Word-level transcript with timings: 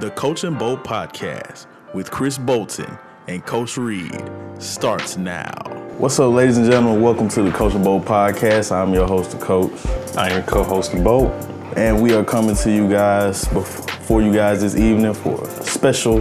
The 0.00 0.10
Coach 0.12 0.44
and 0.44 0.58
Bolt 0.58 0.82
podcast 0.84 1.66
with 1.94 2.10
Chris 2.10 2.38
Bolton 2.38 2.98
and 3.28 3.44
Coach 3.44 3.76
Reed 3.76 4.22
starts 4.58 5.16
now. 5.16 5.52
What's 5.98 6.18
up, 6.18 6.32
ladies 6.32 6.56
and 6.58 6.66
gentlemen? 6.70 7.00
Welcome 7.02 7.28
to 7.30 7.42
the 7.42 7.50
Coach 7.50 7.74
and 7.74 7.84
Bolt 7.84 8.04
podcast. 8.04 8.72
I'm 8.72 8.92
your 8.94 9.06
host, 9.06 9.30
the 9.32 9.38
Coach, 9.38 9.72
I 10.16 10.28
am 10.28 10.32
your 10.38 10.42
co-host 10.42 10.94
of 10.94 11.04
Bolt. 11.04 11.30
and 11.76 12.00
we 12.02 12.14
are 12.14 12.24
coming 12.24 12.56
to 12.56 12.70
you 12.70 12.88
guys 12.88 13.44
bef- 13.46 13.90
for 14.04 14.20
you 14.22 14.32
guys 14.32 14.60
this 14.60 14.76
evening 14.76 15.14
for 15.14 15.42
a 15.44 15.64
special 15.64 16.20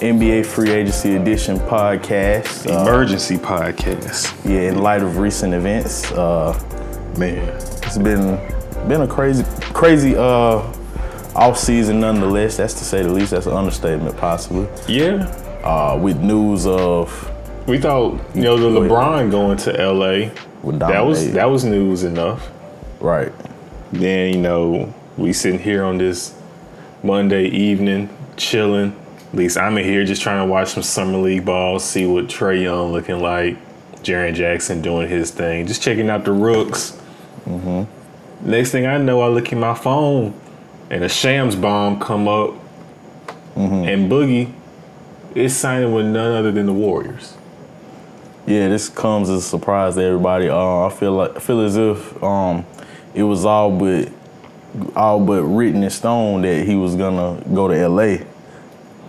NBA 0.00 0.44
Free 0.44 0.70
Agency 0.70 1.14
Edition 1.16 1.58
podcast. 1.60 2.68
Uh, 2.68 2.82
Emergency 2.82 3.36
podcast. 3.36 4.34
yeah, 4.44 4.68
in 4.70 4.78
light 4.78 5.02
of 5.02 5.18
recent 5.18 5.54
events, 5.54 6.10
uh, 6.12 6.52
Man. 7.18 7.38
it's 7.48 7.98
been 7.98 8.36
been 8.88 9.02
a 9.02 9.06
crazy, 9.06 9.44
crazy 9.72 10.16
uh, 10.16 10.60
off 11.34 11.58
season 11.58 12.00
nonetheless. 12.00 12.56
That's 12.56 12.74
to 12.74 12.84
say 12.84 13.02
the 13.02 13.10
least. 13.10 13.30
That's 13.30 13.46
an 13.46 13.52
understatement, 13.52 14.16
possibly. 14.16 14.68
Yeah. 14.88 15.24
Uh, 15.64 15.98
with 16.00 16.20
news 16.20 16.66
of 16.66 17.30
We 17.66 17.78
thought, 17.78 18.20
you 18.34 18.42
know, 18.42 18.58
the 18.58 18.80
LeBron 18.80 19.30
going 19.30 19.56
to 19.58 19.70
LA. 19.72 20.30
That 20.78 21.00
was 21.04 21.32
that 21.32 21.46
was 21.46 21.64
news 21.64 22.04
enough. 22.04 22.50
right. 23.00 23.32
Then, 23.92 24.32
you 24.34 24.40
know, 24.40 24.94
we 25.18 25.32
sitting 25.32 25.58
here 25.58 25.84
on 25.84 25.98
this 25.98 26.34
Monday 27.02 27.46
evening, 27.46 28.08
chilling. 28.36 28.96
At 29.32 29.38
least 29.38 29.56
I'm 29.58 29.76
in 29.78 29.84
here 29.84 30.04
just 30.04 30.22
trying 30.22 30.46
to 30.46 30.50
watch 30.50 30.68
some 30.68 30.82
summer 30.82 31.18
league 31.18 31.44
ball, 31.44 31.78
see 31.78 32.06
what 32.06 32.26
Trae 32.26 32.62
Young 32.62 32.92
looking 32.92 33.20
like, 33.20 33.56
Jaren 34.02 34.34
Jackson 34.34 34.82
doing 34.82 35.08
his 35.08 35.30
thing, 35.30 35.66
just 35.66 35.82
checking 35.82 36.10
out 36.10 36.24
the 36.24 36.32
rooks. 36.32 36.98
Mm-hmm. 37.46 38.50
Next 38.50 38.70
thing 38.72 38.86
I 38.86 38.98
know, 38.98 39.20
I 39.20 39.28
look 39.28 39.52
at 39.52 39.58
my 39.58 39.74
phone, 39.74 40.34
and 40.92 41.02
a 41.02 41.08
Shams 41.08 41.56
bomb 41.56 41.98
come 41.98 42.28
up, 42.28 42.54
and 43.86 44.10
Boogie 44.10 44.52
is 45.34 45.56
signing 45.56 45.92
with 45.92 46.04
none 46.04 46.36
other 46.36 46.52
than 46.52 46.66
the 46.66 46.72
Warriors. 46.72 47.34
Yeah, 48.46 48.68
this 48.68 48.90
comes 48.90 49.30
as 49.30 49.38
a 49.38 49.48
surprise 49.48 49.94
to 49.94 50.02
everybody. 50.02 50.50
Uh, 50.50 50.86
I 50.86 50.90
feel 50.90 51.12
like 51.12 51.34
I 51.34 51.40
feel 51.40 51.60
as 51.62 51.76
if 51.76 52.22
um, 52.22 52.66
it 53.14 53.22
was 53.22 53.46
all 53.46 53.70
but 53.70 54.12
all 54.94 55.24
but 55.24 55.42
written 55.44 55.82
in 55.82 55.90
stone 55.90 56.42
that 56.42 56.66
he 56.66 56.76
was 56.76 56.94
gonna 56.94 57.42
go 57.54 57.68
to 57.68 57.88
LA. 57.88 58.18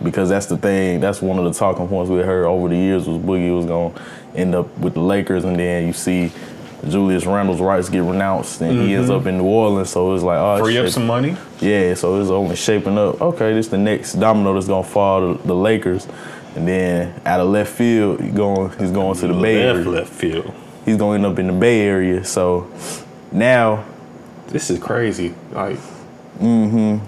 Because 0.02 0.28
that's 0.28 0.46
the 0.46 0.56
thing. 0.56 1.00
That's 1.00 1.22
one 1.22 1.38
of 1.38 1.44
the 1.44 1.52
talking 1.52 1.86
points 1.86 2.10
we 2.10 2.18
heard 2.18 2.46
over 2.46 2.68
the 2.68 2.76
years 2.76 3.06
was 3.06 3.18
Boogie 3.18 3.54
was 3.54 3.66
gonna 3.66 3.94
end 4.34 4.54
up 4.54 4.76
with 4.78 4.94
the 4.94 5.00
Lakers, 5.00 5.44
and 5.44 5.58
then 5.58 5.86
you 5.86 5.92
see 5.92 6.32
Julius 6.88 7.26
Randle's 7.26 7.60
rights 7.60 7.88
get 7.88 8.02
renounced, 8.02 8.60
and 8.60 8.80
he 8.80 8.94
ends 8.94 9.10
up 9.10 9.26
in 9.26 9.38
New 9.38 9.44
Orleans. 9.44 9.90
So 9.90 10.14
it's 10.14 10.22
like, 10.22 10.38
oh, 10.38 10.62
Free 10.62 10.78
up 10.78 10.88
some 10.88 11.06
money. 11.06 11.36
Yeah, 11.60 11.94
so 11.94 12.20
it's 12.20 12.30
only 12.30 12.56
shaping 12.56 12.98
up. 12.98 13.20
Okay, 13.20 13.54
this 13.54 13.68
the 13.68 13.78
next 13.78 14.14
domino 14.14 14.54
that's 14.54 14.66
gonna 14.66 14.86
fall 14.86 15.36
to 15.36 15.42
the 15.46 15.54
Lakers, 15.54 16.06
and 16.56 16.66
then 16.66 17.20
out 17.24 17.40
of 17.40 17.48
left 17.48 17.72
field, 17.72 18.20
he 18.20 18.30
going 18.30 18.70
he's 18.78 18.90
going 18.90 19.16
to 19.18 19.26
the 19.28 19.34
Bay 19.34 19.66
Left, 19.66 19.78
Area. 19.78 19.90
left 19.90 20.12
field. 20.12 20.54
He's 20.84 20.96
gonna 20.96 21.14
end 21.14 21.26
up 21.26 21.38
in 21.38 21.46
the 21.46 21.52
Bay 21.52 21.80
Area. 21.82 22.24
So 22.24 22.70
now 23.32 23.84
This 24.48 24.70
is 24.70 24.78
crazy. 24.78 25.34
Like, 25.52 25.78
mm-hmm. 26.38 26.98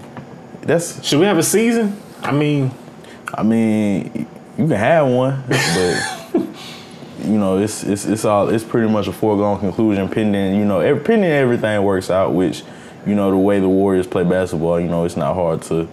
that's 0.61 1.05
should 1.05 1.19
we 1.19 1.25
have 1.25 1.37
a 1.37 1.43
season? 1.43 2.01
I 2.21 2.31
mean, 2.31 2.71
I 3.33 3.43
mean 3.43 4.27
you 4.57 4.67
can 4.67 4.71
have 4.71 5.07
one, 5.07 5.43
but 5.47 6.16
you 7.27 7.37
know 7.37 7.57
it's 7.57 7.83
it's 7.83 8.05
it's 8.05 8.25
all 8.25 8.49
it's 8.49 8.63
pretty 8.63 8.91
much 8.91 9.07
a 9.07 9.13
foregone 9.13 9.59
conclusion 9.59 10.07
pending 10.09 10.55
you 10.55 10.65
know 10.65 10.79
every, 10.79 11.03
pending 11.03 11.29
everything 11.29 11.83
works 11.83 12.09
out. 12.09 12.33
Which 12.33 12.63
you 13.05 13.15
know 13.15 13.29
the 13.31 13.37
way 13.37 13.59
the 13.59 13.69
Warriors 13.69 14.07
play 14.07 14.23
basketball, 14.23 14.79
you 14.79 14.87
know 14.87 15.05
it's 15.05 15.17
not 15.17 15.33
hard 15.33 15.61
to 15.63 15.87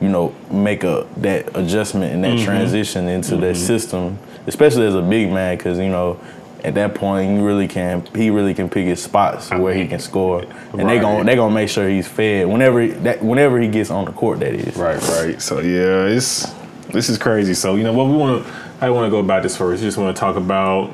you 0.00 0.08
know 0.08 0.34
make 0.50 0.84
a 0.84 1.06
that 1.18 1.56
adjustment 1.56 2.12
and 2.12 2.24
that 2.24 2.36
mm-hmm. 2.36 2.44
transition 2.44 3.08
into 3.08 3.36
that 3.36 3.54
mm-hmm. 3.54 3.66
system, 3.66 4.18
especially 4.46 4.86
as 4.86 4.94
a 4.94 5.02
big 5.02 5.30
man, 5.32 5.56
because 5.56 5.78
you 5.78 5.88
know. 5.88 6.20
At 6.62 6.74
that 6.74 6.94
point, 6.94 7.30
you 7.30 7.42
really 7.42 7.66
can. 7.66 8.04
He 8.14 8.28
really 8.28 8.52
can 8.52 8.68
pick 8.68 8.84
his 8.84 9.02
spots 9.02 9.48
where 9.48 9.72
he 9.72 9.88
can 9.88 9.98
score, 9.98 10.42
and 10.42 10.80
they 10.80 10.84
right. 10.84 11.00
gon' 11.00 11.24
they 11.24 11.34
gonna 11.34 11.54
make 11.54 11.70
sure 11.70 11.88
he's 11.88 12.06
fed 12.06 12.48
whenever 12.48 12.86
that 12.86 13.24
whenever 13.24 13.58
he 13.58 13.66
gets 13.66 13.90
on 13.90 14.04
the 14.04 14.12
court. 14.12 14.40
That 14.40 14.52
is 14.52 14.76
Right, 14.76 15.00
right. 15.08 15.40
So 15.40 15.60
yeah, 15.60 16.04
it's 16.04 16.52
this 16.92 17.08
is 17.08 17.18
crazy. 17.18 17.54
So 17.54 17.76
you 17.76 17.82
know 17.82 17.92
what 17.92 18.08
we 18.08 18.16
want 18.16 18.44
to. 18.44 18.52
I 18.80 18.90
want 18.90 19.06
to 19.06 19.10
go 19.10 19.18
about 19.18 19.42
this 19.42 19.56
first. 19.56 19.82
We 19.82 19.88
just 19.88 19.98
want 19.98 20.14
to 20.16 20.20
talk 20.20 20.36
about 20.36 20.90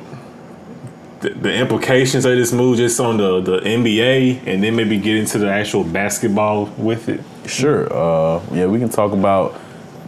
the, 1.20 1.30
the 1.30 1.54
implications 1.54 2.24
of 2.24 2.36
this 2.36 2.52
move, 2.52 2.76
just 2.78 2.98
on 3.00 3.16
the 3.16 3.40
the 3.40 3.60
NBA, 3.60 4.46
and 4.46 4.62
then 4.62 4.74
maybe 4.76 4.98
get 4.98 5.16
into 5.16 5.38
the 5.38 5.50
actual 5.50 5.84
basketball 5.84 6.66
with 6.76 7.08
it. 7.08 7.20
Sure. 7.46 7.86
Uh, 7.92 8.42
yeah, 8.52 8.66
we 8.66 8.78
can 8.78 8.88
talk 8.88 9.12
about 9.12 9.58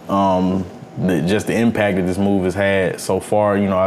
um, 0.09 0.65
the, 0.99 1.23
just 1.23 1.47
the 1.47 1.55
impact 1.57 1.97
that 1.97 2.03
this 2.07 2.19
move 2.19 2.45
has 2.45 2.55
had 2.55 3.01
so 3.01 3.21
far. 3.21 3.57
You 3.57 3.69
know, 3.69 3.79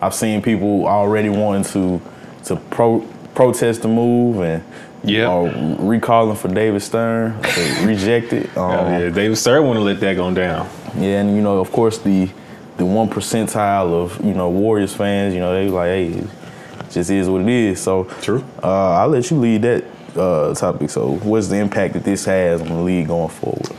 I, 0.00 0.06
I've 0.06 0.14
seen 0.14 0.40
people 0.42 0.86
already 0.86 1.28
wanting 1.28 1.64
to 1.72 2.00
to 2.44 2.56
pro, 2.56 3.00
protest 3.34 3.82
the 3.82 3.88
move 3.88 4.40
and 4.40 4.62
Yeah. 5.04 5.28
or 5.30 5.50
recalling 5.78 6.36
for 6.36 6.48
David 6.48 6.80
Stern 6.80 7.38
rejected. 7.84 8.46
Um, 8.56 8.70
Oh, 8.70 8.98
yeah, 8.98 9.08
David 9.10 9.36
Stern 9.36 9.64
want 9.66 9.76
to 9.78 9.82
let 9.82 10.00
that 10.00 10.14
go 10.16 10.32
down. 10.32 10.68
yeah, 10.96 11.20
and 11.20 11.36
you 11.36 11.42
know, 11.42 11.58
of 11.60 11.70
course, 11.70 11.98
the 11.98 12.30
the 12.76 12.84
one 12.84 13.08
percentile 13.08 13.92
of 13.92 14.24
you 14.24 14.34
know 14.34 14.50
Warriors 14.50 14.94
fans, 14.94 15.34
you 15.34 15.40
know, 15.40 15.54
they 15.54 15.68
like, 15.68 15.88
hey, 15.88 16.08
it 16.08 16.90
just 16.90 17.10
is 17.10 17.28
what 17.28 17.42
it 17.42 17.48
is. 17.48 17.80
So 17.80 18.04
True. 18.22 18.44
Uh, 18.62 18.92
I'll 18.92 19.08
let 19.08 19.30
you 19.30 19.38
lead 19.38 19.62
that 19.62 19.84
uh, 20.16 20.54
topic. 20.54 20.90
So, 20.90 21.16
what's 21.16 21.48
the 21.48 21.56
impact 21.56 21.94
that 21.94 22.04
this 22.04 22.24
has 22.24 22.60
on 22.60 22.68
the 22.68 22.80
league 22.80 23.08
going 23.08 23.28
forward? 23.28 23.70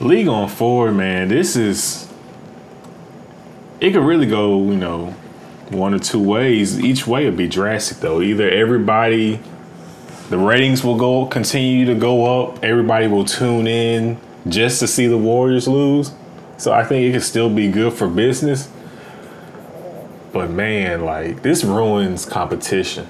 League 0.00 0.28
on 0.28 0.48
forward, 0.48 0.92
man. 0.92 1.28
This 1.28 1.56
is. 1.56 2.08
It 3.80 3.92
could 3.92 4.04
really 4.04 4.26
go, 4.26 4.62
you 4.70 4.76
know, 4.76 5.06
one 5.70 5.94
or 5.94 5.98
two 5.98 6.22
ways. 6.22 6.78
Each 6.78 7.06
way 7.06 7.24
would 7.24 7.36
be 7.36 7.48
drastic, 7.48 7.98
though. 7.98 8.20
Either 8.20 8.48
everybody, 8.48 9.40
the 10.28 10.36
ratings 10.36 10.84
will 10.84 10.98
go 10.98 11.26
continue 11.26 11.86
to 11.86 11.94
go 11.94 12.42
up. 12.42 12.62
Everybody 12.62 13.06
will 13.06 13.24
tune 13.24 13.66
in 13.66 14.18
just 14.48 14.80
to 14.80 14.86
see 14.86 15.06
the 15.06 15.18
Warriors 15.18 15.66
lose. 15.66 16.12
So 16.60 16.72
I 16.74 16.84
think 16.84 17.06
it 17.08 17.12
could 17.12 17.22
still 17.22 17.48
be 17.48 17.70
good 17.70 17.94
for 17.94 18.06
business. 18.06 18.68
But 20.30 20.50
man, 20.50 21.06
like 21.06 21.42
this 21.42 21.64
ruins 21.64 22.26
competition. 22.26 23.06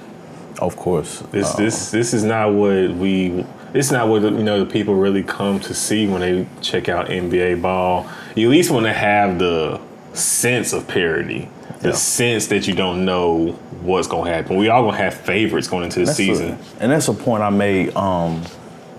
Of 0.59 0.77
course, 0.77 1.19
This 1.31 1.51
this 1.53 1.91
this 1.91 2.13
is 2.13 2.23
not 2.23 2.53
what 2.53 2.91
we. 2.95 3.45
It's 3.73 3.91
not 3.91 4.07
what 4.07 4.21
you 4.21 4.31
know 4.31 4.63
the 4.63 4.65
people 4.71 4.95
really 4.95 5.21
come 5.23 5.59
to 5.61 5.73
see 5.73 6.07
when 6.07 6.21
they 6.21 6.47
check 6.61 6.87
out 6.87 7.07
NBA 7.09 7.61
ball. 7.61 8.07
You 8.35 8.47
at 8.47 8.51
least 8.51 8.71
want 8.71 8.85
to 8.85 8.93
have 8.93 9.37
the 9.37 9.81
sense 10.13 10.71
of 10.71 10.87
parity, 10.87 11.49
the 11.81 11.89
Yeah. 11.89 11.95
sense 11.95 12.47
that 12.47 12.67
you 12.67 12.73
don't 12.73 13.03
know 13.03 13.57
what's 13.81 14.07
gonna 14.07 14.29
happen. 14.29 14.55
We 14.55 14.69
all 14.69 14.83
gonna 14.85 14.97
have 14.97 15.13
favorites 15.13 15.67
going 15.67 15.83
into 15.85 15.99
the 15.99 16.05
That's 16.05 16.19
a- 16.19 16.23
season. 16.23 16.57
and 16.79 16.91
that's 16.91 17.07
a 17.09 17.13
point 17.13 17.43
I 17.43 17.49
made 17.49 17.95
um, 17.97 18.43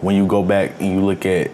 when 0.03 0.15
you 0.17 0.27
go 0.27 0.43
back 0.43 0.73
and 0.81 0.93
you 0.93 1.01
look 1.01 1.25
at 1.27 1.51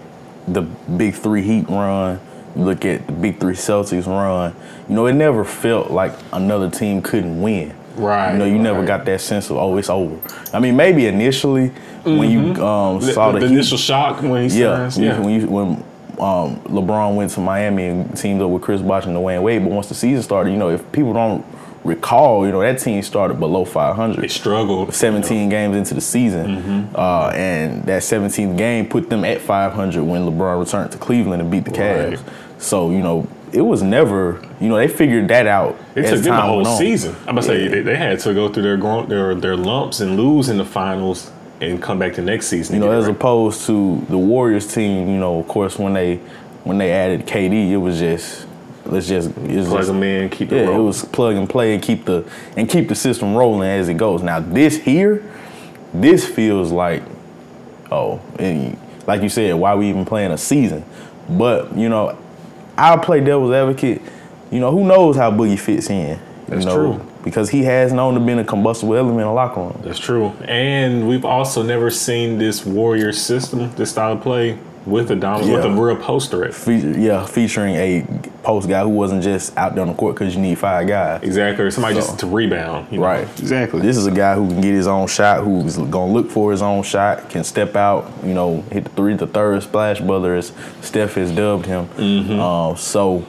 the 0.49 0.63
Big 0.63 1.15
Three 1.15 1.43
Heat 1.43 1.67
run, 1.69 2.19
you 2.57 2.65
look 2.65 2.85
at 2.85 3.07
the 3.07 3.13
Big 3.13 3.41
Three 3.41 3.55
Celtics 3.55 4.07
run. 4.07 4.55
You 4.89 4.95
know, 4.95 5.07
it 5.07 5.15
never 5.15 5.45
felt 5.45 5.91
like 5.91 6.13
another 6.33 6.71
team 6.71 7.03
couldn't 7.03 7.41
win. 7.41 7.75
Right, 7.97 8.33
You 8.33 8.39
know, 8.39 8.45
you 8.45 8.59
never 8.59 8.85
got 8.85 9.05
that 9.07 9.21
sense 9.21 9.51
of 9.51 9.57
oh, 9.57 9.77
it's 9.77 9.91
over. 9.91 10.21
I 10.53 10.61
mean, 10.61 10.77
maybe 10.77 11.07
initially 11.07 11.73
when 12.05 12.31
you 12.31 12.41
um, 12.65 12.99
Mm-hmm. 12.99 13.07
The, 13.07 13.13
saw 13.13 13.33
the 13.33 13.41
the, 13.41 13.49
Heat, 13.49 13.55
initial 13.55 13.79
shock 13.79 14.23
when 14.23 14.49
he 14.49 14.61
yeah, 14.61 14.89
when, 14.89 15.03
yeah. 15.03 15.21
when 15.21 15.41
you 15.41 15.47
when 15.49 15.69
um, 16.21 16.61
LeBron 16.63 17.17
went 17.17 17.31
to 17.33 17.41
Miami 17.41 17.87
and 17.87 18.17
teamed 18.17 18.41
up 18.41 18.51
with 18.51 18.63
Chris 18.63 18.83
Bosh 18.83 19.07
and 19.07 19.17
Dwyane 19.17 19.43
Wade. 19.43 19.63
But 19.63 19.73
once 19.73 19.89
the 19.89 19.95
season 19.95 20.23
started, 20.23 20.51
you 20.51 20.57
know, 20.57 20.71
if 20.71 20.91
people 20.93 21.13
don't 21.13 21.45
recall, 21.85 22.47
you 22.47 22.53
know, 22.53 22.61
that 22.61 22.79
team 22.79 23.03
started 23.03 23.39
below 23.39 23.65
500. 23.65 24.21
they 24.21 24.29
struggled. 24.29 24.93
17 24.93 25.49
games 25.49 25.77
into 25.77 25.95
the 25.95 26.01
season, 26.01 26.91
uh, 26.95 27.33
and 27.35 27.85
that 27.85 28.03
17th 28.03 28.57
game 28.57 28.89
put 28.89 29.09
them 29.11 29.25
at 29.25 29.41
500 29.41 30.03
when 30.03 30.23
LeBron 30.23 30.65
returned 30.65 30.93
to 30.93 30.99
Cleveland 30.99 31.43
and 31.43 31.51
beat 31.51 31.65
the 31.65 31.71
Cavs. 31.71 32.17
Right. 32.17 32.35
So 32.59 32.91
you 32.91 33.01
know, 33.01 33.29
it 33.53 33.63
was 33.63 33.83
never, 33.83 34.43
you 34.61 34.69
know, 34.69 34.77
they 34.77 34.89
figured 34.89 35.29
that 35.29 35.47
out. 35.47 35.77
It 35.95 36.09
took 36.09 36.21
them 36.21 36.35
the 36.35 36.43
whole 36.43 36.65
season. 36.65 37.15
I'm 37.23 37.31
about 37.31 37.43
to 37.43 37.47
say 37.47 37.69
they, 37.69 37.81
they 37.81 37.97
had 37.97 38.19
to 38.21 38.35
go 38.35 38.49
through 38.49 38.63
their, 38.63 39.05
their 39.07 39.35
their 39.35 39.57
lumps 39.57 40.01
and 40.01 40.17
lose 40.17 40.49
in 40.49 40.59
the 40.59 40.65
finals 40.65 41.31
and 41.61 41.83
come 41.83 41.99
back 41.99 42.15
the 42.15 42.23
next 42.23 42.47
season. 42.47 42.77
You 42.77 42.81
know, 42.81 42.91
as 42.93 43.07
right. 43.07 43.15
opposed 43.15 43.67
to 43.67 44.05
the 44.09 44.19
Warriors 44.19 44.73
team, 44.73 45.09
you 45.09 45.19
know, 45.19 45.41
of 45.41 45.49
course, 45.49 45.79
when 45.79 45.95
they 45.95 46.17
when 46.65 46.79
they 46.79 46.93
added 46.93 47.27
KD, 47.27 47.71
it 47.71 47.77
was 47.77 47.99
just 47.99 48.47
let's 48.89 49.09
just 49.09 49.31
it's 49.31 49.69
plug 49.69 49.81
just, 49.81 49.89
them 49.89 50.03
in, 50.03 50.29
keep 50.29 50.53
it 50.53 50.57
yeah, 50.57 50.77
it 50.77 50.79
was 50.79 51.05
plug 51.05 51.37
and 51.37 51.49
play 51.49 51.75
and 51.75 51.83
keep 51.83 52.05
the 52.05 52.29
and 52.57 52.69
keep 52.69 52.89
the 52.89 52.95
system 52.95 53.35
rolling 53.35 53.69
as 53.69 53.89
it 53.89 53.95
goes. 53.95 54.23
Now 54.23 54.41
this 54.41 54.77
here, 54.77 55.23
this 55.93 56.27
feels 56.27 56.73
like, 56.73 57.03
oh, 57.91 58.21
and 58.39 58.79
like 59.07 59.23
you 59.23 59.29
said, 59.29 59.55
why 59.55 59.75
we 59.75 59.89
even 59.89 60.05
playing 60.05 60.33
a 60.33 60.39
season? 60.39 60.85
But 61.29 61.77
you 61.77 61.89
know, 61.89 62.19
I'll 62.77 62.99
play 62.99 63.21
devil's 63.21 63.53
advocate. 63.53 64.03
You 64.51 64.61
know, 64.61 64.71
who 64.71 64.85
knows 64.85 65.17
how 65.17 65.31
Boogie 65.31 65.59
fits 65.59 65.91
in? 65.91 66.19
That's 66.47 66.65
know, 66.65 66.75
true. 66.75 67.07
Because 67.23 67.51
he 67.51 67.65
has 67.65 67.93
known 67.93 68.15
to 68.15 68.21
be 68.21 68.33
a 68.33 68.45
combustible 68.45 68.95
element 68.95 69.21
in 69.21 69.27
a 69.27 69.35
locker 69.35 69.61
room. 69.61 69.81
That's 69.85 69.99
true. 69.99 70.29
And 70.45 71.07
we've 71.07 71.25
also 71.25 71.63
never 71.63 71.91
seen 71.91 72.39
this 72.39 72.65
warrior 72.65 73.13
system, 73.13 73.75
this 73.75 73.91
style 73.91 74.13
of 74.13 74.23
play, 74.23 74.59
with 74.89 75.11
a 75.11 75.17
dominant, 75.17 75.53
with 75.53 75.65
a 75.65 75.71
real 75.71 75.97
poster. 75.97 76.51
threat. 76.51 76.55
Fe- 76.55 76.99
yeah, 77.01 77.27
featuring 77.27 77.75
a 77.75 78.05
post 78.43 78.69
guy 78.69 78.83
who 78.83 78.89
wasn't 78.89 79.23
just 79.23 79.57
out 79.57 79.75
there 79.75 79.83
on 79.83 79.89
the 79.89 79.95
court 79.95 80.15
because 80.15 80.35
you 80.35 80.41
need 80.41 80.59
five 80.59 80.87
guys. 80.87 81.23
Exactly, 81.23 81.65
or 81.65 81.71
somebody 81.71 81.95
So- 81.95 82.01
just 82.01 82.19
to 82.21 82.27
rebound. 82.27 82.87
You 82.91 82.99
know? 82.99 83.05
Right. 83.07 83.29
Exactly. 83.39 83.81
This 83.81 83.97
is 83.97 84.07
a 84.07 84.11
guy 84.11 84.35
who 84.35 84.49
can 84.49 84.61
get 84.61 84.73
his 84.75 84.87
own 84.87 85.07
shot, 85.07 85.45
who's 85.45 85.77
gonna 85.77 86.13
look 86.13 86.31
for 86.31 86.51
his 86.51 86.63
own 86.63 86.83
shot, 86.83 87.29
can 87.31 87.45
step 87.45 87.77
out, 87.77 88.11
you 88.25 88.35
know, 88.35 88.65
hit 88.71 88.85
the 88.85 88.91
three, 88.91 89.15
the 89.15 89.27
third 89.27 89.63
splash 89.63 90.01
brother, 90.01 90.35
as 90.35 90.53
Steph 90.81 91.15
has 91.15 91.31
dubbed 91.31 91.67
him. 91.67 91.87
Mm-hmm. 91.97 92.41
Uh, 92.41 92.75
so 92.77 93.25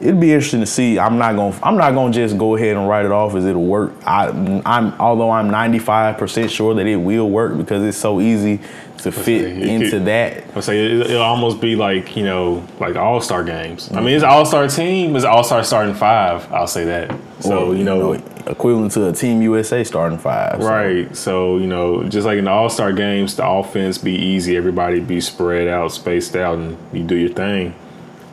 it'd 0.00 0.20
be 0.20 0.32
interesting 0.32 0.60
to 0.60 0.66
see. 0.66 0.98
I'm 0.98 1.18
not 1.18 1.36
gonna, 1.36 1.56
I'm 1.62 1.76
not 1.76 1.94
gonna 1.94 2.12
just 2.12 2.36
go 2.36 2.56
ahead 2.56 2.76
and 2.76 2.88
write 2.88 3.04
it 3.06 3.12
off 3.12 3.34
as 3.36 3.44
it'll 3.46 3.64
work. 3.64 3.92
I, 4.06 4.26
I'm, 4.66 4.92
although 5.00 5.30
I'm 5.30 5.50
95 5.50 6.18
percent 6.18 6.50
sure 6.50 6.74
that 6.74 6.86
it 6.86 6.96
will 6.96 7.30
work 7.30 7.56
because 7.56 7.82
it's 7.84 7.96
so 7.96 8.20
easy 8.20 8.60
to 9.04 9.12
fit 9.12 9.42
it 9.42 9.62
into 9.68 10.00
that. 10.00 10.44
I 10.56 10.60
say 10.60 10.82
it, 10.82 10.92
it'll 11.10 11.20
almost 11.20 11.60
be 11.60 11.76
like 11.76 12.16
you 12.16 12.24
know, 12.24 12.66
like 12.80 12.96
All 12.96 13.20
Star 13.20 13.44
games. 13.44 13.92
I 13.92 14.00
mean, 14.00 14.14
it's 14.14 14.24
All 14.24 14.46
Star 14.46 14.66
team, 14.66 15.14
it's 15.14 15.26
All 15.26 15.44
Star 15.44 15.62
starting 15.62 15.94
five. 15.94 16.50
I'll 16.50 16.66
say 16.66 16.86
that. 16.86 17.14
So 17.40 17.72
or, 17.72 17.74
you 17.76 17.84
know, 17.84 18.14
equivalent 18.46 18.92
to 18.92 19.06
a 19.06 19.12
Team 19.12 19.42
USA 19.42 19.84
starting 19.84 20.16
five. 20.16 20.62
So, 20.62 20.68
right. 20.68 21.14
So 21.14 21.58
you 21.58 21.66
know, 21.66 22.02
just 22.04 22.24
like 22.26 22.38
in 22.38 22.46
the 22.46 22.50
All 22.50 22.70
Star 22.70 22.94
games, 22.94 23.36
the 23.36 23.46
offense 23.46 23.98
be 23.98 24.12
easy, 24.12 24.56
everybody 24.56 25.00
be 25.00 25.20
spread 25.20 25.68
out, 25.68 25.92
spaced 25.92 26.34
out, 26.34 26.56
and 26.56 26.78
you 26.94 27.04
do 27.04 27.14
your 27.14 27.28
thing. 27.28 27.74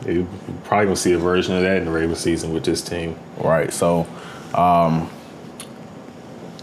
You 0.06 0.26
probably 0.64 0.86
gonna 0.86 0.96
see 0.96 1.12
a 1.12 1.18
version 1.18 1.54
of 1.54 1.62
that 1.62 1.76
in 1.76 1.84
the 1.84 1.90
regular 1.90 2.16
season 2.16 2.54
with 2.54 2.64
this 2.64 2.80
team. 2.80 3.18
Right. 3.36 3.70
So, 3.70 4.06
um, 4.54 5.10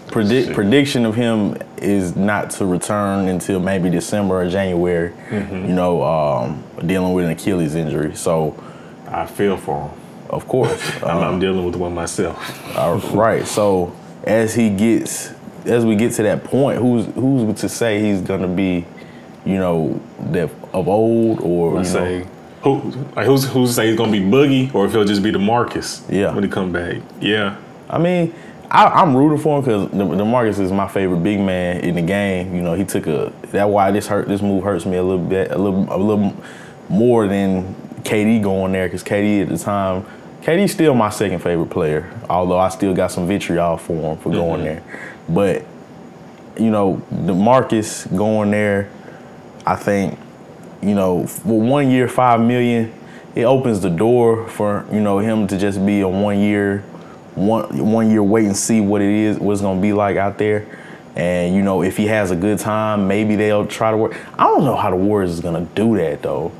predict 0.07 0.53
prediction 0.53 1.05
of 1.05 1.13
him 1.13 1.55
is 1.81 2.15
not 2.15 2.49
to 2.51 2.65
return 2.65 3.27
until 3.27 3.59
maybe 3.59 3.89
December 3.89 4.41
or 4.41 4.49
January. 4.49 5.11
Mm-hmm. 5.29 5.55
You 5.67 5.73
know, 5.73 6.03
um, 6.03 6.63
dealing 6.85 7.13
with 7.13 7.25
an 7.25 7.31
Achilles 7.31 7.75
injury. 7.75 8.15
So, 8.15 8.61
I 9.07 9.25
feel 9.25 9.57
for 9.57 9.89
him. 9.89 9.99
of 10.29 10.47
course, 10.47 10.95
I'm, 11.03 11.17
um, 11.17 11.23
I'm 11.23 11.39
dealing 11.39 11.65
with 11.65 11.75
one 11.75 11.93
myself. 11.93 12.37
uh, 12.77 12.99
right. 13.13 13.47
So, 13.47 13.95
as 14.23 14.53
he 14.53 14.69
gets, 14.69 15.31
as 15.65 15.85
we 15.85 15.95
get 15.95 16.13
to 16.13 16.23
that 16.23 16.43
point, 16.43 16.79
who's 16.79 17.05
who's 17.15 17.59
to 17.61 17.69
say 17.69 18.01
he's 18.01 18.21
gonna 18.21 18.47
be, 18.47 18.85
you 19.45 19.57
know, 19.57 19.99
that 20.31 20.49
of 20.73 20.87
old 20.87 21.39
or 21.41 21.83
say 21.83 22.19
know, 22.19 22.27
who 22.61 22.91
like 23.15 23.25
who's 23.25 23.45
who's 23.45 23.75
say 23.75 23.87
he's 23.87 23.97
gonna 23.97 24.11
be 24.11 24.19
Boogie 24.19 24.73
or 24.73 24.85
if 24.85 24.91
he'll 24.91 25.05
just 25.05 25.23
be 25.23 25.31
the 25.31 25.39
Marcus. 25.39 26.03
Yeah. 26.09 26.33
When 26.33 26.43
he 26.43 26.49
come 26.49 26.71
back. 26.71 27.01
Yeah. 27.21 27.57
I 27.89 27.97
mean, 27.97 28.33
I, 28.71 28.85
I'm 28.85 29.15
rooting 29.15 29.39
for 29.39 29.57
him 29.57 29.65
because 29.65 29.89
the, 29.91 30.03
Demarcus 30.23 30.59
is 30.59 30.71
my 30.71 30.87
favorite 30.87 31.23
big 31.23 31.39
man 31.39 31.81
in 31.81 31.95
the 31.95 32.01
game. 32.01 32.55
You 32.55 32.61
know, 32.61 32.75
he 32.75 32.85
took 32.85 33.07
a. 33.07 33.33
That's 33.47 33.69
why 33.69 33.91
this 33.91 34.07
hurt. 34.07 34.27
This 34.27 34.41
move 34.41 34.63
hurts 34.63 34.85
me 34.85 34.97
a 34.97 35.03
little 35.03 35.25
bit, 35.25 35.51
a 35.51 35.57
little, 35.57 35.91
a 35.93 35.97
little 35.97 36.35
more 36.87 37.27
than 37.27 37.73
KD 38.03 38.43
going 38.43 38.71
there 38.71 38.87
because 38.87 39.03
KD 39.03 39.43
at 39.43 39.49
the 39.49 39.57
time, 39.57 40.05
KD's 40.41 40.71
still 40.71 40.93
my 40.93 41.09
second 41.09 41.39
favorite 41.39 41.69
player. 41.69 42.13
Although 42.29 42.59
I 42.59 42.69
still 42.69 42.93
got 42.93 43.11
some 43.11 43.27
vitriol 43.27 43.77
for 43.77 44.13
him 44.13 44.17
for 44.17 44.31
going 44.31 44.61
mm-hmm. 44.61 44.87
there, 44.87 45.11
but 45.27 45.65
you 46.61 46.69
know, 46.69 47.01
Demarcus 47.11 48.15
going 48.15 48.51
there, 48.51 48.91
I 49.65 49.75
think, 49.75 50.19
you 50.81 50.93
know, 50.93 51.25
for 51.25 51.59
one 51.59 51.89
year, 51.89 52.07
five 52.07 52.41
million, 52.41 52.93
it 53.35 53.43
opens 53.43 53.81
the 53.81 53.89
door 53.89 54.47
for 54.49 54.85
you 54.91 54.99
know 54.99 55.19
him 55.19 55.47
to 55.47 55.57
just 55.57 55.83
be 55.85 56.01
a 56.01 56.07
one 56.07 56.39
year, 56.39 56.83
one 57.39 57.91
one 57.91 58.09
year 58.09 58.23
wait 58.23 58.45
and 58.45 58.55
see 58.55 58.81
what 58.81 59.01
it 59.01 59.09
is, 59.09 59.39
what's 59.39 59.61
gonna 59.61 59.81
be 59.81 59.93
like 59.93 60.17
out 60.17 60.37
there. 60.37 60.67
And 61.15 61.55
you 61.55 61.61
know, 61.61 61.81
if 61.81 61.97
he 61.97 62.07
has 62.07 62.31
a 62.31 62.35
good 62.35 62.59
time, 62.59 63.07
maybe 63.07 63.35
they'll 63.35 63.65
try 63.65 63.91
to 63.91 63.97
work. 63.97 64.15
I 64.37 64.43
don't 64.45 64.65
know 64.65 64.75
how 64.75 64.89
the 64.89 64.95
Warriors 64.95 65.31
is 65.31 65.39
gonna 65.39 65.67
do 65.75 65.97
that 65.97 66.21
though, 66.21 66.51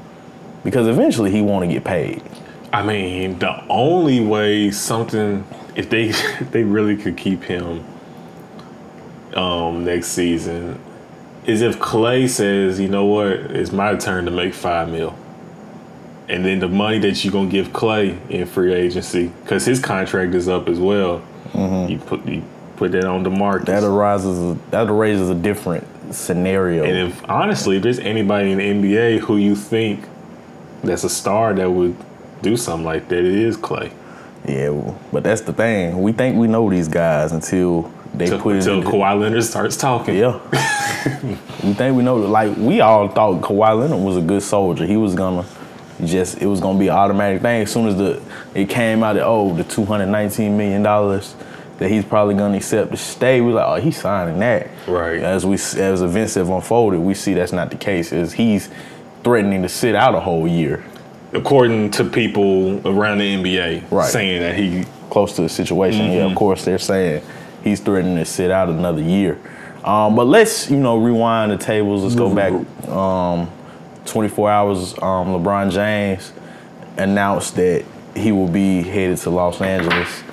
because 0.64 0.88
eventually 0.88 1.32
he 1.32 1.42
want 1.42 1.64
to 1.64 1.74
get 1.74 1.84
paid. 1.84 2.24
I 2.72 2.84
mean, 2.84 3.40
the 3.40 3.64
only 3.68 4.20
way 4.20 4.72
something 4.72 5.46
if 5.76 5.90
they 5.90 6.04
if 6.10 6.52
they 6.52 6.64
really 6.64 6.98
could 6.98 7.18
keep 7.18 7.44
him 7.44 7.86
um 9.36 9.86
next 9.86 10.08
season 10.08 10.80
is 11.46 11.62
if 11.62 11.80
Klay 11.80 12.30
says, 12.30 12.80
you 12.80 12.88
know 12.88 13.06
what, 13.06 13.32
it's 13.32 13.72
my 13.72 13.96
turn 13.96 14.26
to 14.26 14.32
make 14.32 14.54
five 14.54 14.90
mil. 14.90 15.18
And 16.30 16.46
then 16.46 16.60
the 16.60 16.70
money 16.70 17.00
that 17.00 17.24
you're 17.24 17.34
gonna 17.34 17.50
give 17.50 17.70
Klay 17.70 18.18
in 18.30 18.46
free 18.46 18.74
agency, 18.74 19.32
because 19.44 19.66
his 19.66 19.80
contract 19.80 20.36
is 20.36 20.48
up 20.48 20.70
as 20.70 20.80
well. 20.80 21.22
Mm-hmm. 21.54 21.92
You 21.92 21.98
put 21.98 22.26
you 22.26 22.44
put 22.78 22.92
that 22.94 23.06
on 23.06 23.24
the 23.24 23.30
market. 23.30 23.66
That 23.66 23.84
arises, 23.84 24.58
that 24.70 24.90
raises 24.92 25.30
a 25.30 25.36
different 25.36 25.86
scenario. 26.14 26.84
And 26.86 27.10
if 27.10 27.30
honestly, 27.30 27.78
if 27.78 27.84
there's 27.84 28.00
anybody 28.00 28.52
in 28.52 28.58
the 28.58 28.90
NBA 28.90 29.20
who 29.20 29.38
you 29.38 29.56
think 29.56 30.08
that's 30.84 31.04
a 31.04 31.10
star 31.10 31.54
that 31.54 31.70
would 31.70 31.96
do 32.42 32.56
something 32.56 32.86
like 32.86 33.10
that, 33.10 33.20
it 33.20 33.26
is 33.26 33.58
Klay. 33.58 33.92
Yeah, 34.48 34.70
well, 34.70 35.00
but 35.12 35.24
that's 35.24 35.42
the 35.42 35.54
thing. 35.54 36.02
We 36.02 36.12
think 36.14 36.38
we 36.38 36.48
know 36.48 36.70
these 36.70 36.88
guys 36.88 37.32
until 37.32 37.92
they 38.14 38.30
put 38.38 38.56
until. 38.56 38.82
Kawhi 38.82 39.20
Leonard 39.20 39.44
starts 39.44 39.76
talking. 39.78 40.16
Yeah. 40.16 40.40
we 41.64 41.74
think 41.74 41.98
we 41.98 42.04
know. 42.04 42.16
Like 42.16 42.56
we 42.56 42.82
all 42.82 43.08
thought 43.10 43.42
Kawhi 43.42 43.80
Leonard 43.80 44.00
was 44.00 44.18
a 44.18 44.22
good 44.22 44.42
soldier. 44.42 44.86
He 44.86 44.98
was 44.98 45.14
gonna 45.16 45.44
just. 46.06 46.42
It 46.42 46.46
was 46.48 46.60
gonna 46.60 46.80
be 46.80 46.88
an 46.88 46.96
automatic 46.96 47.42
thing 47.42 47.62
as 47.64 47.72
soon 47.72 47.88
as 47.88 47.96
the 47.98 48.22
it 48.56 48.70
came 48.70 49.04
out 49.04 49.14
that 49.14 49.26
oh 49.26 49.54
the 49.54 49.64
two 49.64 49.86
hundred 49.86 50.08
nineteen 50.08 50.58
million 50.58 50.84
dollars 50.84 51.36
that 51.78 51.90
he's 51.90 52.04
probably 52.04 52.36
gonna 52.36 52.58
accept 52.58 52.92
to 52.92 52.98
stay. 52.98 53.40
We 53.42 53.48
was 53.48 53.56
like 53.56 53.68
oh 53.68 53.84
he's 53.84 54.00
signing 54.00 54.40
that. 54.40 54.68
Right. 54.88 55.20
As 55.22 55.46
we 55.46 55.56
as 55.56 56.02
events 56.02 56.36
have 56.36 56.50
unfolded, 56.50 57.00
we 57.00 57.14
see 57.14 57.34
that's 57.34 57.52
not 57.54 57.70
the 57.72 57.78
case. 57.78 58.12
Is 58.12 58.34
he's 58.34 58.70
threatening 59.24 59.62
to 59.64 59.70
sit 59.70 59.96
out 59.96 60.16
a 60.16 60.20
whole 60.20 60.48
year. 60.48 60.84
According 61.34 61.92
to 61.92 62.04
people 62.06 62.86
around 62.88 63.20
the 63.20 63.36
NBA, 63.36 63.92
Right. 63.92 64.10
saying 64.10 64.42
that 64.42 64.56
he 64.56 64.86
close 65.10 65.36
to 65.36 65.42
the 65.44 65.50
situation. 65.50 66.06
Yeah, 66.12 66.20
Mm-hmm. 66.22 66.32
of 66.32 66.36
course 66.38 66.66
they're 66.66 66.80
saying 66.80 67.22
he's 67.64 67.80
threatening 67.80 68.16
to 68.18 68.26
sit 68.26 68.50
out 68.52 68.70
another 68.70 69.02
year. 69.02 69.38
Um, 69.84 70.16
but 70.16 70.26
let's 70.26 70.70
you 70.70 70.78
know 70.78 70.98
rewind 70.98 71.52
the 71.52 71.58
tables. 71.58 72.04
Let's 72.04 72.16
go 72.16 72.34
back 72.34 72.52
um, 72.90 73.50
24 74.12 74.50
hours. 74.50 74.94
Um, 74.94 75.30
LeBron 75.30 75.72
James 75.72 76.32
announced 76.98 77.56
that 77.56 77.86
he 78.16 78.32
will 78.32 78.48
be 78.48 78.82
headed 78.84 79.18
to 79.20 79.30
Los 79.30 79.62
Angeles 79.62 80.24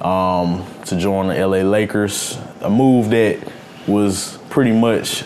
um, 0.00 0.66
to 0.86 0.98
join 0.98 1.28
the 1.28 1.34
LA 1.46 1.58
Lakers. 1.58 2.38
A 2.60 2.70
move 2.70 3.10
that 3.10 3.38
was 3.86 4.38
pretty 4.50 4.72
much 4.72 5.22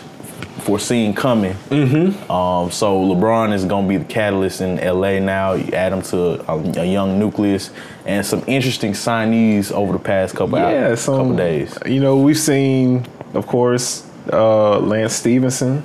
foreseen 0.63 1.13
coming. 1.13 1.53
Mm-hmm. 1.69 2.31
Um, 2.31 2.71
so 2.71 2.99
LeBron 3.01 3.53
is 3.53 3.65
going 3.65 3.85
to 3.85 3.89
be 3.89 3.97
the 3.97 4.05
catalyst 4.05 4.61
in 4.61 4.77
LA 4.77 5.19
now. 5.19 5.53
You 5.53 5.73
add 5.73 5.91
him 5.91 6.01
to 6.03 6.49
a, 6.49 6.81
a 6.81 6.85
young 6.85 7.19
nucleus 7.19 7.71
and 8.05 8.25
some 8.25 8.43
interesting 8.47 8.93
signees 8.93 9.71
over 9.71 9.93
the 9.93 9.99
past 9.99 10.35
couple 10.35 10.57
Yeah, 10.57 10.87
hours, 10.87 11.01
some 11.01 11.17
couple 11.17 11.35
days. 11.35 11.77
You 11.85 11.99
know, 11.99 12.17
we've 12.17 12.37
seen, 12.37 13.05
of 13.33 13.47
course, 13.47 14.07
uh, 14.31 14.79
Lance 14.79 15.13
Stephenson, 15.13 15.83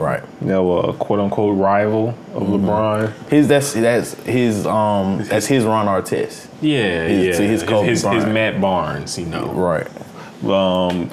Right. 0.00 0.22
you 0.40 0.46
know, 0.48 0.78
a 0.80 0.92
quote 0.94 1.20
unquote 1.20 1.56
rival 1.58 2.10
of 2.34 2.42
Mm-hmm. 2.44 2.66
LeBron. 2.66 3.28
His 3.28 3.48
that's 3.48 3.72
that's 3.74 4.14
his 4.24 4.66
um 4.66 5.22
that's 5.24 5.46
his 5.46 5.64
Ron 5.64 5.86
Artest. 5.86 6.46
yeah 6.60 7.06
His- 7.06 7.26
yeah 7.26 7.32
to 7.36 7.42
his 7.46 7.62
Kobe 7.62 7.88
his, 7.88 7.98
his 7.98 8.02
Bryant. 8.04 8.32
Matt 8.32 8.60
Barnes, 8.60 9.18
you 9.18 9.26
know. 9.26 9.46
Right. 9.52 9.86
Um, 10.44 11.10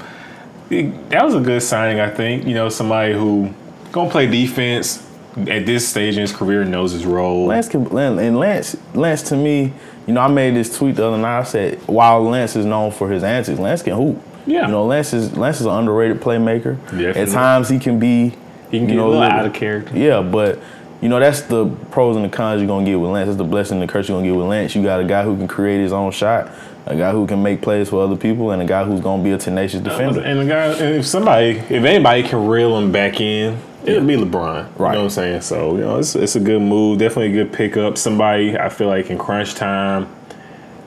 it- 0.70 1.10
that 1.10 1.24
was 1.26 1.36
a 1.36 1.40
good 1.40 1.62
signing, 1.62 2.00
I 2.00 2.10
think. 2.10 2.46
You 2.46 2.54
know, 2.54 2.70
somebody 2.70 3.14
who 3.14 3.54
gonna 3.92 4.10
play 4.10 4.28
defense 4.28 5.04
at 5.48 5.66
this 5.66 5.88
stage 5.88 6.16
in 6.16 6.22
his 6.22 6.32
career 6.34 6.64
knows 6.66 6.92
his 6.94 7.06
role. 7.06 7.46
Lance 7.48 7.68
can 7.70 7.86
and 7.96 8.40
Lance 8.40 8.76
Lance 8.94 9.22
to 9.24 9.36
me, 9.36 9.74
you 10.08 10.14
know, 10.14 10.22
I 10.22 10.28
made 10.28 10.56
this 10.56 10.76
tweet 10.76 10.96
the 10.96 11.06
other 11.08 11.18
night. 11.18 11.40
I 11.40 11.44
said, 11.44 11.80
while 11.88 12.24
Lance 12.24 12.56
is 12.56 12.66
known 12.66 12.92
for 12.92 13.10
his 13.10 13.24
antics, 13.24 13.60
Lance 13.60 13.84
can 13.84 13.94
hoop. 13.96 14.22
Yeah. 14.48 14.66
You 14.66 14.72
know, 14.72 14.86
Lance 14.86 15.14
is 15.14 15.36
Lance 15.38 15.60
is 15.60 15.66
an 15.68 15.74
underrated 15.74 16.22
playmaker. 16.22 16.78
Definitely. 16.86 17.22
At 17.22 17.28
times 17.30 17.70
he 17.70 17.78
can 17.80 18.00
be 18.00 18.34
He 18.72 18.80
can 18.80 18.90
you 18.90 18.96
get 18.96 18.96
know, 18.98 19.08
a 19.08 19.10
little 19.10 19.24
out 19.24 19.46
of 19.46 19.54
character. 19.54 19.98
Yeah, 19.98 20.22
but 20.22 20.60
you 21.02 21.10
know, 21.10 21.20
that's 21.20 21.42
the 21.42 21.68
pros 21.92 22.16
and 22.16 22.26
the 22.26 22.30
cons 22.30 22.60
you're 22.60 22.68
gonna 22.68 22.86
get 22.86 22.96
with 22.96 23.12
Lance. 23.12 23.28
That's 23.28 23.38
the 23.38 23.44
blessing 23.44 23.80
and 23.80 23.88
the 23.88 23.92
curse 23.92 24.10
you're 24.10 24.18
gonna 24.18 24.28
get 24.28 24.36
with 24.36 24.48
Lance. 24.48 24.76
You 24.76 24.84
got 24.84 25.00
a 25.00 25.04
guy 25.04 25.24
who 25.24 25.38
can 25.38 25.48
create 25.48 25.80
his 25.80 25.94
own 25.94 26.12
shot, 26.12 26.50
a 26.86 26.96
guy 26.96 27.12
who 27.12 27.28
can 27.28 27.44
make 27.44 27.62
plays 27.62 27.90
for 27.90 28.04
other 28.04 28.16
people, 28.16 28.52
and 28.52 28.62
a 28.62 28.66
guy 28.66 28.84
who's 28.84 29.00
gonna 29.00 29.24
be 29.24 29.32
a 29.32 29.38
tenacious 29.38 29.82
defender. 29.82 30.22
And 30.22 30.40
the 30.40 30.46
guy, 30.46 30.66
and 30.74 30.96
if 30.96 31.06
somebody, 31.06 31.52
if 31.52 31.72
anybody 31.72 32.24
can 32.24 32.48
reel 32.48 32.78
him 32.78 32.92
back 32.92 33.22
in, 33.22 33.60
it'll 33.86 34.06
be 34.06 34.16
LeBron. 34.16 34.32
Right. 34.34 34.64
You 34.64 34.80
know 34.80 34.86
what 34.86 34.98
I'm 34.98 35.10
saying? 35.10 35.42
So 35.42 35.76
you 35.76 35.82
know, 35.82 36.00
it's 36.00 36.16
it's 36.16 36.36
a 36.36 36.40
good 36.40 36.62
move. 36.62 36.98
Definitely 36.98 37.40
a 37.40 37.44
good 37.44 37.54
pickup. 37.54 37.98
Somebody 37.98 38.58
I 38.58 38.70
feel 38.70 38.88
like 38.88 39.12
in 39.12 39.20
crunch 39.20 39.54
time, 39.54 40.10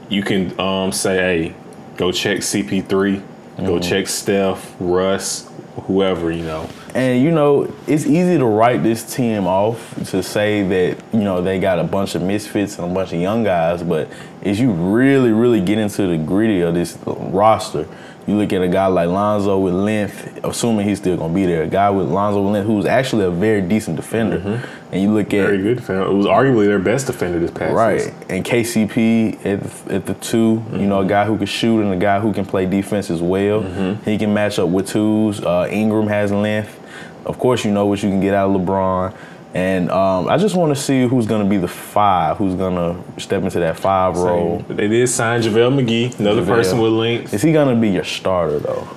you 0.08 0.22
can 0.22 0.58
um, 0.58 0.90
say, 0.90 1.16
hey, 1.16 1.54
go 1.96 2.10
check 2.10 2.38
CP3, 2.38 3.22
go 3.58 3.78
check 3.78 4.08
Steph, 4.08 4.74
Russ, 4.80 5.48
whoever. 5.84 6.32
You 6.32 6.42
know. 6.42 6.68
And 6.94 7.22
you 7.22 7.30
know, 7.30 7.72
it's 7.86 8.04
easy 8.06 8.36
to 8.38 8.44
write 8.44 8.82
this 8.82 9.14
team 9.14 9.46
off 9.46 9.94
to 10.10 10.22
say 10.22 10.62
that 10.64 11.04
you 11.12 11.20
know 11.20 11.40
they 11.40 11.58
got 11.60 11.78
a 11.78 11.84
bunch 11.84 12.14
of 12.14 12.22
misfits 12.22 12.78
and 12.78 12.90
a 12.90 12.94
bunch 12.94 13.12
of 13.12 13.20
young 13.20 13.44
guys, 13.44 13.82
but 13.82 14.08
as 14.42 14.58
you 14.58 14.72
really, 14.72 15.30
really 15.32 15.60
get 15.60 15.78
into 15.78 16.06
the 16.06 16.16
gritty 16.18 16.60
of 16.62 16.74
this 16.74 16.98
roster, 17.06 17.86
You 18.26 18.36
look 18.36 18.52
at 18.52 18.62
a 18.62 18.68
guy 18.68 18.86
like 18.86 19.08
Lonzo 19.08 19.58
with 19.58 19.74
length, 19.74 20.38
assuming 20.44 20.86
he's 20.86 20.98
still 20.98 21.16
gonna 21.16 21.32
be 21.34 21.46
there. 21.46 21.62
A 21.62 21.66
guy 21.66 21.90
with 21.90 22.08
Lonzo 22.08 22.42
with 22.42 22.52
length, 22.52 22.66
who's 22.66 22.86
actually 22.86 23.24
a 23.24 23.30
very 23.30 23.60
decent 23.62 23.96
defender. 23.96 24.62
And 24.92 25.02
you 25.02 25.10
look 25.12 25.26
at 25.32 25.46
Very 25.46 25.58
good 25.62 25.76
defender. 25.78 26.02
It 26.02 26.12
was 26.14 26.26
arguably 26.26 26.66
their 26.66 26.78
best 26.78 27.06
defender 27.06 27.38
this 27.40 27.50
past 27.50 27.74
Right, 27.74 28.00
season. 28.02 28.14
and 28.28 28.44
KCP 28.44 29.44
at 29.46 29.62
the, 29.62 29.94
at 29.94 30.06
the 30.06 30.14
2 30.14 30.36
you 30.38 30.54
Mm-hmm. 30.58 30.88
know, 30.88 31.00
a 31.00 31.06
guy 31.06 31.24
who 31.24 31.36
can 31.38 31.46
shoot 31.46 31.80
and 31.82 31.92
a 31.92 31.96
guy 31.96 32.20
who 32.20 32.32
can 32.32 32.44
play 32.44 32.66
defense 32.66 33.10
as 33.10 33.22
well. 33.22 33.62
Mm-hmm. 33.62 34.08
He 34.10 34.18
can 34.18 34.32
match 34.34 34.58
up 34.58 34.68
with 34.68 34.88
twos. 34.88 35.40
Uh, 35.40 35.66
Ingram 35.70 36.06
has 36.08 36.30
length. 36.30 36.76
Of 37.24 37.38
course, 37.38 37.64
you 37.64 37.70
know 37.70 37.86
what 37.86 38.02
you 38.02 38.08
can 38.08 38.20
get 38.20 38.34
out 38.34 38.50
of 38.50 38.60
LeBron. 38.60 39.14
And 39.52 39.90
um, 39.90 40.28
I 40.28 40.36
just 40.38 40.54
want 40.54 40.74
to 40.76 40.80
see 40.80 41.08
who's 41.08 41.26
going 41.26 41.42
to 41.42 41.50
be 41.50 41.56
the 41.56 41.66
five, 41.68 42.36
who's 42.36 42.54
going 42.54 42.76
to 42.76 43.20
step 43.20 43.42
into 43.42 43.58
that 43.58 43.78
five 43.78 44.16
role. 44.16 44.64
They 44.68 44.86
did 44.86 45.08
sign 45.08 45.42
JaVale 45.42 45.80
McGee, 45.80 46.20
another 46.20 46.42
JaVale. 46.42 46.46
person 46.46 46.78
with 46.78 46.92
length. 46.92 47.34
Is 47.34 47.42
he 47.42 47.52
going 47.52 47.74
to 47.74 47.80
be 47.80 47.88
your 47.90 48.04
starter 48.04 48.60
though? 48.60 48.88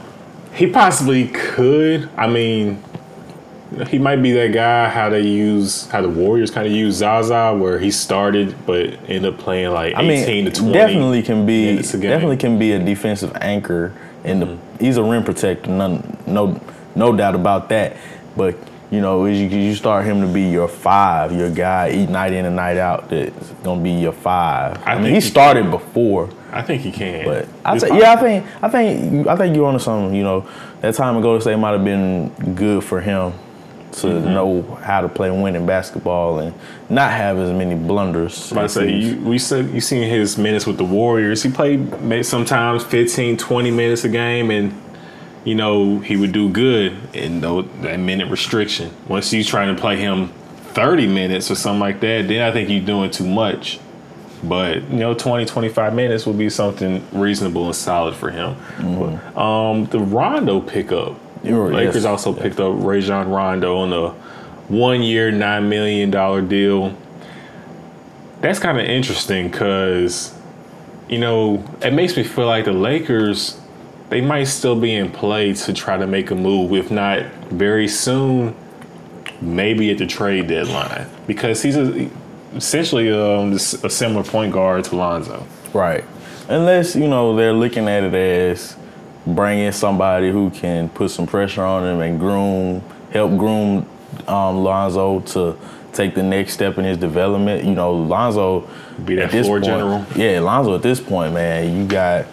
He 0.53 0.67
possibly 0.67 1.29
could. 1.29 2.07
I 2.15 2.27
mean, 2.27 2.83
he 3.87 3.97
might 3.97 4.17
be 4.17 4.31
that 4.33 4.53
guy 4.53 4.89
how 4.89 5.09
they 5.09 5.21
use 5.21 5.87
how 5.87 6.01
the 6.03 6.09
Warriors 6.09 6.51
kind 6.51 6.67
of 6.67 6.73
use 6.73 6.97
Zaza, 6.97 7.55
where 7.55 7.79
he 7.79 7.89
started 7.89 8.55
but 8.67 8.85
ended 9.09 9.25
up 9.25 9.39
playing 9.39 9.71
like 9.71 9.95
I 9.95 10.01
mean, 10.03 10.11
eighteen 10.11 10.45
to 10.45 10.51
twenty. 10.51 10.73
definitely 10.73 11.23
can 11.23 11.47
be 11.47 11.65
minutes 11.65 11.95
a 11.95 11.97
game. 11.97 12.11
definitely 12.11 12.37
can 12.37 12.59
be 12.59 12.73
a 12.73 12.79
defensive 12.79 13.35
anchor. 13.41 13.93
In 14.23 14.39
the 14.39 14.57
he's 14.79 14.97
a 14.97 15.03
rim 15.03 15.23
protector, 15.23 15.69
none, 15.71 16.17
no 16.27 16.61
no 16.95 17.15
doubt 17.15 17.33
about 17.33 17.69
that. 17.69 17.97
But 18.35 18.55
you 18.91 19.01
know, 19.01 19.25
as 19.25 19.39
you, 19.39 19.47
you 19.47 19.73
start 19.75 20.05
him 20.05 20.21
to 20.21 20.27
be 20.27 20.43
your 20.43 20.67
five, 20.67 21.31
your 21.31 21.49
guy, 21.49 21.89
eat 21.91 22.09
night 22.09 22.31
in 22.33 22.45
and 22.45 22.55
night 22.55 22.77
out. 22.77 23.09
That's 23.09 23.49
gonna 23.63 23.81
be 23.81 23.91
your 23.91 24.11
five. 24.13 24.77
I, 24.85 24.93
I 24.93 24.95
mean, 24.95 25.05
he 25.07 25.15
he 25.15 25.21
started 25.21 25.71
before, 25.71 26.29
I 26.51 26.61
think 26.61 26.83
he 26.83 26.91
can. 26.91 27.25
but 27.25 27.47
I 27.65 27.77
say, 27.79 27.87
yeah, 27.97 28.13
I 28.13 28.15
think 28.17 28.45
I 28.61 28.69
think 28.69 29.27
I 29.27 29.35
think 29.35 29.55
you're 29.55 29.65
onto 29.65 29.79
something. 29.79 30.15
You 30.15 30.23
know, 30.23 30.47
that 30.81 30.93
time 30.93 31.17
ago, 31.17 31.39
say 31.39 31.55
might 31.55 31.71
have 31.71 31.83
been 31.83 32.29
good 32.55 32.83
for 32.83 33.01
him 33.01 33.33
to 33.93 34.07
Mm-hmm. 34.07 34.33
know 34.33 34.61
how 34.81 35.01
to 35.01 35.07
play 35.09 35.29
winning 35.29 35.67
basketball 35.67 36.39
and 36.39 36.53
not 36.89 37.11
have 37.11 37.37
as 37.37 37.51
many 37.51 37.75
blunders. 37.75 38.51
I 38.53 38.65
say 38.65 38.91
you, 38.91 39.19
we 39.21 39.37
said 39.37 39.69
you 39.69 39.81
seen 39.81 40.09
his 40.09 40.35
minutes 40.37 40.65
with 40.65 40.77
the 40.77 40.83
Warriors. 40.83 41.43
He 41.43 41.51
played 41.51 42.25
sometimes 42.25 42.83
15, 42.83 43.37
20 43.37 43.71
minutes 43.71 44.03
a 44.03 44.09
game, 44.09 44.49
and 44.49 44.73
you 45.45 45.55
know 45.55 45.99
he 45.99 46.15
would 46.15 46.31
do 46.31 46.49
good 46.49 46.95
in 47.13 47.41
that 47.41 47.97
minute 47.99 48.29
restriction. 48.29 48.91
Once 49.07 49.31
you 49.33 49.43
trying 49.43 49.75
to 49.75 49.79
play 49.79 49.97
him 49.97 50.27
thirty 50.73 51.07
minutes 51.07 51.51
or 51.51 51.55
something 51.55 51.79
like 51.79 51.99
that, 52.01 52.27
then 52.27 52.41
I 52.41 52.51
think 52.51 52.69
you're 52.69 52.81
doing 52.81 53.11
too 53.11 53.27
much. 53.27 53.79
But 54.43 54.89
you 54.89 54.97
know, 54.97 55.13
20, 55.13 55.45
25 55.45 55.93
minutes 55.93 56.25
would 56.25 56.37
be 56.37 56.49
something 56.49 57.01
reasonable 57.13 57.65
and 57.67 57.75
solid 57.75 58.13
for 58.13 58.29
him. 58.29 58.57
But, 58.77 59.37
um, 59.41 59.85
the 59.85 59.99
Rondo 59.99 60.59
pickup, 60.59 61.17
You're- 61.45 61.73
Lakers 61.73 61.95
yes. 61.95 62.05
also 62.05 62.33
picked 62.33 62.59
up 62.59 62.73
Rajon 62.75 63.29
Rondo 63.29 63.77
on 63.77 63.93
a 63.93 64.09
one-year, 64.67 65.31
nine 65.31 65.69
million 65.69 66.11
dollar 66.11 66.41
deal 66.41 66.93
that's 68.43 68.59
kind 68.59 68.77
of 68.77 68.85
interesting 68.85 69.47
because 69.49 70.37
you 71.07 71.17
know 71.17 71.63
it 71.81 71.93
makes 71.93 72.17
me 72.17 72.23
feel 72.23 72.45
like 72.45 72.65
the 72.65 72.73
lakers 72.73 73.57
they 74.13 74.21
might 74.21 74.43
still 74.45 74.79
be 74.79 74.93
in 74.93 75.11
play 75.11 75.53
to 75.53 75.73
try 75.73 75.97
to 75.97 76.07
make 76.07 76.31
a 76.31 76.35
move 76.35 76.73
if 76.73 76.91
not 76.91 77.23
very 77.49 77.87
soon 77.87 78.55
maybe 79.41 79.91
at 79.91 79.97
the 79.97 80.05
trade 80.07 80.47
deadline 80.47 81.07
because 81.27 81.61
he's 81.61 81.75
a, 81.75 82.09
essentially 82.55 83.11
um, 83.11 83.53
a 83.53 83.59
similar 83.59 84.23
point 84.23 84.53
guard 84.53 84.83
to 84.83 84.95
lonzo 84.95 85.45
Right. 85.73 86.03
Unless, 86.49 86.95
you 86.95 87.07
know, 87.07 87.35
they're 87.35 87.53
looking 87.53 87.87
at 87.87 88.03
it 88.03 88.13
as 88.13 88.75
bringing 89.25 89.71
somebody 89.71 90.31
who 90.31 90.49
can 90.51 90.89
put 90.89 91.09
some 91.09 91.25
pressure 91.25 91.63
on 91.63 91.83
him 91.83 92.01
and 92.01 92.19
groom, 92.19 92.83
help 93.11 93.37
groom 93.37 93.87
um, 94.27 94.63
Lonzo 94.63 95.21
to 95.21 95.57
take 95.93 96.13
the 96.15 96.23
next 96.23 96.53
step 96.53 96.77
in 96.77 96.85
his 96.85 96.97
development. 96.97 97.63
You 97.63 97.73
know, 97.73 97.93
Lonzo. 97.93 98.69
Be 99.03 99.15
that 99.15 99.25
at 99.25 99.31
this 99.31 99.47
floor 99.47 99.57
point- 99.57 99.65
general. 99.65 100.05
Yeah, 100.15 100.41
Lonzo 100.41 100.75
at 100.75 100.83
this 100.83 100.99
point, 100.99 101.33
man, 101.33 101.75
you 101.75 101.87
got 101.87 102.25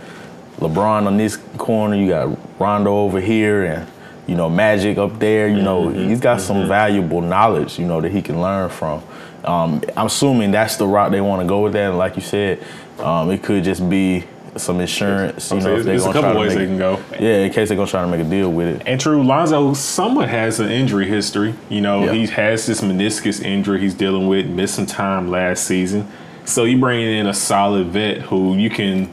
LeBron 0.60 1.06
on 1.06 1.16
this 1.16 1.36
corner, 1.58 1.96
you 1.96 2.08
got 2.08 2.38
Rondo 2.60 2.90
over 2.98 3.20
here, 3.20 3.64
and, 3.64 3.90
you 4.26 4.34
know, 4.36 4.48
Magic 4.48 4.98
up 4.98 5.18
there. 5.18 5.48
You 5.48 5.62
know, 5.62 5.84
Mm-hmm. 5.86 6.08
he's 6.08 6.20
got 6.20 6.40
some 6.40 6.68
valuable 6.68 7.20
knowledge, 7.20 7.78
you 7.78 7.86
know, 7.86 8.00
that 8.00 8.12
he 8.12 8.22
can 8.22 8.40
learn 8.40 8.68
from. 8.70 9.02
Um, 9.44 9.82
I'm 9.96 10.06
assuming 10.06 10.50
that's 10.50 10.76
the 10.76 10.86
route 10.86 11.10
they 11.12 11.20
want 11.22 11.40
to 11.42 11.48
go 11.48 11.62
with 11.62 11.72
that. 11.72 11.88
And 11.88 11.98
like 11.98 12.16
you 12.16 12.22
said, 12.22 12.62
um, 12.98 13.30
it 13.30 13.42
could 13.42 13.64
just 13.64 13.88
be 13.88 14.24
some 14.56 14.80
insurance. 14.80 15.50
You 15.50 15.60
know, 15.60 15.76
if 15.76 15.84
there's 15.84 16.02
they're 16.04 16.10
a 16.10 16.12
gonna 16.12 16.12
couple 16.12 16.22
try 16.22 16.32
to 16.32 16.38
ways 16.40 16.48
make 16.50 16.58
they 16.58 16.66
can 16.66 16.76
go 16.78 17.00
Yeah, 17.18 17.44
in 17.44 17.52
case 17.52 17.68
they're 17.68 17.76
gonna 17.76 17.88
try 17.90 18.02
to 18.02 18.08
make 18.08 18.20
a 18.20 18.28
deal 18.28 18.52
with 18.52 18.68
it. 18.68 18.82
And 18.84 19.00
true, 19.00 19.22
Lonzo 19.22 19.72
somewhat 19.74 20.28
has 20.28 20.60
an 20.60 20.68
injury 20.70 21.06
history. 21.06 21.54
You 21.70 21.80
know, 21.80 22.04
Yeah. 22.04 22.12
he 22.12 22.26
has 22.26 22.66
this 22.66 22.82
meniscus 22.82 23.42
injury 23.42 23.80
he's 23.80 23.94
dealing 23.94 24.28
with, 24.28 24.46
missed 24.46 24.74
some 24.74 24.86
time 24.86 25.30
last 25.30 25.64
season. 25.64 26.06
So 26.44 26.64
you 26.64 26.78
bring 26.78 27.00
in 27.00 27.26
a 27.26 27.32
solid 27.34 27.86
vet 27.86 28.18
who 28.22 28.56
you 28.56 28.68
can 28.70 29.08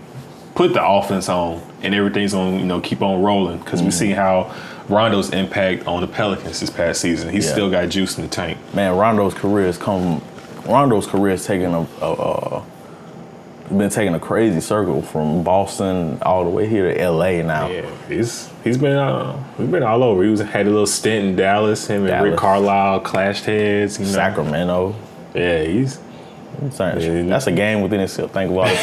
put 0.58 0.74
the 0.74 0.84
offense 0.84 1.30
on 1.30 1.62
and 1.84 1.94
everything's 1.94 2.34
on, 2.34 2.60
you 2.60 2.66
know, 2.66 2.82
keep 2.82 3.04
on 3.04 3.22
rolling. 3.22 3.60
Because 3.60 3.84
we 3.84 3.92
see 3.92 4.10
how 4.10 4.52
Rondo's 4.90 5.30
impact 5.30 5.86
on 5.86 6.02
the 6.02 6.08
Pelicans 6.08 6.60
this 6.60 6.72
past 6.72 7.00
season. 7.00 7.30
He's 7.30 7.46
Yeah. 7.46 7.52
still 7.52 7.70
got 7.70 7.90
juice 7.90 8.18
in 8.18 8.24
the 8.24 8.30
tank. 8.30 8.58
Man, 8.74 8.98
Rondo's 8.98 9.36
career 9.36 9.68
has 9.68 9.78
come. 9.78 10.20
Rondo's 10.66 11.06
career 11.06 11.32
has 11.32 11.46
taken 11.46 11.76
a, 11.76 11.88
a, 12.02 12.12
a 12.12 12.64
been 13.70 13.90
taking 13.92 14.16
a 14.16 14.20
crazy 14.20 14.60
circle 14.60 15.02
from 15.04 15.44
Boston 15.44 16.18
all 16.24 16.44
the 16.44 16.50
way 16.50 16.68
here 16.68 16.92
to 16.92 17.00
L.A. 17.02 17.44
now. 17.44 17.68
Yeah, 17.68 17.86
he's 18.08 18.50
he's 18.64 18.78
been 18.80 18.98
uh, 18.98 19.38
he's 19.58 19.68
been 19.68 19.84
all 19.84 20.04
over. 20.04 20.24
He 20.24 20.30
was 20.30 20.40
had 20.40 20.66
a 20.66 20.70
little 20.72 20.88
stint 20.88 21.24
in 21.26 21.36
Dallas. 21.36 21.86
Him 21.88 22.02
and 22.02 22.08
Dallas. 22.08 22.32
Rick 22.32 22.40
Carlisle 22.40 23.02
clashed 23.02 23.46
heads. 23.46 24.00
You 24.00 24.06
know? 24.06 24.12
Sacramento. 24.12 24.96
Yeah, 25.36 25.64
he's 25.66 26.00
That's 27.30 27.48
a 27.48 27.52
game 27.52 27.82
within 27.82 28.00
itself. 28.00 28.32
Think 28.32 28.52
of 28.52 28.58
all 28.58 28.66
the 28.66 28.76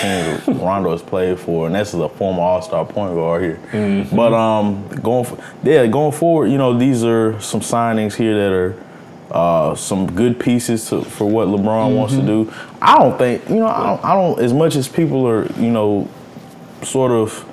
teams 0.45 0.61
Rondo 0.61 0.91
has 0.93 1.03
played 1.03 1.39
for, 1.39 1.67
and 1.67 1.75
this 1.75 1.95
is 1.95 2.01
a 2.01 2.09
former 2.09 2.41
All 2.41 2.63
Star 2.63 2.85
point 2.85 3.15
guard 3.15 3.43
here. 3.43 3.61
Mm-hmm. 3.73 4.15
But 4.17 4.33
um, 4.33 4.87
going 5.03 5.25
for, 5.25 5.39
yeah, 5.63 5.87
going 5.87 6.13
forward, 6.13 6.51
you 6.51 6.59
know, 6.59 6.77
these 6.79 7.05
are 7.05 7.41
some 7.41 7.61
signings 7.61 8.15
here 8.15 8.35
that 8.35 8.53
are 8.53 8.85
uh, 9.31 9.75
some 9.75 10.07
good 10.15 10.39
pieces 10.39 10.89
to, 10.91 11.03
for 11.03 11.29
what 11.29 11.49
LeBron 11.49 11.97
wants 11.97 12.15
to 12.15 12.21
Mm-hmm. 12.21 12.51
do. 12.51 12.55
I 12.81 12.99
don't 12.99 13.19
think 13.19 13.49
you 13.49 13.57
know, 13.57 13.67
I 13.67 13.83
don't, 13.87 14.05
I 14.05 14.15
don't. 14.15 14.39
As 14.41 14.53
much 14.53 14.77
as 14.77 14.87
people 14.89 15.27
are, 15.27 15.47
you 15.61 15.71
know, 15.71 16.09
sort 16.83 17.11
of. 17.13 17.45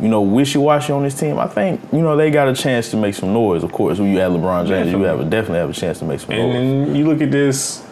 You 0.00 0.06
know, 0.06 0.22
wishy-washy 0.22 0.92
on 0.92 1.02
this 1.02 1.18
team. 1.18 1.40
I 1.40 1.48
think 1.48 1.80
you 1.92 1.98
know 1.98 2.16
they 2.16 2.30
got 2.30 2.46
a 2.46 2.54
chance 2.54 2.88
to 2.92 2.96
make 2.96 3.16
some 3.16 3.32
noise. 3.32 3.64
Of 3.64 3.72
course, 3.72 3.98
when 3.98 4.12
you 4.12 4.20
add 4.20 4.30
LeBron 4.30 4.68
James, 4.68 4.92
you 4.92 5.02
have 5.02 5.18
a, 5.18 5.24
definitely 5.24 5.58
have 5.58 5.70
a 5.70 5.72
chance 5.72 5.98
to 5.98 6.04
make 6.04 6.20
some 6.20 6.36
noise. 6.36 6.54
And 6.54 6.96
you 6.96 7.04
look 7.04 7.20
at 7.20 7.32
this 7.32 7.84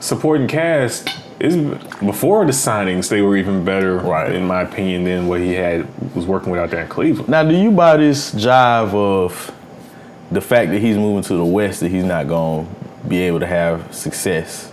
supporting 0.00 0.46
cast. 0.48 1.08
Is 1.40 1.56
before 1.98 2.44
the 2.46 2.52
signings, 2.52 3.08
they 3.08 3.20
were 3.20 3.36
even 3.36 3.64
better, 3.64 3.98
Right. 3.98 4.32
in 4.32 4.46
my 4.46 4.62
opinion, 4.62 5.02
than 5.04 5.26
what 5.26 5.40
he 5.40 5.52
had 5.54 5.86
was 6.14 6.26
working 6.26 6.52
with 6.52 6.60
out 6.60 6.70
there 6.70 6.82
in 6.82 6.88
Cleveland. 6.88 7.28
Now, 7.28 7.42
do 7.42 7.54
you 7.56 7.72
buy 7.72 7.96
this 7.96 8.32
jive 8.32 8.94
of 8.94 9.50
the 10.30 10.40
fact 10.40 10.70
that 10.70 10.78
he's 10.78 10.96
moving 10.96 11.24
to 11.24 11.34
the 11.34 11.44
West 11.44 11.80
that 11.80 11.90
he's 11.90 12.04
not 12.04 12.28
going 12.28 12.66
to 12.66 13.08
be 13.08 13.18
able 13.22 13.40
to 13.40 13.46
have 13.46 13.92
success? 13.92 14.70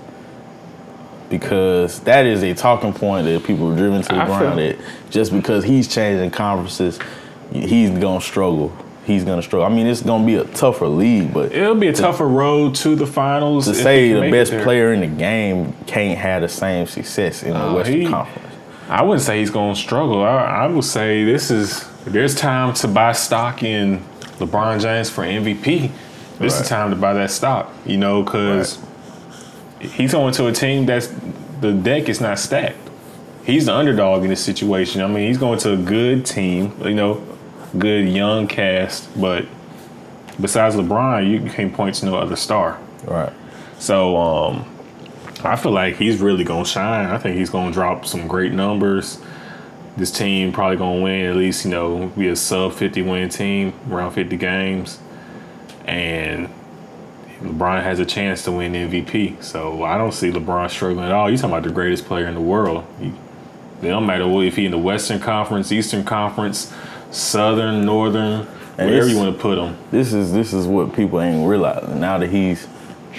Because 1.29 1.99
that 2.01 2.25
is 2.25 2.43
a 2.43 2.53
talking 2.53 2.93
point 2.93 3.25
that 3.25 3.43
people 3.43 3.71
are 3.71 3.75
driven 3.75 4.01
to 4.03 4.09
the 4.09 4.21
I 4.21 4.25
feel- 4.27 4.37
ground 4.37 4.59
that 4.59 4.77
just 5.09 5.31
because 5.33 5.63
he's 5.63 5.87
changing 5.87 6.29
conferences, 6.31 6.99
he's 7.51 7.89
going 7.89 8.19
to 8.19 8.25
struggle. 8.25 8.71
He's 9.05 9.23
going 9.23 9.37
to 9.39 9.43
struggle. 9.45 9.65
I 9.65 9.69
mean, 9.69 9.87
it's 9.87 10.01
going 10.03 10.21
to 10.21 10.25
be 10.27 10.35
a 10.35 10.43
tougher 10.53 10.87
league, 10.87 11.33
but 11.33 11.51
It'll 11.51 11.73
be 11.75 11.87
a 11.87 11.93
tougher 11.93 12.27
road 12.27 12.75
to 12.75 12.95
the 12.95 13.07
finals. 13.07 13.65
to 13.65 13.73
say 13.73 14.13
the 14.13 14.29
best 14.29 14.51
player 14.63 14.93
in 14.93 14.99
the 15.01 15.07
game 15.07 15.73
can't 15.87 16.17
have 16.19 16.43
the 16.43 16.47
same 16.49 16.85
success 16.85 17.41
in 17.43 17.51
the 17.53 17.59
Uh, 17.59 17.73
Western 17.73 18.01
he- 18.01 18.07
Conference. 18.07 18.47
I 18.89 19.01
wouldn't 19.03 19.21
say 19.23 19.39
he's 19.39 19.49
going 19.49 19.73
to 19.73 19.79
struggle. 19.79 20.21
I, 20.23 20.43
I 20.43 20.67
would 20.67 20.83
say 20.83 21.23
this 21.23 21.49
is 21.49 21.85
there's 22.05 22.35
time 22.35 22.73
to 22.75 22.87
buy 22.87 23.13
stock 23.13 23.63
in 23.63 24.01
LeBron 24.39 24.81
James 24.81 25.09
for 25.09 25.23
MVP. 25.23 25.89
This 26.39 26.53
Right. 26.55 26.61
is 26.63 26.67
time 26.69 26.89
to 26.89 26.95
buy 26.95 27.13
that 27.13 27.31
stock, 27.31 27.71
you 27.85 27.97
know, 27.97 28.21
because 28.21 28.79
he's 29.79 30.11
going 30.11 30.33
to 30.33 30.47
a 30.47 30.51
team 30.51 30.85
that's 30.85 31.09
the 31.61 31.71
deck 31.71 32.09
is 32.09 32.19
not 32.21 32.37
stacked. 32.39 32.77
He's 33.45 33.65
the 33.65 33.73
underdog 33.75 34.23
in 34.23 34.29
this 34.29 34.43
situation. 34.43 35.01
I 35.01 35.07
mean, 35.07 35.27
he's 35.27 35.37
going 35.37 35.57
to 35.59 35.73
a 35.73 35.77
good 35.77 36.25
team, 36.25 36.73
you 36.83 36.93
know, 36.93 37.21
good 37.77 38.07
young 38.07 38.47
cast, 38.47 39.09
but 39.19 39.45
besides 40.39 40.75
LeBron, 40.75 41.29
you 41.29 41.49
can't 41.49 41.73
point 41.73 41.95
to 41.95 42.05
no 42.05 42.15
other 42.15 42.35
star. 42.35 42.79
Right. 43.05 43.33
So 43.79 44.17
um, 44.17 44.65
I 45.43 45.55
feel 45.55 45.71
like 45.71 45.95
he's 45.95 46.19
really 46.19 46.43
gonna 46.43 46.65
shine. 46.65 47.07
I 47.07 47.17
think 47.17 47.37
he's 47.37 47.49
gonna 47.49 47.71
drop 47.71 48.05
some 48.05 48.27
great 48.27 48.51
numbers. 48.51 49.19
This 49.97 50.11
team 50.11 50.51
probably 50.51 50.77
gonna 50.77 51.01
win 51.01 51.25
at 51.25 51.35
least, 51.35 51.65
you 51.65 51.71
know, 51.71 52.07
be 52.17 52.27
a 52.27 52.35
sub 52.35 52.73
fifty 52.73 53.01
win 53.01 53.29
team, 53.29 53.73
around 53.89 54.11
fifty 54.11 54.37
games, 54.37 54.99
and 55.85 56.49
LeBron 57.41 57.81
has 57.81 57.99
a 57.99 58.05
chance 58.05 58.43
to 58.43 58.51
win 58.51 58.73
MVP. 58.73 59.41
So 59.43 59.83
I 59.83 59.97
don't 59.97 60.13
see 60.13 60.31
LeBron 60.31 60.69
struggling 60.69 61.05
at 61.05 61.11
all. 61.11 61.29
You 61.29 61.37
talking 61.37 61.51
about 61.51 61.63
the 61.63 61.73
greatest 61.73 62.05
player 62.05 62.27
in 62.27 62.35
the 62.35 62.41
world? 62.41 62.85
He, 62.99 63.07
it 63.07 63.89
don't 63.89 64.05
matter 64.05 64.25
if 64.43 64.55
he 64.57 64.65
in 64.65 64.71
the 64.71 64.77
Western 64.77 65.19
Conference, 65.19 65.71
Eastern 65.71 66.03
Conference, 66.03 66.71
Southern, 67.11 67.85
Northern, 67.85 68.47
And 68.77 68.89
wherever 68.89 69.07
you 69.07 69.17
want 69.17 69.35
to 69.35 69.41
put 69.41 69.57
him. 69.57 69.77
this 69.91 70.13
is 70.13 70.31
this 70.33 70.53
is 70.53 70.65
what 70.65 70.93
people 70.95 71.21
ain't 71.21 71.47
realizing. 71.47 71.99
Now 71.99 72.17
that 72.17 72.29
he's 72.29 72.67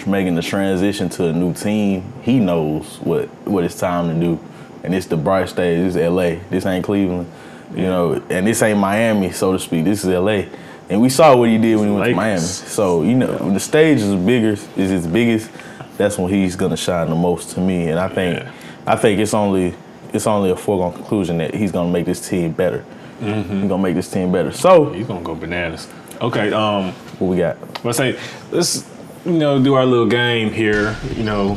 making 0.06 0.34
the 0.34 0.42
transition 0.42 1.08
to 1.10 1.26
a 1.26 1.32
new 1.32 1.52
team, 1.52 2.12
he 2.22 2.38
knows 2.40 2.98
what 3.02 3.28
what 3.46 3.64
it's 3.64 3.78
time 3.78 4.08
to 4.08 4.18
do. 4.18 4.38
And 4.82 4.94
it's 4.94 5.06
the 5.06 5.16
bright 5.16 5.48
stage. 5.48 5.78
This 5.78 5.94
is 5.94 6.02
LA. 6.10 6.36
This 6.50 6.66
ain't 6.66 6.84
Cleveland. 6.84 7.30
You 7.74 7.82
know, 7.84 8.22
and 8.28 8.46
this 8.46 8.60
ain't 8.62 8.78
Miami, 8.78 9.30
so 9.30 9.52
to 9.52 9.58
speak. 9.58 9.84
This 9.84 10.04
is 10.04 10.10
LA. 10.10 10.44
And 10.90 11.00
we 11.00 11.08
saw 11.08 11.36
what 11.36 11.48
he 11.48 11.56
did 11.58 11.76
when 11.76 11.88
he 11.88 11.94
went 11.94 12.06
to 12.06 12.14
Miami. 12.14 12.40
So, 12.40 13.02
you 13.02 13.14
know, 13.14 13.32
when 13.38 13.54
the 13.54 13.60
stage 13.60 13.98
is 14.00 14.14
bigger, 14.16 14.50
is 14.76 14.90
his 14.90 15.06
biggest, 15.06 15.50
that's 15.96 16.18
when 16.18 16.30
he's 16.32 16.56
gonna 16.56 16.76
shine 16.76 17.08
the 17.08 17.14
most 17.14 17.50
to 17.50 17.60
me. 17.60 17.88
And 17.88 17.98
I 17.98 18.08
think 18.08 18.38
Yeah. 18.40 18.50
I 18.86 18.96
think 18.96 19.20
it's 19.20 19.34
only 19.34 19.74
it's 20.12 20.26
only 20.26 20.50
a 20.50 20.56
foregone 20.56 20.92
conclusion 20.92 21.38
that 21.38 21.54
he's 21.54 21.72
gonna 21.72 21.90
make 21.90 22.04
this 22.06 22.26
team 22.28 22.52
better. 22.52 22.84
Mm-hmm. 23.22 23.60
He's 23.60 23.68
gonna 23.68 23.82
make 23.82 23.94
this 23.94 24.10
team 24.10 24.32
better. 24.32 24.50
So 24.52 24.92
He's 24.92 25.06
gonna 25.06 25.22
go 25.24 25.34
bananas. 25.34 25.88
Okay, 26.20 26.52
um, 26.52 26.92
what 27.18 27.28
we 27.28 27.36
got? 27.38 27.56
let's 27.84 27.98
say 27.98 28.18
let's 28.50 28.88
you 29.24 29.32
know 29.32 29.62
do 29.62 29.74
our 29.74 29.84
little 29.86 30.06
game 30.08 30.52
here. 30.52 30.96
You 31.16 31.22
know, 31.24 31.56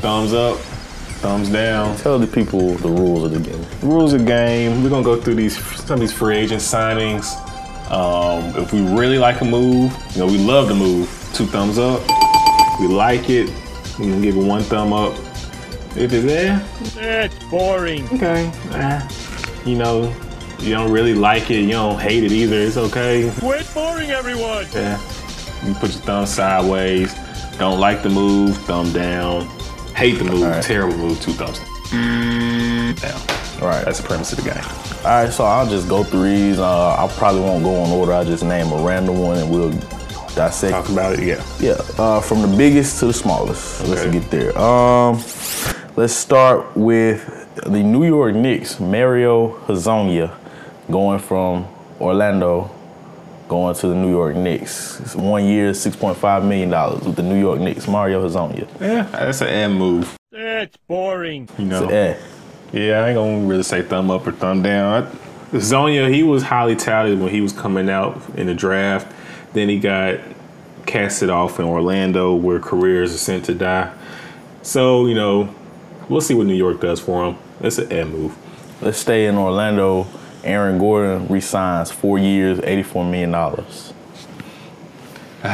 thumbs 0.00 0.32
up, 0.32 0.56
thumbs 1.20 1.48
down. 1.50 1.96
Tell 1.98 2.18
the 2.18 2.26
people 2.26 2.74
the 2.76 2.88
rules 2.88 3.24
of 3.24 3.32
the 3.32 3.50
game. 3.50 3.64
rules 3.82 4.12
of 4.12 4.20
the 4.20 4.26
game. 4.26 4.82
We're 4.82 4.90
gonna 4.90 5.04
go 5.04 5.20
through 5.20 5.36
these 5.36 5.56
some 5.84 5.94
of 5.94 6.00
these 6.00 6.12
free 6.12 6.36
agent 6.36 6.60
signings. 6.62 7.34
Um, 7.90 8.44
if 8.60 8.72
we 8.72 8.80
really 8.80 9.18
like 9.18 9.40
a 9.42 9.44
move, 9.44 9.92
you 10.14 10.20
know, 10.20 10.26
we 10.26 10.38
love 10.38 10.68
the 10.68 10.74
move. 10.74 11.08
Two 11.34 11.46
thumbs 11.46 11.78
up. 11.78 12.00
We 12.80 12.88
like 12.88 13.30
it. 13.30 13.48
We 13.98 14.06
can 14.06 14.20
give 14.22 14.36
it 14.36 14.44
one 14.44 14.62
thumb 14.62 14.92
up. 14.92 15.14
If 15.96 16.12
it's 16.12 16.26
there, 16.26 16.58
That's 16.94 17.34
boring. 17.50 18.04
okay. 18.12 18.50
Eh, 18.72 19.08
you 19.64 19.76
know, 19.78 20.12
you 20.60 20.70
don't 20.70 20.90
really 20.90 21.14
like 21.14 21.50
it. 21.50 21.60
You 21.60 21.72
don't 21.72 22.00
hate 22.00 22.24
it 22.24 22.32
either. 22.32 22.56
It's 22.56 22.76
okay. 22.76 23.32
Quit 23.38 23.66
boring 23.74 24.10
everyone. 24.10 24.66
Yeah. 24.72 25.00
You 25.64 25.74
put 25.74 25.92
your 25.92 26.02
thumb 26.02 26.26
sideways. 26.26 27.14
Don't 27.58 27.80
like 27.80 28.02
the 28.02 28.10
move. 28.10 28.56
Thumb 28.58 28.92
down. 28.92 29.46
Hate 29.94 30.18
the 30.18 30.24
move. 30.24 30.42
All 30.42 30.50
right. 30.50 30.62
Terrible 30.62 30.96
move. 30.96 31.20
Two 31.20 31.32
thumbs 31.32 31.58
down. 33.00 33.20
All 33.60 33.68
right. 33.68 33.84
That's 33.84 34.00
the 34.00 34.06
premise 34.06 34.32
of 34.32 34.44
the 34.44 34.50
game. 34.50 34.86
All 35.06 35.22
right, 35.22 35.32
so 35.32 35.44
I'll 35.44 35.68
just 35.68 35.88
go 35.88 36.02
through 36.02 36.24
these. 36.24 36.58
Uh, 36.58 36.96
I 36.96 37.08
probably 37.16 37.40
won't 37.40 37.62
go 37.62 37.84
in 37.84 37.90
order. 37.92 38.12
I'll 38.12 38.24
just 38.24 38.42
name 38.42 38.72
a 38.72 38.82
random 38.82 39.18
one 39.20 39.38
and 39.38 39.48
we'll 39.48 39.70
dissect. 40.34 40.72
Talk 40.72 40.88
about 40.88 41.12
it. 41.14 41.20
Yeah. 41.20 41.44
Yeah, 41.60 41.80
uh, 41.96 42.20
from 42.20 42.42
the 42.42 42.56
biggest 42.56 42.98
to 43.00 43.06
the 43.06 43.12
smallest. 43.12 43.82
Okay. 43.82 43.90
Let's 43.90 44.12
get 44.12 44.30
there. 44.32 44.58
Um, 44.58 45.22
let's 45.96 46.12
start 46.12 46.76
with 46.76 47.24
the 47.54 47.82
New 47.82 48.04
York 48.04 48.34
Knicks. 48.34 48.80
Mario 48.80 49.58
Hezonja 49.66 50.36
going 50.90 51.18
from 51.18 51.66
Orlando, 52.00 52.70
going 53.48 53.74
to 53.76 53.88
the 53.88 53.94
New 53.94 54.10
York 54.10 54.36
Knicks. 54.36 55.00
It's 55.00 55.14
one 55.14 55.44
year, 55.44 55.72
six 55.74 55.96
point 55.96 56.16
five 56.16 56.44
million 56.44 56.70
dollars 56.70 57.02
with 57.02 57.16
the 57.16 57.22
New 57.22 57.38
York 57.38 57.60
Knicks. 57.60 57.86
Mario 57.88 58.26
Hezonja. 58.26 58.68
Yeah, 58.80 59.02
that's 59.04 59.40
an 59.40 59.48
M 59.48 59.74
move. 59.74 60.16
That's 60.32 60.76
boring. 60.88 61.48
You 61.58 61.64
know. 61.66 61.90
Yeah, 62.72 63.04
I 63.04 63.08
ain't 63.08 63.16
gonna 63.16 63.46
really 63.46 63.62
say 63.62 63.82
thumb 63.82 64.10
up 64.10 64.26
or 64.26 64.32
thumb 64.32 64.62
down. 64.62 65.04
I, 65.04 65.56
Zonia, 65.56 66.12
he 66.12 66.22
was 66.24 66.42
highly 66.42 66.74
touted 66.74 67.20
when 67.20 67.30
he 67.30 67.40
was 67.40 67.52
coming 67.52 67.88
out 67.88 68.20
in 68.36 68.46
the 68.48 68.54
draft. 68.54 69.14
Then 69.52 69.68
he 69.68 69.78
got 69.78 70.18
casted 70.84 71.30
off 71.30 71.58
in 71.58 71.64
Orlando, 71.64 72.34
where 72.34 72.58
careers 72.58 73.14
are 73.14 73.18
sent 73.18 73.44
to 73.46 73.54
die. 73.54 73.92
So 74.62 75.06
you 75.06 75.14
know, 75.14 75.54
we'll 76.08 76.20
see 76.20 76.34
what 76.34 76.46
New 76.46 76.54
York 76.54 76.80
does 76.80 77.00
for 77.00 77.24
him. 77.26 77.38
It's 77.60 77.78
an 77.78 77.90
M 77.90 78.10
move. 78.10 78.36
let's 78.82 78.98
stay 78.98 79.26
in 79.26 79.36
Orlando. 79.36 80.06
Aaron 80.46 80.78
Gordon 80.78 81.26
resigns 81.28 81.90
four 81.90 82.18
years, 82.18 82.60
eighty-four 82.62 83.04
million 83.04 83.32
dollars. 83.32 83.92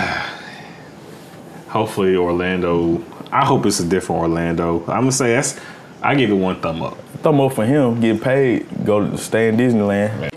Hopefully, 1.68 2.16
Orlando. 2.16 3.02
I 3.30 3.44
hope 3.46 3.64
it's 3.66 3.80
a 3.80 3.86
different 3.86 4.20
Orlando. 4.22 4.80
I'm 4.80 5.02
gonna 5.02 5.12
say 5.12 5.34
that's. 5.34 5.58
I 6.02 6.14
give 6.14 6.30
it 6.30 6.34
one 6.34 6.60
thumb 6.60 6.82
up. 6.82 6.98
Thumb 7.22 7.40
up 7.40 7.52
for 7.54 7.64
him, 7.64 8.00
getting 8.00 8.20
paid, 8.20 8.66
go 8.84 9.08
to 9.08 9.16
stay 9.16 9.48
in 9.48 9.56
Disneyland. 9.56 10.28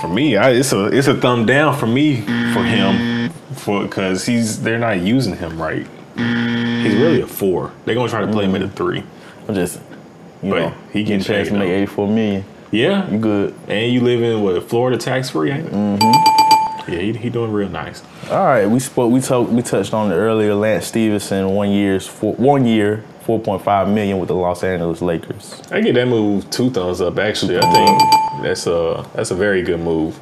For 0.00 0.08
me, 0.08 0.36
I, 0.36 0.50
it's 0.50 0.72
a 0.72 0.86
it's 0.86 1.06
a 1.06 1.14
thumb 1.14 1.46
down 1.46 1.76
for 1.76 1.86
me 1.86 2.20
for 2.52 2.64
him 2.64 3.30
for 3.54 3.84
because 3.84 4.26
he's 4.26 4.60
they're 4.62 4.78
not 4.78 5.00
using 5.00 5.36
him 5.36 5.60
right. 5.60 5.86
He's 6.16 6.94
really 6.96 7.20
a 7.20 7.26
four. 7.26 7.72
They're 7.84 7.94
gonna 7.94 8.08
try 8.08 8.20
to 8.20 8.30
play 8.32 8.44
him 8.44 8.54
at 8.56 8.62
a 8.62 8.68
three. 8.68 9.02
I'm 9.48 9.54
just, 9.54 9.80
you 10.42 10.50
But 10.50 10.58
know, 10.58 10.74
he 10.92 10.98
he 11.00 11.04
getting 11.04 11.20
getting 11.20 11.20
a 11.20 11.24
chance 11.24 11.48
paid, 11.48 11.54
to 11.54 11.58
make 11.58 11.68
though. 11.68 11.74
84 11.74 12.08
million. 12.08 12.44
Yeah, 12.70 13.10
You 13.10 13.18
good? 13.18 13.54
and 13.66 13.92
you 13.92 14.00
live 14.00 14.22
in 14.22 14.42
what 14.42 14.62
Florida 14.68 14.98
tax 14.98 15.30
free, 15.30 15.50
ain't 15.50 15.66
it? 15.68 15.72
Mm-hmm. 15.72 16.92
Yeah, 16.92 16.98
he, 17.00 17.12
he 17.12 17.30
doing 17.30 17.52
real 17.52 17.68
nice. 17.68 18.02
All 18.30 18.44
right, 18.44 18.66
we 18.66 18.78
spoke. 18.80 19.10
We 19.12 19.20
talked. 19.20 19.50
We 19.50 19.62
touched 19.62 19.92
on 19.92 20.10
it 20.10 20.14
earlier. 20.14 20.54
Lance 20.54 20.86
Stephenson, 20.86 21.48
one 21.54 21.70
year's 21.70 22.06
four, 22.06 22.34
one 22.34 22.64
year, 22.66 23.04
4.5 23.26 23.92
million 23.92 24.18
with 24.18 24.28
the 24.28 24.34
Los 24.34 24.62
Angeles 24.64 25.02
Lakers. 25.02 25.62
I 25.70 25.82
get 25.82 25.94
that 25.94 26.08
move 26.08 26.48
two 26.50 26.70
thumbs 26.70 27.02
up. 27.02 27.18
Actually, 27.18 27.58
I 27.58 27.70
think 27.72 28.00
that's 28.42 28.66
a 28.66 29.06
that's 29.14 29.30
a 29.30 29.34
very 29.34 29.62
good 29.62 29.80
move. 29.80 30.18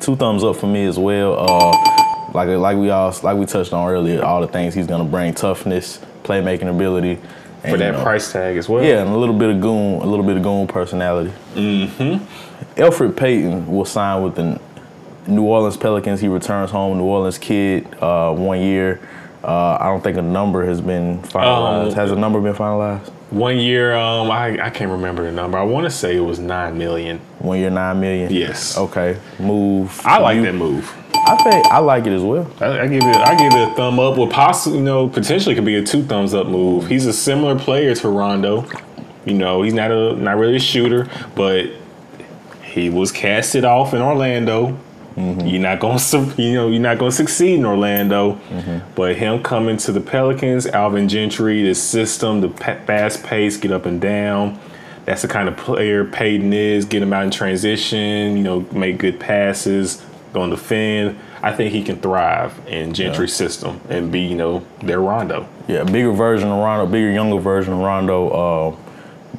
Two 0.00 0.14
thumbs 0.16 0.44
up 0.44 0.56
for 0.56 0.66
me 0.66 0.84
as 0.84 0.98
well. 0.98 1.36
Uh, 1.38 2.30
like 2.34 2.48
like 2.48 2.76
we 2.76 2.90
all 2.90 3.14
like 3.22 3.36
we 3.38 3.46
touched 3.46 3.72
on 3.72 3.90
earlier, 3.90 4.22
all 4.22 4.42
the 4.42 4.48
things 4.48 4.74
he's 4.74 4.86
gonna 4.86 5.04
bring: 5.04 5.32
toughness, 5.32 6.00
playmaking 6.22 6.68
ability, 6.68 7.18
and, 7.62 7.72
For 7.72 7.78
that 7.78 7.86
you 7.86 7.92
know, 7.92 8.02
price 8.02 8.32
tag 8.32 8.56
as 8.56 8.68
well. 8.68 8.82
Yeah, 8.84 9.00
and 9.02 9.10
a 9.10 9.16
little 9.16 9.36
bit 9.38 9.50
of 9.50 9.60
goon, 9.60 10.00
a 10.00 10.06
little 10.06 10.24
bit 10.24 10.36
of 10.36 10.42
goon 10.42 10.66
personality. 10.66 11.32
Mm-hmm. 11.54 12.80
Elfrid 12.80 13.16
Payton 13.16 13.66
will 13.66 13.84
sign 13.84 14.22
with 14.22 14.34
the 14.36 14.60
New 15.26 15.42
Orleans 15.42 15.76
Pelicans. 15.76 16.20
He 16.20 16.28
returns 16.28 16.70
home, 16.70 16.98
New 16.98 17.04
Orleans 17.04 17.38
kid, 17.38 17.86
uh, 18.00 18.32
one 18.32 18.60
year. 18.60 19.00
Uh, 19.42 19.78
I 19.80 19.84
don't 19.84 20.02
think 20.02 20.16
a 20.16 20.22
number 20.22 20.64
has 20.66 20.80
been 20.80 21.20
finalized. 21.22 21.92
Oh. 21.92 21.94
has 21.94 22.10
a 22.10 22.16
number 22.16 22.40
been 22.40 22.54
finalized? 22.54 23.08
One 23.30 23.58
year, 23.58 23.94
um, 23.94 24.30
I 24.30 24.58
I 24.66 24.70
can't 24.70 24.90
remember 24.90 25.22
the 25.22 25.32
number. 25.32 25.56
I 25.56 25.62
want 25.62 25.84
to 25.84 25.90
say 25.90 26.16
it 26.16 26.20
was 26.20 26.38
nine 26.38 26.76
million. 26.76 27.20
One 27.38 27.58
year, 27.58 27.70
nine 27.70 28.00
million. 28.00 28.32
Yes. 28.32 28.76
Okay. 28.76 29.16
Move. 29.38 30.00
I 30.04 30.18
like 30.18 30.36
You- 30.36 30.42
that 30.42 30.54
move. 30.54 30.92
I 31.30 31.36
think 31.36 31.66
I 31.66 31.78
like 31.78 32.06
it 32.06 32.12
as 32.12 32.22
well. 32.22 32.50
I, 32.60 32.80
I 32.80 32.86
give 32.88 33.04
it. 33.04 33.16
I 33.16 33.36
give 33.36 33.52
it 33.52 33.68
a 33.68 33.74
thumb 33.74 34.00
up. 34.00 34.18
Well, 34.18 34.26
possibly, 34.26 34.78
you 34.78 34.84
know, 34.84 35.08
potentially 35.08 35.54
could 35.54 35.64
be 35.64 35.76
a 35.76 35.84
two 35.84 36.02
thumbs 36.02 36.34
up 36.34 36.48
move. 36.48 36.88
He's 36.88 37.06
a 37.06 37.12
similar 37.12 37.56
player 37.56 37.94
to 37.94 38.08
Rondo. 38.08 38.66
You 39.24 39.34
know, 39.34 39.62
he's 39.62 39.74
not 39.74 39.92
a 39.92 40.16
not 40.16 40.38
really 40.38 40.56
a 40.56 40.60
shooter, 40.60 41.08
but 41.36 41.70
he 42.64 42.90
was 42.90 43.12
casted 43.12 43.64
off 43.64 43.94
in 43.94 44.02
Orlando. 44.02 44.76
Mm-hmm. 45.14 45.46
You're 45.46 45.62
not 45.62 45.80
going 45.80 45.98
to, 45.98 46.42
you 46.42 46.54
know, 46.54 46.68
you're 46.68 46.80
not 46.80 46.98
going 46.98 47.10
to 47.10 47.16
succeed 47.16 47.58
in 47.58 47.64
Orlando. 47.64 48.34
Mm-hmm. 48.48 48.92
But 48.94 49.16
him 49.16 49.42
coming 49.42 49.76
to 49.78 49.92
the 49.92 50.00
Pelicans, 50.00 50.66
Alvin 50.66 51.08
Gentry, 51.08 51.62
the 51.62 51.74
system, 51.74 52.40
the 52.40 52.48
fast 52.48 53.22
pace, 53.24 53.56
get 53.56 53.70
up 53.70 53.86
and 53.86 54.00
down. 54.00 54.58
That's 55.04 55.22
the 55.22 55.28
kind 55.28 55.48
of 55.48 55.56
player 55.56 56.04
Payton 56.04 56.52
is. 56.52 56.84
Get 56.84 57.02
him 57.02 57.12
out 57.12 57.24
in 57.24 57.30
transition. 57.30 58.36
You 58.36 58.42
know, 58.42 58.60
make 58.72 58.98
good 58.98 59.18
passes, 59.18 60.04
go 60.32 60.44
to 60.44 60.50
defend. 60.50 61.18
I 61.42 61.52
think 61.52 61.72
he 61.72 61.82
can 61.82 62.00
thrive 62.00 62.58
in 62.66 62.92
Gentry's 62.94 63.34
system 63.34 63.80
and 63.88 64.12
be, 64.12 64.20
you 64.20 64.36
know, 64.36 64.64
their 64.82 65.00
Rondo. 65.00 65.48
Yeah, 65.68 65.84
bigger 65.84 66.12
version 66.12 66.48
of 66.48 66.58
Rondo, 66.58 66.86
bigger 66.86 67.10
younger 67.10 67.40
version 67.40 67.74
of 67.74 67.80
Rondo. 67.80 68.76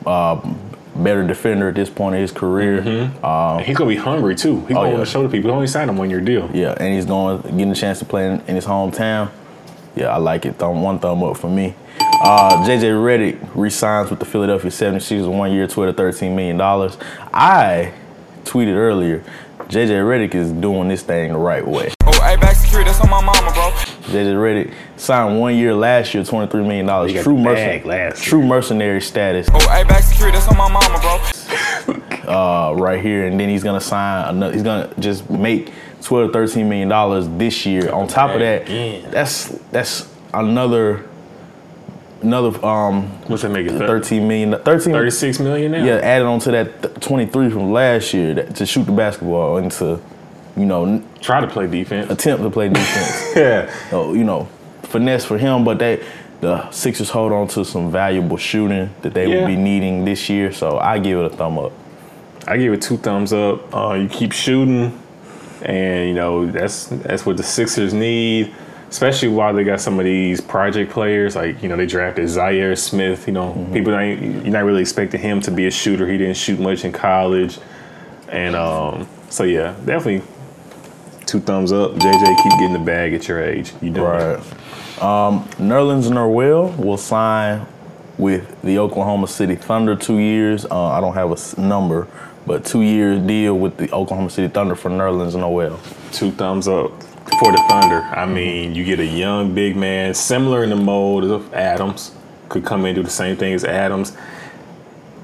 Uh, 0.06 0.10
uh, 0.10 0.56
better 0.95 1.25
defender 1.25 1.69
at 1.69 1.75
this 1.75 1.89
point 1.89 2.15
in 2.15 2.21
his 2.21 2.32
career. 2.32 2.82
And 2.82 3.65
he's 3.65 3.77
gonna 3.77 3.89
be 3.89 3.95
hungry 3.95 4.36
too. 4.36 4.62
He's 4.62 4.69
gonna 4.75 4.89
yeah. 4.89 4.95
want 4.95 5.06
to 5.06 5.12
show 5.12 5.23
the 5.23 5.30
people. 5.30 5.49
He 5.49 5.56
only 5.56 5.67
signed 5.67 5.89
him 5.89 5.97
one 5.97 6.10
year 6.10 6.21
deal. 6.21 6.49
Yeah, 6.54 6.75
and 6.77 6.93
he's 6.93 7.06
going 7.06 7.41
getting 7.41 7.71
a 7.71 7.75
chance 7.75 7.99
to 7.99 8.06
play 8.06 8.27
in, 8.27 8.41
in 8.41 8.56
his 8.56 8.65
hometown. 8.65 9.32
Yeah, 9.95 10.08
I 10.08 10.17
like 10.17 10.45
it. 10.45 10.56
Thumb 10.56 10.82
one 10.82 10.99
thumb 10.99 11.23
up 11.23 11.38
for 11.38 11.49
me. 11.49 11.75
Uh, 11.99 12.63
JJ 12.65 12.84
Redick 12.93 13.49
resigns 13.56 14.10
with 14.10 14.19
the 14.19 14.25
Philadelphia 14.25 14.69
76ers 14.69 15.27
one 15.27 15.51
year, 15.51 15.67
twelve 15.67 15.95
to 15.95 15.97
thirteen 15.97 16.36
million 16.36 16.58
dollars. 16.58 16.97
I 17.34 17.93
tweeted 18.43 18.75
earlier, 18.75 19.23
JJ 19.71 20.03
Redick 20.03 20.36
is 20.36 20.51
doing 20.51 20.89
this 20.89 21.01
thing 21.01 21.31
the 21.31 21.38
right 21.38 21.65
way. 21.65 21.93
Oh, 22.05 22.12
hey, 22.23 22.36
back 22.36 22.57
security, 22.57 22.89
that's 22.89 22.99
on 22.99 23.10
my 23.10 23.21
mama, 23.21 23.53
bro. 23.53 23.71
JJ 24.12 24.36
Redick 24.36 24.73
signed 24.97 25.39
one 25.39 25.55
year 25.55 25.73
last 25.73 26.13
year, 26.13 26.25
twenty 26.25 26.51
three 26.51 26.62
million 26.62 26.86
dollars. 26.86 27.12
He 27.12 27.15
got 27.15 27.23
True 27.23 27.38
the 27.38 27.41
mercen- 27.41 27.86
last 27.86 28.21
true 28.21 28.43
mercenary 28.45 28.99
status. 28.99 29.47
Oh, 29.53 29.60
hey, 29.69 29.86
back 29.86 30.03
security, 30.03 30.38
that's 30.38 30.49
on 30.49 30.57
my 30.57 30.69
mama, 30.69 30.99
bro. 30.99 32.27
uh, 32.27 32.73
right 32.75 33.01
here, 33.01 33.25
and 33.27 33.39
then 33.39 33.47
he's 33.47 33.63
gonna 33.63 33.79
sign 33.79 34.27
another. 34.36 34.51
He's 34.53 34.63
gonna 34.63 34.93
just 34.99 35.29
make 35.29 35.71
twelve 36.01 36.27
to 36.27 36.34
thirteen 36.34 36.67
million 36.67 36.89
dollars 36.89 37.29
this 37.29 37.65
year. 37.65 37.93
On 37.93 38.10
top 38.10 38.31
of 38.31 38.41
that, 38.41 38.63
Again. 38.63 39.10
that's 39.10 39.47
that's 39.71 40.13
another 40.34 41.07
another 42.23 42.63
um 42.65 43.03
What's 43.27 43.43
that 43.43 43.49
make 43.49 43.67
it? 43.67 43.71
13 43.77 44.27
million 44.27 44.51
13 44.60 44.93
Thirty-six 44.93 45.39
million 45.39 45.71
now. 45.71 45.84
yeah 45.84 45.95
added 45.95 46.25
on 46.25 46.39
to 46.41 46.51
that 46.51 46.81
th- 46.81 46.93
23 46.99 47.49
from 47.49 47.71
last 47.71 48.13
year 48.13 48.34
that, 48.36 48.55
to 48.55 48.65
shoot 48.65 48.84
the 48.86 48.91
basketball 48.91 49.57
and 49.57 49.71
to 49.73 49.99
you 50.57 50.65
know 50.65 50.86
n- 50.86 51.07
Try 51.21 51.41
to 51.41 51.47
play 51.47 51.67
defense. 51.67 52.12
attempt 52.12 52.43
to 52.43 52.49
play 52.49 52.69
defense 52.69 53.34
Yeah. 53.36 53.73
so, 53.89 54.13
you 54.13 54.23
know 54.23 54.47
finesse 54.84 55.25
for 55.25 55.38
him 55.38 55.63
but 55.63 55.79
they 55.79 56.03
the 56.41 56.69
Sixers 56.71 57.10
hold 57.10 57.31
on 57.31 57.47
to 57.49 57.63
some 57.63 57.91
valuable 57.91 58.38
shooting 58.38 58.89
that 59.03 59.13
they 59.13 59.27
Yeah. 59.27 59.41
will 59.41 59.47
be 59.47 59.55
needing 59.55 60.05
this 60.05 60.29
year 60.29 60.51
so 60.51 60.77
I 60.77 60.99
give 60.99 61.19
it 61.19 61.25
a 61.25 61.29
thumb 61.29 61.57
up 61.60 61.71
I 62.47 62.57
give 62.57 62.73
it 62.73 62.81
two 62.81 62.97
thumbs 62.97 63.34
up. 63.34 63.71
Uh, 63.73 63.93
you 63.93 64.10
keep 64.10 64.31
shooting, 64.31 64.99
and 65.62 66.07
you 66.10 66.15
know 66.15 66.47
that's 66.49 66.88
that's 66.88 67.23
what 67.23 67.38
the 67.38 67.43
Sixers 67.43 67.93
need, 67.93 68.51
especially 68.91 69.30
while 69.30 69.54
they 69.54 69.63
got 69.63 69.80
some 69.80 69.97
of 69.99 70.06
these 70.06 70.41
project 70.41 70.91
players. 70.91 71.36
Like 71.36 71.63
you 71.63 71.69
know 71.69 71.77
they 71.77 71.88
drafted 71.88 72.25
Zhaire 72.25 72.77
Smith. 72.77 73.25
You 73.25 73.34
know 73.34 73.67
people 73.73 73.95
ain't 73.95 74.21
you're 74.21 74.54
not 74.54 74.65
really 74.65 74.82
expecting 74.82 75.19
him 75.19 75.41
to 75.41 75.51
be 75.51 75.65
a 75.65 75.71
shooter. 75.71 76.08
He 76.08 76.17
didn't 76.17 76.38
shoot 76.38 76.60
much 76.60 76.86
in 76.86 76.91
college, 76.91 77.58
and 78.27 78.56
um, 78.56 79.08
so 79.30 79.43
yeah, 79.43 79.75
definitely 79.86 80.21
two 81.25 81.39
thumbs 81.39 81.71
up. 81.71 81.91
JJ, 81.93 82.43
keep 82.43 82.51
getting 82.54 82.73
the 82.73 82.80
bag 82.80 83.13
at 83.13 83.27
your 83.27 83.41
age. 83.41 83.73
You 83.82 83.89
doing. 83.91 84.06
Right. 84.06 84.38
Um, 85.01 85.45
Nerlens 85.58 86.12
Noel 86.12 86.69
will 86.73 86.97
sign 86.97 87.65
with 88.17 88.62
the 88.62 88.77
Oklahoma 88.77 89.27
City 89.27 89.56
Thunder 89.56 89.95
two 89.95 90.19
years. 90.19 90.65
Uh, 90.65 90.88
I 90.88 91.01
don't 91.01 91.15
have 91.15 91.32
a 91.32 91.62
number, 91.62 92.08
but 92.45 92.65
two 92.65 92.82
year 92.82 93.17
deal 93.17 93.58
with 93.58 93.77
the 93.77 93.91
Oklahoma 93.91 94.30
City 94.30 94.49
Thunder 94.49 94.75
for 94.75 94.91
Nerlens 94.91 95.36
Noel. 95.36 95.80
Two 96.12 96.32
thumbs 96.32 96.67
up 96.67 96.91
for 97.39 97.52
the 97.52 97.63
Thunder. 97.70 98.02
I 98.04 98.26
mean, 98.26 98.76
you 98.76 98.84
get 98.86 99.00
a 99.00 99.06
young 99.06 99.54
big 99.54 99.76
man, 99.76 100.13
similar 100.13 100.63
in 100.63 100.70
the 100.70 100.76
mold 100.76 101.24
of 101.26 101.54
Adams, 101.54 102.12
could 102.50 102.65
come 102.65 102.82
in 102.82 102.88
and 102.88 102.96
do 102.98 103.04
the 103.04 103.10
same 103.10 103.38
thing 103.38 103.54
as 103.54 103.63
Adams. 103.63 104.15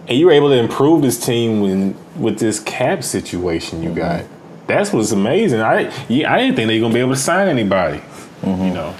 And 0.07 0.17
you 0.17 0.27
were 0.27 0.31
able 0.31 0.49
to 0.49 0.55
improve 0.57 1.01
this 1.01 1.19
team 1.23 1.61
when, 1.61 1.95
with 2.19 2.39
this 2.39 2.59
cap 2.59 3.03
situation 3.03 3.83
you 3.83 3.93
got. 3.93 4.25
That's 4.67 4.93
what's 4.93 5.11
amazing. 5.11 5.61
I 5.61 5.91
yeah, 6.09 6.33
I 6.33 6.39
didn't 6.39 6.55
think 6.55 6.67
they 6.69 6.79
were 6.79 6.85
gonna 6.85 6.93
be 6.93 6.99
able 7.01 7.13
to 7.13 7.17
sign 7.19 7.47
anybody. 7.47 8.01
You 8.43 8.73
know, 8.73 8.95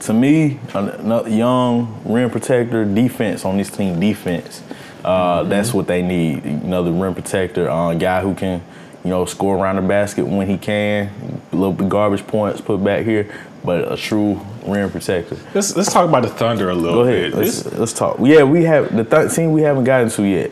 To 0.00 0.12
me, 0.12 0.58
a 0.74 1.28
young 1.30 2.02
rim 2.04 2.30
protector, 2.30 2.84
defense 2.84 3.44
on 3.44 3.56
this 3.56 3.70
team, 3.70 4.00
defense. 4.00 4.62
Uh, 5.04 5.44
That's 5.44 5.72
what 5.74 5.86
they 5.86 6.02
need. 6.02 6.44
Another 6.44 6.92
rim 6.92 7.14
protector, 7.14 7.70
uh, 7.70 7.94
guy 7.94 8.20
who 8.22 8.34
can, 8.34 8.62
you 9.04 9.10
know, 9.10 9.24
score 9.26 9.56
around 9.56 9.76
the 9.76 9.82
basket 9.82 10.26
when 10.26 10.48
he 10.48 10.58
can. 10.58 11.10
Little 11.52 11.72
garbage 11.72 12.26
points 12.26 12.60
put 12.62 12.82
back 12.82 13.04
here, 13.04 13.30
but 13.64 13.92
a 13.92 13.96
true 13.96 14.40
rim 14.66 14.90
protector. 14.90 15.36
Let's 15.54 15.76
let's 15.76 15.92
talk 15.92 16.08
about 16.08 16.22
the 16.22 16.30
Thunder 16.30 16.70
a 16.70 16.74
little 16.74 17.04
Go 17.04 17.08
ahead. 17.08 17.32
bit. 17.32 17.38
Let's, 17.38 17.62
This- 17.62 17.78
let's 17.78 17.92
talk. 17.92 18.16
Yeah, 18.20 18.42
we 18.44 18.64
have 18.64 18.94
the 18.96 19.04
th- 19.04 19.32
team 19.34 19.52
we 19.52 19.62
haven't 19.62 19.84
gotten 19.84 20.08
to 20.10 20.22
yet. 20.22 20.50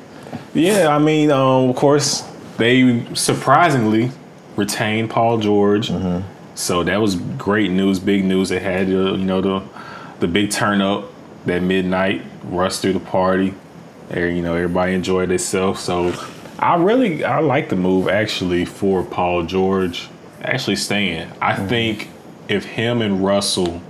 Yeah, 0.53 0.89
I 0.95 0.99
mean, 0.99 1.31
um, 1.31 1.71
of 1.71 1.77
course, 1.77 2.23
they 2.59 3.03
surprisingly 3.15 4.11
retained 4.57 5.09
Paul 5.11 5.39
George, 5.39 5.91
so 6.55 6.83
that 6.83 7.01
was 7.01 7.17
great 7.17 7.71
news, 7.71 7.99
big 7.99 8.25
news. 8.25 8.51
They 8.51 8.59
had 8.61 8.89
uh, 8.89 9.15
you 9.15 9.25
know 9.25 9.41
the 9.41 9.63
the 10.21 10.29
big 10.29 10.51
turn 10.51 10.83
up 10.83 11.05
that 11.47 11.63
midnight 11.63 12.23
rush 12.45 12.77
through 12.77 12.93
the 12.93 13.01
party. 13.01 13.55
There, 14.11 14.29
you 14.29 14.43
know, 14.43 14.55
everybody 14.55 14.93
enjoyed 14.93 15.31
themselves. 15.31 15.81
So 15.81 16.13
I 16.59 16.75
really 16.77 17.25
I 17.25 17.41
like 17.41 17.71
the 17.71 17.77
move 17.77 18.09
actually 18.09 18.67
for 18.67 19.03
Paul 19.03 19.45
George 19.45 20.09
actually 20.43 20.77
staying. 20.77 21.31
I 21.41 21.55
think 21.55 22.09
if 22.49 22.65
him 22.65 23.03
and 23.03 23.25
Russell 23.25 23.83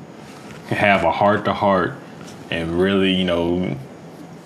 have 0.69 1.05
a 1.05 1.13
heart 1.13 1.45
to 1.47 1.55
heart 1.55 1.95
and 2.51 2.79
really, 2.81 3.15
you 3.15 3.25
know, 3.25 3.77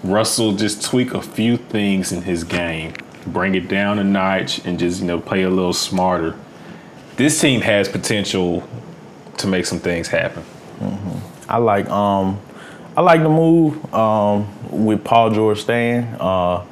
Russell 0.03 0.53
just 0.53 0.83
tweak 0.83 1.15
a 1.15 1.23
few 1.23 1.57
things 1.57 2.13
in 2.13 2.23
his 2.23 2.45
game, 2.45 2.93
bring 3.27 3.55
it 3.55 3.69
down 3.69 3.99
a 3.99 4.05
notch, 4.05 4.65
and 4.67 4.79
just 4.79 5.01
you 5.01 5.07
know 5.07 5.19
play 5.19 5.43
a 5.43 5.51
little 5.51 5.73
smarter. 5.73 6.37
This 7.17 7.41
team 7.41 7.63
has 7.63 7.89
potential 7.89 8.69
to 9.39 9.47
make 9.47 9.65
some 9.65 9.79
things 9.79 10.09
happen. 10.09 10.45
I 11.49 11.59
like 11.59 11.89
um 11.89 12.39
I 12.97 13.01
like 13.01 13.23
the 13.23 13.29
move 13.29 13.95
um 13.95 14.47
with 14.71 15.03
Paul 15.05 15.31
George 15.31 15.63
staying. 15.63 16.05
Uh 16.21 16.65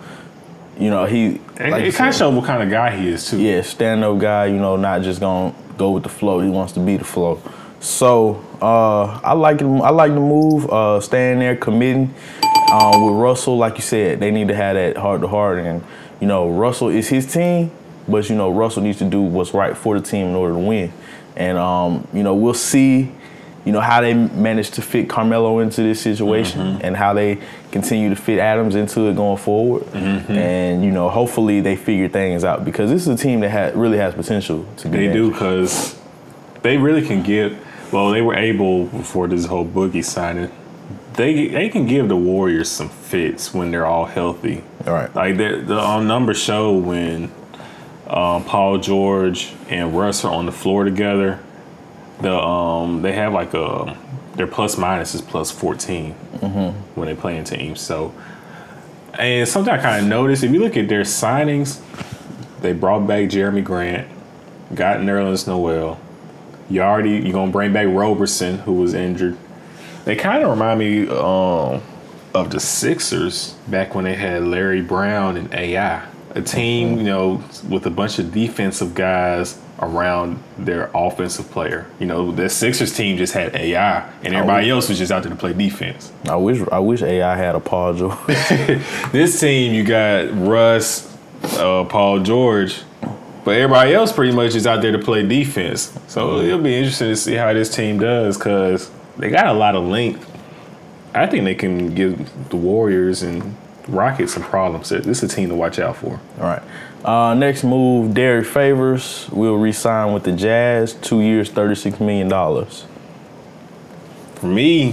you 0.82 0.90
know, 0.90 1.04
he 1.04 1.40
And 1.58 1.70
like 1.70 1.82
you 1.82 1.88
it 1.88 1.94
kind 1.94 2.08
of 2.10 2.14
shows 2.16 2.34
what 2.34 2.44
kind 2.44 2.62
of 2.62 2.70
guy 2.70 2.96
he 2.96 3.08
is 3.08 3.28
too. 3.30 3.38
yeah, 3.40 3.62
stand 3.62 4.02
up 4.04 4.18
guy, 4.18 4.46
you 4.46 4.58
know, 4.58 4.76
not 4.76 5.02
just 5.02 5.20
gonna 5.20 5.54
go 5.78 5.90
with 5.92 6.02
the 6.02 6.08
flow. 6.08 6.40
He 6.40 6.48
wants 6.50 6.72
to 6.74 6.80
be 6.80 6.96
the 6.96 7.04
flow. 7.04 7.40
So 7.80 8.44
uh 8.60 9.20
I 9.22 9.32
like 9.32 9.60
him 9.60 9.80
I 9.82 9.90
like 9.90 10.12
the 10.12 10.20
move, 10.20 10.68
uh 10.70 11.00
staying 11.00 11.38
there, 11.38 11.56
committing. 11.56 12.14
Um, 12.72 13.04
with 13.04 13.14
Russell, 13.16 13.58
like 13.58 13.76
you 13.76 13.82
said, 13.82 14.18
they 14.18 14.30
need 14.30 14.48
to 14.48 14.54
have 14.54 14.74
that 14.76 14.96
heart 14.96 15.20
to 15.20 15.28
heart 15.28 15.58
and 15.58 15.82
you 16.20 16.26
know, 16.26 16.48
Russell 16.50 16.88
is 16.88 17.08
his 17.08 17.30
team, 17.32 17.70
but 18.08 18.28
you 18.30 18.36
know, 18.36 18.50
Russell 18.52 18.82
needs 18.82 18.98
to 18.98 19.04
do 19.04 19.20
what's 19.20 19.52
right 19.52 19.76
for 19.76 19.98
the 19.98 20.04
team 20.06 20.28
in 20.28 20.34
order 20.34 20.54
to 20.54 20.58
win. 20.60 20.92
And 21.36 21.58
um, 21.58 22.06
you 22.12 22.22
know, 22.22 22.34
we'll 22.34 22.54
see 22.54 23.12
you 23.64 23.72
know 23.72 23.80
how 23.80 24.00
they 24.00 24.12
managed 24.14 24.74
to 24.74 24.82
fit 24.82 25.08
Carmelo 25.08 25.60
into 25.60 25.82
this 25.82 26.00
situation 26.00 26.80
and 26.82 26.96
how 26.96 27.12
they 27.14 27.38
continue 27.70 28.08
to 28.10 28.16
fit 28.16 28.38
Adams 28.38 28.74
into 28.74 29.08
it 29.08 29.16
going 29.16 29.38
forward. 29.38 29.86
And 29.94 30.84
you 30.84 30.90
know, 30.90 31.08
hopefully 31.08 31.60
they 31.60 31.76
figure 31.76 32.08
things 32.08 32.44
out 32.44 32.64
because 32.64 32.90
this 32.90 33.02
is 33.02 33.08
a 33.08 33.16
team 33.16 33.40
that 33.40 33.50
ha- 33.50 33.78
really 33.78 33.98
has 33.98 34.14
potential 34.14 34.66
to 34.78 34.88
be. 34.88 35.06
They 35.06 35.12
do 35.12 35.30
because 35.30 35.98
they 36.62 36.76
really 36.76 37.06
can 37.06 37.22
give. 37.22 37.58
Well, 37.92 38.10
they 38.10 38.22
were 38.22 38.34
able 38.34 38.86
before 38.86 39.28
this 39.28 39.46
whole 39.46 39.66
boogie 39.66 40.04
signing. 40.04 40.50
They 41.14 41.48
they 41.48 41.68
can 41.68 41.86
give 41.86 42.08
the 42.08 42.16
Warriors 42.16 42.70
some 42.70 42.88
fits 42.88 43.52
when 43.52 43.70
they're 43.70 43.86
all 43.86 44.06
healthy. 44.06 44.64
All 44.86 44.94
right. 44.94 45.14
Like 45.14 45.36
the 45.36 45.62
the 45.64 45.78
um, 45.78 46.06
numbers 46.06 46.38
show 46.42 46.76
when 46.76 47.30
um, 48.08 48.44
Paul 48.44 48.78
George 48.78 49.52
and 49.68 49.96
Russ 49.96 50.24
are 50.24 50.32
on 50.32 50.46
the 50.46 50.52
floor 50.52 50.84
together, 50.84 51.38
the 52.22 52.34
um 52.34 53.02
they 53.02 53.12
have 53.12 53.32
like 53.32 53.52
a 53.54 53.96
their 54.34 54.46
plus 54.46 54.78
minus 54.78 55.14
is 55.14 55.20
plus 55.20 55.50
14 55.50 56.12
when 56.94 57.06
they 57.06 57.14
play 57.14 57.36
in 57.36 57.44
teams. 57.44 57.80
So, 57.80 58.14
and 59.18 59.46
something 59.46 59.72
I 59.72 59.78
kind 59.78 60.02
of 60.02 60.08
noticed 60.08 60.42
if 60.42 60.50
you 60.52 60.60
look 60.60 60.76
at 60.76 60.88
their 60.88 61.02
signings, 61.02 61.80
they 62.60 62.72
brought 62.72 63.06
back 63.06 63.28
Jerami 63.28 63.62
Grant, 63.62 64.08
got 64.74 64.98
Nerlens 65.00 65.46
Noel. 65.46 66.00
You 66.70 66.80
already 66.80 67.18
you're 67.18 67.32
gonna 67.32 67.52
bring 67.52 67.72
back 67.72 67.88
Roberson 67.90 68.58
who 68.58 68.74
was 68.74 68.94
injured. 68.94 69.36
They 70.04 70.16
kind 70.16 70.42
of 70.42 70.50
remind 70.50 70.78
me 70.80 71.08
um, 71.08 71.82
of 72.34 72.50
the 72.50 72.58
Sixers 72.58 73.52
back 73.68 73.94
when 73.94 74.04
they 74.04 74.14
had 74.14 74.42
Larry 74.44 74.80
Brown 74.80 75.36
and 75.36 75.52
AI, 75.52 76.02
a 76.30 76.40
team 76.40 76.96
you 76.96 77.04
know 77.04 77.44
with 77.68 77.84
a 77.86 77.90
bunch 77.90 78.18
of 78.18 78.32
defensive 78.32 78.94
guys 78.94 79.58
around 79.82 80.42
their 80.56 80.90
offensive 80.94 81.50
player. 81.50 81.86
You 81.98 82.06
know, 82.06 82.30
the 82.30 82.48
Sixers 82.48 82.94
team 82.94 83.18
just 83.18 83.34
had 83.34 83.54
AI, 83.54 84.08
and 84.22 84.34
everybody 84.34 84.70
else 84.70 84.88
was 84.88 84.96
just 84.98 85.10
out 85.12 85.24
there 85.24 85.30
to 85.30 85.36
play 85.36 85.52
defense. 85.52 86.12
I 86.28 86.36
wish 86.36 86.60
I 86.70 86.78
wish 86.78 87.02
AI 87.02 87.36
had 87.36 87.54
a 87.54 87.60
Paul 87.60 87.94
George. 87.94 88.16
This 89.12 89.38
team, 89.40 89.74
you 89.74 89.84
got 89.84 90.30
Russ, 90.32 91.14
uh, 91.42 91.84
Paul 91.84 92.20
George, 92.20 92.82
but 93.44 93.56
everybody 93.56 93.92
else 93.92 94.12
pretty 94.12 94.32
much 94.32 94.54
is 94.54 94.66
out 94.66 94.80
there 94.80 94.92
to 94.92 94.98
play 94.98 95.26
defense. 95.26 95.98
So 96.06 96.38
it'll 96.38 96.60
be 96.60 96.76
interesting 96.76 97.08
to 97.08 97.16
see 97.16 97.34
how 97.34 97.52
this 97.52 97.74
team 97.74 97.98
does 97.98 98.38
because 98.38 98.90
they 99.18 99.30
got 99.30 99.48
a 99.48 99.52
lot 99.52 99.74
of 99.74 99.84
length. 99.84 100.28
I 101.14 101.26
think 101.26 101.44
they 101.44 101.54
can 101.54 101.94
give 101.94 102.48
the 102.48 102.56
Warriors 102.56 103.22
and 103.22 103.56
Rockets 103.88 104.34
some 104.34 104.44
problems. 104.44 104.88
This 104.90 105.22
is 105.22 105.24
a 105.24 105.28
team 105.28 105.48
to 105.48 105.54
watch 105.56 105.78
out 105.78 105.96
for. 105.96 106.20
All 106.38 106.44
right. 106.44 106.62
Uh, 107.04 107.34
next 107.34 107.64
move, 107.64 108.14
Derek 108.14 108.46
Favors 108.46 109.28
will 109.32 109.56
re-sign 109.56 110.12
with 110.12 110.22
the 110.22 110.32
Jazz, 110.32 110.94
two 110.94 111.20
years, 111.20 111.50
thirty-six 111.50 111.98
million 111.98 112.28
dollars. 112.28 112.84
For 114.36 114.46
me, 114.46 114.92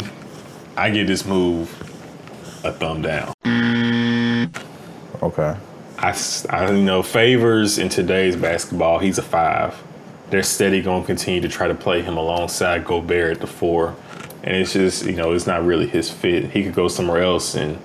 I 0.75 0.89
give 0.89 1.07
this 1.07 1.25
move 1.25 1.69
a 2.63 2.71
thumb 2.71 3.01
down. 3.03 3.33
Okay. 5.21 5.55
I, 5.99 6.17
I- 6.49 6.71
you 6.71 6.83
know, 6.83 7.03
favors 7.03 7.77
in 7.77 7.89
today's 7.89 8.35
basketball, 8.35 8.99
he's 8.99 9.17
a 9.17 9.23
five. 9.23 9.81
They're 10.31 10.43
steady 10.43 10.81
going 10.81 11.01
to 11.03 11.07
continue 11.07 11.41
to 11.41 11.49
try 11.49 11.67
to 11.67 11.75
play 11.75 12.01
him 12.01 12.17
alongside 12.17 12.85
Gobert 12.85 13.33
at 13.37 13.41
the 13.41 13.47
four. 13.47 13.95
And 14.43 14.55
it's 14.57 14.73
just, 14.73 15.05
you 15.05 15.13
know, 15.15 15.33
it's 15.33 15.47
not 15.47 15.65
really 15.65 15.87
his 15.87 16.09
fit. 16.09 16.51
He 16.51 16.63
could 16.63 16.73
go 16.75 16.87
somewhere 16.87 17.21
else 17.21 17.55
and 17.55 17.79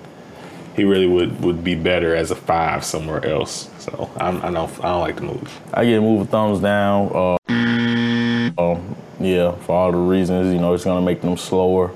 he 0.75 0.85
really 0.85 1.07
would, 1.07 1.41
would 1.43 1.63
be 1.65 1.75
better 1.75 2.15
as 2.17 2.31
a 2.31 2.37
five 2.37 2.85
somewhere 2.85 3.25
else. 3.25 3.71
So 3.79 4.11
I'm, 4.17 4.39
I, 4.39 4.51
don't, 4.51 4.71
I 4.85 4.89
don't 4.89 5.01
like 5.01 5.17
the 5.17 5.23
move. 5.23 5.61
I 5.73 5.85
get 5.85 5.99
a 5.99 6.01
move 6.01 6.23
a 6.23 6.25
thumbs 6.25 6.61
down. 6.61 7.11
Uh, 7.15 7.37
um, 8.61 8.97
yeah, 9.21 9.53
for 9.53 9.73
all 9.77 9.93
the 9.93 9.99
reasons, 9.99 10.53
you 10.53 10.61
know, 10.61 10.75
it's 10.75 10.85
gonna 10.85 11.05
make 11.05 11.21
them 11.21 11.37
slower. 11.37 11.93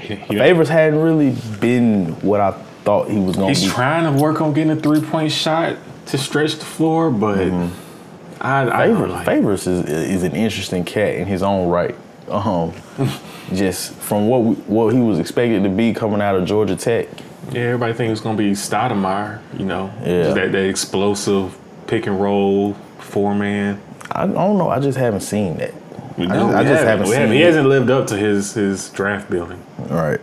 He- 0.00 0.16
Favors 0.16 0.68
hadn't 0.68 1.00
really 1.00 1.36
been 1.60 2.12
what 2.22 2.40
I 2.40 2.52
thought 2.84 3.10
he 3.10 3.18
was 3.18 3.36
gonna 3.36 3.52
be. 3.52 3.58
he's 3.58 3.72
trying 3.72 4.12
to 4.12 4.22
work 4.22 4.40
on 4.40 4.52
getting 4.52 4.72
a 4.72 4.76
three 4.76 5.00
point 5.00 5.32
shot 5.32 5.76
to 6.06 6.18
stretch 6.18 6.56
the 6.56 6.64
floor, 6.64 7.10
but 7.10 7.38
I, 8.40 8.66
I 8.68 8.86
Favors, 8.86 9.10
like 9.10 9.26
Favors 9.26 9.66
is, 9.66 9.84
is 9.86 10.22
an 10.22 10.34
interesting 10.34 10.84
cat 10.84 11.14
in 11.14 11.26
his 11.26 11.42
own 11.42 11.68
right. 11.68 11.94
Um, 12.28 12.72
just 13.52 13.92
from 13.94 14.28
what 14.28 14.42
we, 14.42 14.54
what 14.54 14.94
he 14.94 15.00
was 15.00 15.18
expected 15.18 15.62
to 15.64 15.68
be 15.68 15.92
coming 15.92 16.20
out 16.20 16.36
of 16.36 16.44
Georgia 16.46 16.76
Tech. 16.76 17.08
Yeah, 17.52 17.60
everybody 17.62 17.92
thinks 17.94 18.12
it's 18.12 18.20
gonna 18.20 18.36
be 18.38 18.52
Stoudemire, 18.52 19.38
you 19.58 19.64
know, 19.64 19.90
Yeah. 20.04 20.32
that, 20.34 20.52
that 20.52 20.66
explosive 20.68 21.56
pick 21.86 22.06
and 22.06 22.20
roll 22.20 22.74
four 22.98 23.34
man. 23.34 23.80
I 24.12 24.26
don't 24.26 24.58
know. 24.58 24.68
I 24.68 24.78
just 24.80 24.98
haven't 24.98 25.20
seen 25.20 25.56
that. 25.58 25.72
We 26.18 26.26
I 26.26 26.28
just- 26.34 26.54
I 26.56 26.64
just 26.64 26.84
haven't 26.84 27.08
We 27.08 27.14
seen 27.14 27.32
He 27.32 27.40
hasn't 27.40 27.68
lived 27.68 27.90
up 27.90 28.06
to 28.08 28.16
his 28.16 28.54
his 28.54 28.88
draft 28.90 29.30
building. 29.30 29.58
All 29.90 29.96
right. 29.96 30.20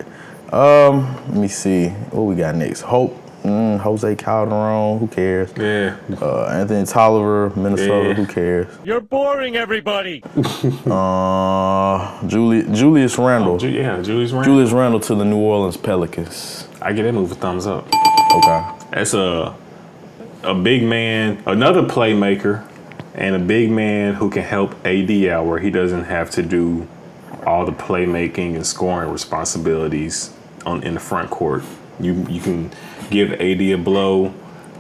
Um, 0.54 1.16
let 1.30 1.38
me 1.38 1.48
see 1.48 1.88
what 2.12 2.24
we 2.24 2.36
got 2.36 2.56
next. 2.56 2.82
Hope 2.82 3.18
mm, 3.48 3.80
Jose 3.80 4.16
Calderon, 4.16 5.00
who 5.00 5.08
cares? 5.08 5.52
Yeah. 5.58 5.96
Uh, 6.22 6.46
Anthony 6.46 6.86
Tolliver, 6.86 7.52
Minnesota, 7.56 8.10
Yeah. 8.10 8.14
who 8.16 8.26
cares? 8.26 8.68
You're 8.84 9.02
boring 9.02 9.56
everybody. 9.56 10.24
Uh, 10.88 12.28
Juli- 12.28 12.66
Julius 12.74 13.18
Randle. 13.18 13.58
Ju- 13.58 13.70
yeah, 13.70 14.02
Julius 14.02 14.32
Randle. 14.32 14.44
Julius 14.54 14.72
Randle 14.72 15.00
to 15.02 15.16
the 15.16 15.26
New 15.26 15.38
Orleans 15.38 15.78
Pelicans. 15.78 16.68
I 16.82 16.94
get 16.94 17.04
that 17.04 17.14
move 17.14 17.32
a 17.32 17.36
thumbs 17.36 17.68
up. 17.68 17.88
Okay. 18.36 18.66
That's 18.92 19.14
a 19.14 19.56
a 20.44 20.54
big 20.54 20.84
man, 20.84 21.42
another 21.46 21.84
playmaker, 21.84 22.64
and 23.16 23.36
a 23.36 23.40
big 23.40 23.70
man 23.72 24.14
who 24.14 24.30
can 24.30 24.44
help 24.44 24.74
AD 24.86 25.12
out 25.30 25.46
where 25.46 25.60
he 25.60 25.70
doesn't 25.70 26.06
have 26.06 26.30
to 26.32 26.44
do 26.44 26.88
all 27.46 27.66
the 27.66 27.72
playmaking 27.72 28.56
and 28.56 28.66
scoring 28.66 29.10
responsibilities 29.12 30.34
on 30.66 30.84
in 30.84 30.94
the 30.94 31.00
front 31.00 31.30
court. 31.30 31.64
You 32.00 32.26
you 32.30 32.40
can 32.42 32.72
give 33.10 33.34
AD 33.34 33.62
a 33.62 33.76
blow, 33.76 34.34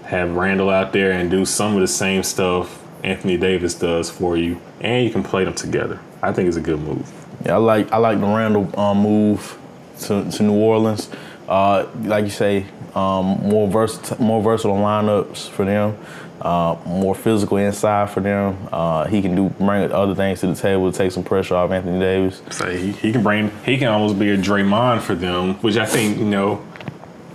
have 0.05 0.35
Randle 0.35 0.69
out 0.69 0.93
there 0.93 1.11
and 1.11 1.29
do 1.29 1.45
some 1.45 1.75
of 1.75 1.81
the 1.81 1.87
same 1.87 2.23
stuff 2.23 2.83
Anthony 3.03 3.37
Davis 3.37 3.73
does 3.75 4.09
for 4.09 4.37
you, 4.37 4.59
and 4.81 5.05
you 5.05 5.11
can 5.11 5.23
play 5.23 5.43
them 5.43 5.53
together. 5.53 5.99
I 6.21 6.33
think 6.33 6.47
it's 6.47 6.57
a 6.57 6.61
good 6.61 6.79
move. 6.79 7.11
Yeah, 7.45 7.55
I 7.55 7.57
like 7.57 7.91
I 7.91 7.97
like 7.97 8.19
the 8.19 8.25
Randle 8.25 8.79
um, 8.79 8.99
move 8.99 9.57
to, 10.01 10.29
to 10.29 10.43
New 10.43 10.55
Orleans. 10.55 11.09
Uh, 11.47 11.87
like 12.01 12.25
you 12.25 12.29
say, 12.29 12.65
um, 12.95 13.39
more 13.41 13.67
versatile, 13.67 14.21
more 14.21 14.41
versatile 14.41 14.77
lineups 14.77 15.49
for 15.49 15.65
them. 15.65 15.97
Uh, 16.41 16.77
more 16.85 17.15
physical 17.15 17.57
inside 17.57 18.09
for 18.09 18.19
them. 18.19 18.55
Uh, 18.71 19.07
he 19.07 19.21
can 19.21 19.35
do 19.35 19.49
bring 19.49 19.91
other 19.91 20.13
things 20.13 20.39
to 20.39 20.47
the 20.47 20.55
table 20.55 20.91
to 20.91 20.95
take 20.95 21.11
some 21.11 21.23
pressure 21.23 21.55
off 21.55 21.71
Anthony 21.71 21.99
Davis. 21.99 22.41
So 22.51 22.69
he, 22.69 22.91
he 22.91 23.11
can 23.11 23.23
bring 23.23 23.51
he 23.65 23.77
can 23.77 23.87
almost 23.87 24.19
be 24.19 24.29
a 24.29 24.37
Draymond 24.37 25.01
for 25.01 25.15
them, 25.15 25.55
which 25.55 25.77
I 25.77 25.85
think 25.85 26.17
you 26.17 26.25
know 26.25 26.63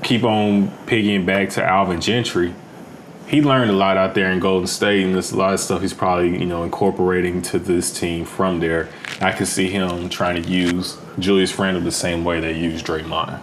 keep 0.03 0.25
on 0.25 0.69
piggying 0.87 1.25
back 1.27 1.51
to 1.51 1.65
Alvin 1.65 2.01
Gentry. 2.01 2.55
He 3.27 3.41
learned 3.41 3.71
a 3.71 3.75
lot 3.75 3.97
out 3.97 4.15
there 4.15 4.31
in 4.31 4.41
Golden 4.41 4.67
State, 4.67 5.05
and 5.05 5.15
there's 5.15 5.33
a 5.33 5.37
lot 5.39 5.55
of 5.55 5.61
stuff 5.61 5.81
he's 5.81 5.95
probably 5.95 6.39
you 6.39 6.47
know 6.47 6.65
incorporating 6.65 7.41
to 7.43 7.59
this 7.59 7.97
team 7.99 8.25
from 8.25 8.61
there. 8.61 8.89
I 9.21 9.33
can 9.33 9.47
see 9.47 9.71
him 9.71 10.09
trying 10.09 10.43
to 10.43 10.49
use 10.49 10.99
Julius 11.19 11.59
Randle 11.59 11.83
the 11.83 11.93
same 11.93 12.25
way 12.25 12.41
they 12.41 12.59
use 12.59 12.83
Draymond. 12.83 13.41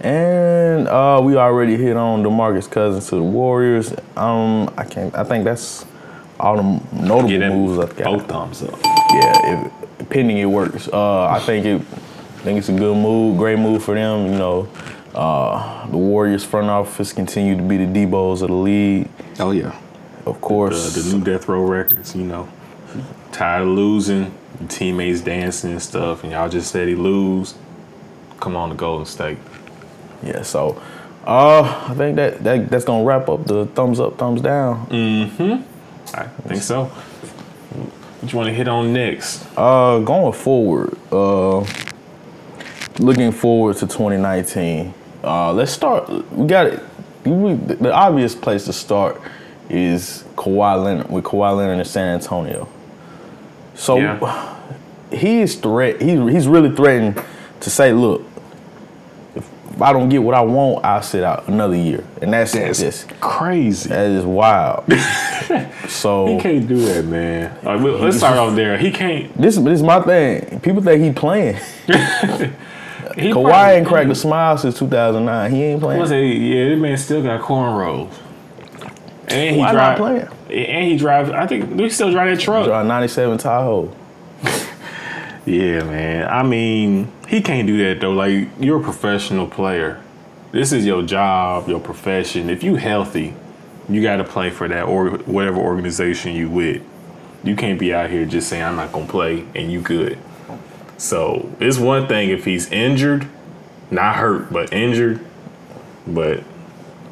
And 0.00 0.88
uh, 0.88 1.20
we 1.22 1.36
already 1.36 1.76
hit 1.76 1.96
on 1.96 2.24
DeMarcus 2.24 2.68
Cousins 2.68 3.08
to 3.10 3.16
the 3.16 3.22
Warriors. 3.22 3.92
Um, 4.16 4.72
I 4.76 4.84
can't. 4.84 5.14
I 5.14 5.22
think 5.22 5.44
that's 5.44 5.86
all 6.40 6.56
the 6.56 6.62
notable 6.92 7.28
Get 7.28 7.48
moves 7.52 7.78
I've 7.78 7.96
got. 7.96 8.04
both 8.04 8.26
thumbs 8.28 8.62
up. 8.64 8.80
yeah, 8.84 9.70
if, 10.00 10.08
pending 10.08 10.38
it 10.38 10.46
works. 10.46 10.88
Uh, 10.88 11.26
I 11.26 11.38
think 11.38 11.66
it. 11.66 11.80
I 11.80 12.44
think 12.44 12.58
it's 12.58 12.68
a 12.68 12.76
good 12.76 12.96
move, 12.96 13.38
great 13.38 13.60
move 13.60 13.84
for 13.84 13.94
them. 13.94 14.26
You 14.26 14.38
know, 14.38 14.68
uh, 15.14 15.86
the 15.88 15.96
Warriors 15.98 16.44
front 16.44 16.68
office 16.70 17.12
continue 17.12 17.56
to 17.56 17.62
be 17.62 17.76
the 17.76 17.84
Debos 17.86 18.42
of 18.42 18.48
the 18.48 18.54
league, 18.54 19.08
Oh 19.38 19.50
yeah. 19.50 19.76
of 20.26 20.40
course. 20.40 20.94
The, 20.94 21.00
the 21.00 21.16
new 21.18 21.24
death 21.24 21.48
row 21.48 21.62
records, 21.62 22.14
you 22.16 22.24
know, 22.24 22.48
tired 23.32 23.62
of 23.62 23.68
losing, 23.68 24.34
teammates 24.68 25.20
dancing 25.20 25.72
and 25.72 25.82
stuff, 25.82 26.22
and 26.22 26.32
y'all 26.32 26.48
just 26.48 26.70
said 26.70 26.88
he 26.88 26.94
lose. 26.94 27.54
Come 28.40 28.56
on 28.56 28.70
the 28.70 28.74
Golden 28.74 29.06
State. 29.06 29.38
yeah, 30.22 30.42
so 30.42 30.80
uh, 31.26 31.86
I 31.88 31.94
think 31.94 32.16
that, 32.16 32.42
that 32.42 32.68
that's 32.70 32.84
gonna 32.84 33.04
wrap 33.04 33.28
up 33.28 33.44
the 33.46 33.66
thumbs 33.66 34.00
up, 34.00 34.18
thumbs 34.18 34.40
down. 34.40 34.86
Mhm. 34.86 35.62
I 36.14 36.24
think 36.48 36.62
so. 36.62 36.84
What 36.86 38.32
you 38.32 38.38
want 38.38 38.48
to 38.48 38.54
hit 38.54 38.68
on 38.68 38.92
next? 38.92 39.44
Uh, 39.56 39.98
going 40.00 40.32
forward, 40.32 40.96
uh, 41.10 41.64
looking 42.98 43.32
forward 43.32 43.76
to 43.76 43.86
2019. 43.86 44.94
Uh, 45.22 45.52
let's 45.52 45.72
start. 45.72 46.08
We 46.32 46.46
got 46.46 46.66
it. 46.66 46.80
We, 47.24 47.54
the 47.54 47.92
obvious 47.92 48.34
place 48.34 48.64
to 48.64 48.72
start 48.72 49.20
is 49.70 50.24
Kawhi 50.36 50.82
Leonard 50.82 51.10
with 51.10 51.24
Kawhi 51.24 51.56
Leonard 51.56 51.78
in 51.78 51.84
San 51.84 52.14
Antonio. 52.14 52.68
So 53.74 53.96
Yeah. 53.98 54.58
he's 55.12 55.54
threat. 55.56 56.00
He's 56.02 56.18
he's 56.30 56.48
really 56.48 56.74
threatening 56.74 57.14
to 57.60 57.70
say, 57.70 57.92
look, 57.92 58.22
if 59.36 59.80
I 59.80 59.92
don't 59.92 60.08
get 60.08 60.22
what 60.22 60.34
I 60.34 60.40
want, 60.40 60.84
I'll 60.84 61.02
sit 61.02 61.22
out 61.22 61.46
another 61.48 61.76
year, 61.76 62.04
and 62.20 62.32
that's 62.32 62.52
That's 62.52 62.80
just 62.80 63.08
crazy. 63.20 63.88
that 63.90 64.10
is 64.10 64.24
wild. 64.24 64.84
so 65.88 66.26
He 66.26 66.40
can't 66.40 66.66
do 66.66 66.76
that, 66.86 67.04
man. 67.04 67.56
Right, 67.62 67.80
let's 67.80 68.16
start 68.18 68.36
off 68.36 68.56
there. 68.56 68.76
He 68.76 68.90
can't. 68.90 69.32
this 69.40 69.56
this 69.56 69.74
is 69.74 69.82
my 69.82 70.00
thing. 70.00 70.58
People 70.60 70.82
think 70.82 71.02
he 71.02 71.12
playing. 71.12 71.58
He 73.14 73.30
Kawhi 73.30 73.44
probably- 73.44 73.74
ain't 73.76 73.86
cracked 73.86 74.10
a 74.10 74.14
smile 74.14 74.56
since 74.58 74.78
2009. 74.78 75.50
He 75.50 75.62
ain't 75.64 75.80
playing. 75.80 76.00
What's? 76.00 76.10
Yeah, 76.12 76.68
this 76.68 76.78
man 76.78 76.96
still 76.96 77.22
got 77.22 77.40
cornrows. 77.42 78.08
And 79.28 79.54
he 79.54 79.60
Why 79.60 79.72
not 79.72 79.96
drive, 79.96 79.96
playing? 79.98 80.28
And 80.68 80.84
he 80.90 80.96
drives. 80.96 81.30
I 81.30 81.46
think 81.46 81.74
we 81.78 81.88
still 81.90 82.10
drive 82.10 82.36
that 82.36 82.42
truck. 82.42 82.66
A 82.68 82.84
97 82.84 83.38
Tahoe. 83.38 83.94
Yeah, 85.44 85.82
man. 85.82 86.28
I 86.28 86.44
mean, 86.44 87.10
he 87.26 87.40
can't 87.42 87.66
do 87.66 87.76
that 87.88 88.00
though. 88.00 88.12
Like 88.12 88.48
you're 88.60 88.78
a 88.80 88.82
professional 88.82 89.48
player. 89.48 90.00
This 90.52 90.72
is 90.72 90.86
your 90.86 91.02
job, 91.02 91.68
your 91.68 91.80
profession. 91.80 92.48
If 92.48 92.62
you 92.62 92.76
healthy, 92.76 93.34
you 93.88 94.02
got 94.02 94.16
to 94.18 94.24
play 94.24 94.50
for 94.50 94.68
that 94.68 94.84
or 94.84 95.10
whatever 95.10 95.58
organization 95.58 96.34
you 96.36 96.48
with. 96.48 96.82
You 97.42 97.56
can't 97.56 97.78
be 97.80 97.92
out 97.92 98.08
here 98.10 98.24
just 98.24 98.48
saying 98.48 98.62
I'm 98.62 98.76
not 98.76 98.92
gonna 98.92 99.06
play 99.06 99.44
and 99.56 99.72
you 99.72 99.80
good. 99.80 100.16
So 100.96 101.50
it's 101.58 101.78
one 101.78 102.06
thing 102.06 102.30
if 102.30 102.44
he's 102.44 102.70
injured, 102.70 103.26
not 103.90 104.16
hurt, 104.16 104.52
but 104.52 104.72
injured. 104.72 105.24
But 106.06 106.44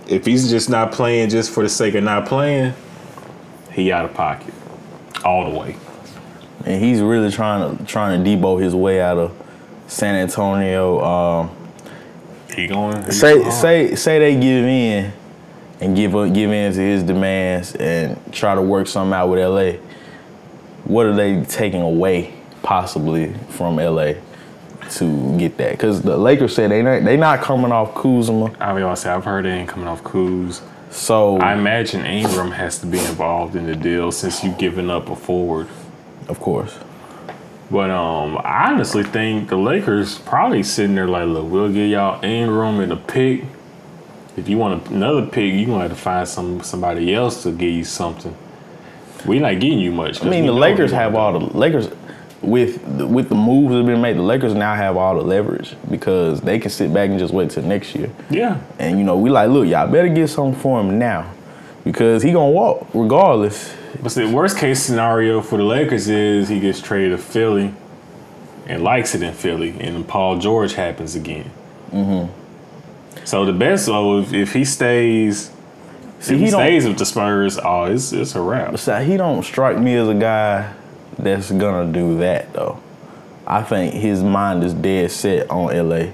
if 0.08 0.26
he's 0.26 0.50
just 0.50 0.68
not 0.70 0.92
playing 0.92 1.30
just 1.30 1.50
for 1.52 1.62
the 1.62 1.68
sake 1.68 1.94
of 1.94 2.04
not 2.04 2.26
playing, 2.26 2.74
he 3.72 3.92
out 3.92 4.04
of 4.04 4.14
pocket 4.14 4.54
all 5.24 5.50
the 5.50 5.58
way. 5.58 5.76
And 6.64 6.82
he's 6.82 7.00
really 7.00 7.30
trying 7.30 7.76
to 7.78 7.84
trying 7.84 8.22
to 8.22 8.30
debo 8.30 8.60
his 8.60 8.74
way 8.74 9.00
out 9.00 9.18
of 9.18 9.32
San 9.86 10.14
Antonio. 10.14 11.00
Um, 11.02 11.50
He 12.54 12.66
going. 12.66 13.02
he 13.04 13.12
say 13.12 13.38
going. 13.38 13.50
say 13.50 13.94
say 13.94 14.18
they 14.18 14.34
give 14.34 14.64
in 14.64 15.12
and 15.80 15.96
give 15.96 16.14
up, 16.14 16.32
give 16.34 16.50
in 16.50 16.72
to 16.72 16.78
his 16.78 17.02
demands 17.02 17.74
and 17.76 18.18
try 18.32 18.54
to 18.54 18.60
work 18.62 18.86
something 18.86 19.14
out 19.14 19.28
with 19.28 19.38
LA. 19.38 19.80
What 20.84 21.06
are 21.06 21.14
they 21.14 21.42
taking 21.44 21.80
away 21.82 22.34
possibly 22.62 23.32
from 23.50 23.76
LA 23.76 24.14
to 24.92 25.38
get 25.38 25.56
that? 25.58 25.72
Because 25.72 26.02
the 26.02 26.16
Lakers 26.16 26.54
said 26.54 26.70
they 26.70 26.82
not 26.82 27.04
they 27.04 27.16
not 27.16 27.40
coming 27.40 27.72
off 27.72 27.94
Kuzma. 27.94 28.54
I 28.60 28.72
mean, 28.72 28.84
I 28.84 28.94
say 28.94 29.10
I've 29.10 29.24
heard 29.24 29.44
they 29.44 29.50
ain't 29.50 29.68
coming 29.68 29.88
off 29.88 30.02
Kuz. 30.02 30.60
So 30.90 31.38
I 31.38 31.54
imagine 31.54 32.04
Ingram 32.04 32.50
has 32.50 32.78
to 32.80 32.86
be 32.86 32.98
involved 32.98 33.54
in 33.54 33.66
the 33.66 33.76
deal 33.76 34.10
since 34.10 34.42
you've 34.42 34.58
given 34.58 34.90
up 34.90 35.08
a 35.08 35.16
forward. 35.16 35.68
of 36.28 36.40
course. 36.40 36.76
But 37.70 37.90
um, 37.90 38.38
I 38.38 38.72
honestly 38.72 39.04
think 39.04 39.48
the 39.48 39.56
Lakers 39.56 40.18
probably 40.18 40.64
sitting 40.64 40.96
there 40.96 41.06
like, 41.06 41.28
look, 41.28 41.48
we'll 41.48 41.72
give 41.72 41.88
y'all 41.88 42.22
Ingram 42.24 42.80
and 42.80 42.92
a 42.92 42.96
pick. 42.96 43.44
If 44.36 44.48
you 44.48 44.58
want 44.58 44.88
another 44.88 45.26
pick, 45.26 45.54
you 45.54 45.66
gonna 45.66 45.82
have 45.82 45.90
to 45.90 45.96
find 45.96 46.26
some 46.26 46.62
somebody 46.62 47.14
else 47.14 47.44
to 47.44 47.52
give 47.52 47.72
you 47.72 47.84
something. 47.84 48.36
We're 49.24 49.40
not 49.40 49.60
getting 49.60 49.78
you 49.78 49.92
much. 49.92 50.24
I 50.24 50.28
mean, 50.28 50.46
the 50.46 50.52
Lakers 50.52 50.90
have 50.92 51.14
all 51.14 51.38
the 51.38 51.56
Lakers 51.56 51.88
with 52.42 52.98
the, 52.98 53.06
with 53.06 53.28
the 53.28 53.34
moves 53.34 53.70
that 53.70 53.78
have 53.78 53.86
been 53.86 54.00
made. 54.00 54.16
The 54.16 54.22
Lakers 54.22 54.54
now 54.54 54.74
have 54.74 54.96
all 54.96 55.14
the 55.14 55.22
leverage 55.22 55.76
because 55.90 56.40
they 56.40 56.58
can 56.58 56.70
sit 56.70 56.92
back 56.92 57.10
and 57.10 57.18
just 57.18 57.34
wait 57.34 57.50
till 57.50 57.62
next 57.62 57.94
year. 57.94 58.10
Yeah, 58.30 58.60
And 58.78 58.98
you 58.98 59.04
know, 59.04 59.18
we 59.18 59.30
like, 59.30 59.50
look, 59.50 59.66
y'all 59.68 59.90
better 59.90 60.08
get 60.08 60.28
something 60.28 60.58
for 60.60 60.80
him 60.80 60.98
now 60.98 61.30
because 61.84 62.22
he 62.22 62.32
gonna 62.32 62.50
walk 62.50 62.86
regardless. 62.94 63.74
but 64.02 64.12
the 64.12 64.26
worst 64.26 64.56
case 64.58 64.82
scenario 64.82 65.40
for 65.40 65.58
the 65.58 65.64
Lakers 65.64 66.08
is 66.08 66.48
he 66.48 66.60
gets 66.60 66.80
traded 66.80 67.12
to 67.12 67.18
Philly 67.18 67.74
and 68.66 68.82
likes 68.82 69.14
it 69.14 69.22
in 69.22 69.34
Philly, 69.34 69.78
and 69.80 70.06
Paul 70.06 70.38
George 70.38 70.74
happens 70.74 71.16
again. 71.16 71.50
Mm-hmm. 71.90 72.32
So 73.24 73.44
the 73.44 73.52
best, 73.52 73.86
though, 73.86 74.20
if, 74.20 74.32
if 74.32 74.52
he 74.52 74.64
stays, 74.64 75.50
See, 76.20 76.34
if 76.34 76.38
he 76.38 76.44
he, 76.46 76.50
stays 76.50 76.86
with 76.86 76.98
the 76.98 77.04
Spurs, 77.06 77.58
oh, 77.58 77.84
it's 77.84 78.12
it's 78.12 78.34
a 78.34 78.40
wrap. 78.40 78.78
So 78.78 79.02
he 79.02 79.16
don't 79.16 79.42
strike 79.42 79.78
me 79.78 79.94
as 79.96 80.08
a 80.08 80.14
guy 80.14 80.72
that's 81.18 81.50
gonna 81.50 81.92
do 81.92 82.18
that 82.18 82.52
though. 82.52 82.80
I 83.46 83.62
think 83.62 83.94
his 83.94 84.22
mind 84.22 84.62
is 84.64 84.72
dead 84.74 85.10
set 85.10 85.50
on 85.50 85.74
LA. 85.76 86.12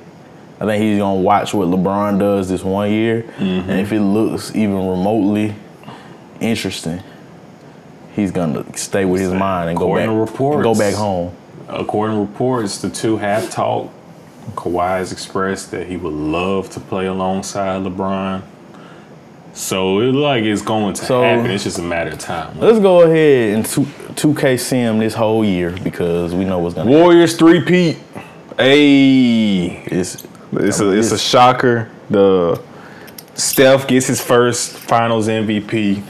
I 0.58 0.64
think 0.64 0.82
he's 0.82 0.98
gonna 0.98 1.20
watch 1.20 1.52
what 1.52 1.68
LeBron 1.68 2.18
does 2.18 2.48
this 2.48 2.64
one 2.64 2.90
year, 2.90 3.22
Mm-hmm. 3.38 3.70
and 3.70 3.80
if 3.80 3.92
it 3.92 4.00
looks 4.00 4.54
even 4.56 4.76
remotely 4.88 5.54
interesting, 6.40 7.02
he's 8.14 8.30
gonna 8.30 8.64
stay 8.76 9.04
with 9.04 9.20
his 9.20 9.32
mind 9.32 9.70
and 9.70 9.78
go 9.78 9.94
back, 9.94 10.04
According 10.04 10.18
reports. 10.20 10.62
go 10.62 10.74
back 10.74 10.94
home. 10.94 11.34
According 11.68 12.16
to 12.16 12.20
reports, 12.22 12.78
the 12.78 12.88
two 12.90 13.16
have 13.18 13.50
talked. 13.50 13.92
Kawhi 14.54 14.98
has 14.98 15.10
expressed 15.12 15.72
that 15.72 15.88
he 15.88 15.96
would 15.96 16.12
love 16.14 16.70
to 16.70 16.80
play 16.80 17.06
alongside 17.06 17.82
LeBron. 17.82 18.42
So 19.56 20.00
it 20.00 20.12
like 20.14 20.44
it's 20.44 20.60
going 20.60 20.92
to 20.94 21.04
So- 21.06 21.22
happen. 21.22 21.50
It's 21.50 21.64
just 21.64 21.78
a 21.78 21.82
matter 21.82 22.10
of 22.10 22.18
time. 22.18 22.60
Let's 22.60 22.78
go 22.78 23.00
ahead 23.02 23.54
and 23.54 23.64
two 23.64 23.86
two 24.14 24.34
K 24.34 24.58
sim 24.58 24.98
this 24.98 25.14
whole 25.14 25.44
year 25.44 25.70
because 25.82 26.34
we 26.34 26.44
know 26.44 26.58
what's 26.58 26.74
gonna. 26.74 26.90
happen. 26.90 27.02
Warriors 27.02 27.36
three 27.36 27.62
peat. 27.62 27.96
Hey, 28.58 29.82
It's 29.86 30.24
it's 30.52 30.80
a 30.80 30.90
it's 30.92 31.10
a 31.10 31.18
shocker. 31.18 31.88
The 32.10 32.60
Steph 33.34 33.86
gets 33.86 34.06
his 34.06 34.20
first 34.20 34.72
Finals 34.72 35.26
MVP. 35.26 36.02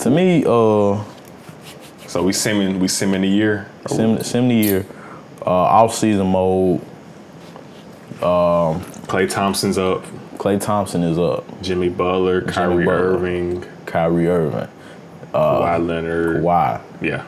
To 0.00 0.10
me, 0.10 0.42
uh, 0.44 0.98
So 2.08 2.22
we 2.24 2.32
simming 2.32 2.80
we 2.80 2.88
simming 2.88 3.22
a 3.22 3.26
year. 3.28 3.66
sim, 3.88 4.20
sim 4.22 4.48
the 4.48 4.54
year, 4.54 4.86
uh, 5.46 5.50
off 5.50 5.94
season 5.94 6.26
mode. 6.32 6.80
Um, 8.20 8.80
Klay 9.06 9.30
Thompson's 9.30 9.78
up. 9.78 10.04
Klay 10.38 10.60
Thompson 10.60 11.02
is 11.02 11.18
up. 11.18 11.44
Jimmy 11.62 11.88
Butler, 11.88 12.42
Kyrie 12.42 12.84
Butler. 12.84 13.14
Irving, 13.14 13.64
Kyrie 13.86 14.28
Irving. 14.28 14.68
Kawhi 15.32 15.86
Leonard. 15.86 16.42
Why? 16.42 16.80
Yeah. 17.00 17.24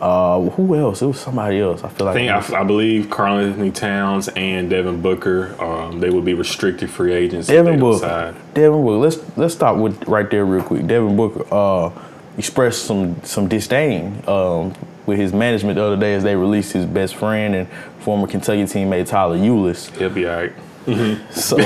Uh, 0.00 0.40
who 0.40 0.74
else? 0.76 1.02
It 1.02 1.06
was 1.06 1.20
somebody 1.20 1.60
else. 1.60 1.84
I 1.84 1.88
feel 1.90 2.06
like. 2.06 2.16
I 2.16 2.40
think 2.40 2.52
I, 2.54 2.60
I 2.60 2.64
believe 2.64 3.10
Karl-Anthony 3.10 3.70
Towns 3.70 4.28
and 4.28 4.70
Devin 4.70 5.02
Booker, 5.02 5.54
um, 5.62 6.00
they 6.00 6.08
would 6.08 6.24
be 6.24 6.32
restricted 6.32 6.90
free 6.90 7.12
agents. 7.12 7.48
Devin 7.48 7.78
Booker. 7.78 8.34
Devin 8.54 8.82
Booker. 8.82 8.96
Let's 8.96 9.36
let's 9.36 9.54
stop 9.54 9.76
with 9.76 10.08
right 10.08 10.28
there 10.30 10.46
real 10.46 10.62
quick. 10.64 10.86
Devin 10.86 11.16
Booker 11.16 11.44
uh, 11.52 11.92
expressed 12.38 12.84
some 12.84 13.22
some 13.24 13.46
disdain 13.46 14.22
um, 14.26 14.72
with 15.04 15.18
his 15.18 15.34
management 15.34 15.76
the 15.76 15.82
other 15.84 15.98
day 15.98 16.14
as 16.14 16.22
they 16.22 16.34
released 16.34 16.72
his 16.72 16.86
best 16.86 17.14
friend 17.14 17.54
and 17.54 17.68
former 17.98 18.26
Kentucky 18.26 18.62
teammate 18.62 19.06
Tyler 19.06 19.36
Ulis. 19.36 19.94
He'll 19.98 20.08
be 20.08 20.26
all 20.26 20.34
right. 20.36 20.52
So 21.30 21.56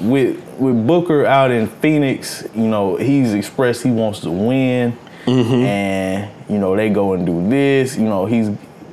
with 0.00 0.42
with 0.58 0.86
Booker 0.86 1.26
out 1.26 1.50
in 1.50 1.66
Phoenix, 1.68 2.46
you 2.54 2.68
know 2.68 2.96
he's 2.96 3.34
expressed 3.34 3.82
he 3.82 3.90
wants 3.90 4.20
to 4.20 4.30
win, 4.30 4.96
mm-hmm. 5.24 5.54
and 5.54 6.30
you 6.48 6.58
know 6.58 6.76
they 6.76 6.90
go 6.90 7.12
and 7.14 7.24
do 7.26 7.48
this. 7.48 7.96
You 7.96 8.04
know 8.04 8.26
he's 8.26 8.50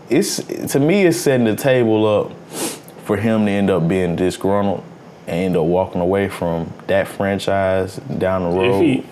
it's 0.10 0.38
to 0.73 0.79
me 0.79 1.05
it's 1.05 1.17
setting 1.17 1.45
the 1.45 1.55
table 1.55 2.05
up 2.05 2.31
for 3.03 3.17
him 3.17 3.45
to 3.45 3.51
end 3.51 3.69
up 3.69 3.88
being 3.88 4.15
disgruntled 4.15 4.84
and 5.27 5.36
end 5.38 5.57
up 5.57 5.65
walking 5.65 6.01
away 6.01 6.27
from 6.29 6.71
that 6.88 7.07
franchise 7.07 7.97
down 8.17 8.43
the 8.43 8.49
If 8.49 8.55
road. 8.55 8.81
he, 8.81 9.05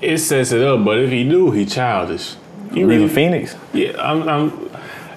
it 0.00 0.18
sets 0.18 0.52
it 0.52 0.62
up, 0.62 0.84
but 0.84 0.98
if 0.98 1.10
he 1.10 1.28
do, 1.28 1.50
he 1.50 1.64
childish. 1.66 2.36
He 2.72 2.84
leaving 2.84 2.88
really, 2.88 3.08
Phoenix. 3.08 3.56
yeah. 3.72 3.92
I'm, 4.00 4.28
I'm. 4.28 4.70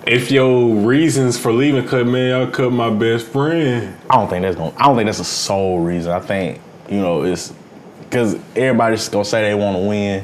If 0.06 0.30
your 0.30 0.76
reasons 0.76 1.38
for 1.38 1.52
leaving, 1.52 1.88
cut 1.88 2.06
man, 2.06 2.48
I 2.48 2.52
cut 2.52 2.72
my 2.72 2.91
best 2.91 3.26
friend. 3.28 3.96
I 4.10 4.15
don't 4.15 4.30
think 4.30 4.44
that's 4.44 4.56
to 4.56 4.74
I 4.78 4.86
don't 4.86 4.96
think 4.96 5.08
that's 5.08 5.18
the 5.18 5.24
sole 5.24 5.80
reason. 5.80 6.12
I 6.12 6.20
think 6.20 6.62
you 6.89 7.00
know 7.00 7.24
it's 7.24 7.54
because 8.02 8.36
everybody's 8.56 9.10
gonna 9.10 9.26
say 9.26 9.41
they 9.41 9.56
want 9.56 9.78
to 9.78 9.84
win, 9.88 10.24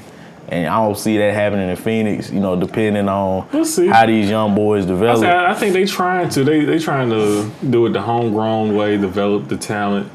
and 0.49 0.67
I 0.67 0.77
don't 0.85 0.95
see 0.97 1.17
that 1.17 1.33
happening 1.33 1.67
in 1.69 1.75
Phoenix. 1.75 2.29
You 2.29 2.39
know, 2.41 2.55
depending 2.55 3.09
on 3.09 3.47
We'll 3.51 3.89
how 3.91 4.05
these 4.05 4.29
young 4.29 4.53
boys 4.53 4.85
I, 4.85 4.89
develop. 4.89 5.19
say- 5.21 5.45
I 5.45 5.53
think 5.55 5.73
they 5.73 5.85
trying 5.85 6.29
to. 6.29 6.43
They 6.43 6.63
they 6.63 6.77
trying 6.77 7.09
to 7.09 7.49
do 7.67 7.87
it 7.87 7.93
the 7.93 8.01
homegrown 8.01 8.75
way, 8.75 8.97
develop 8.97 9.47
the 9.47 9.57
talent. 9.57 10.11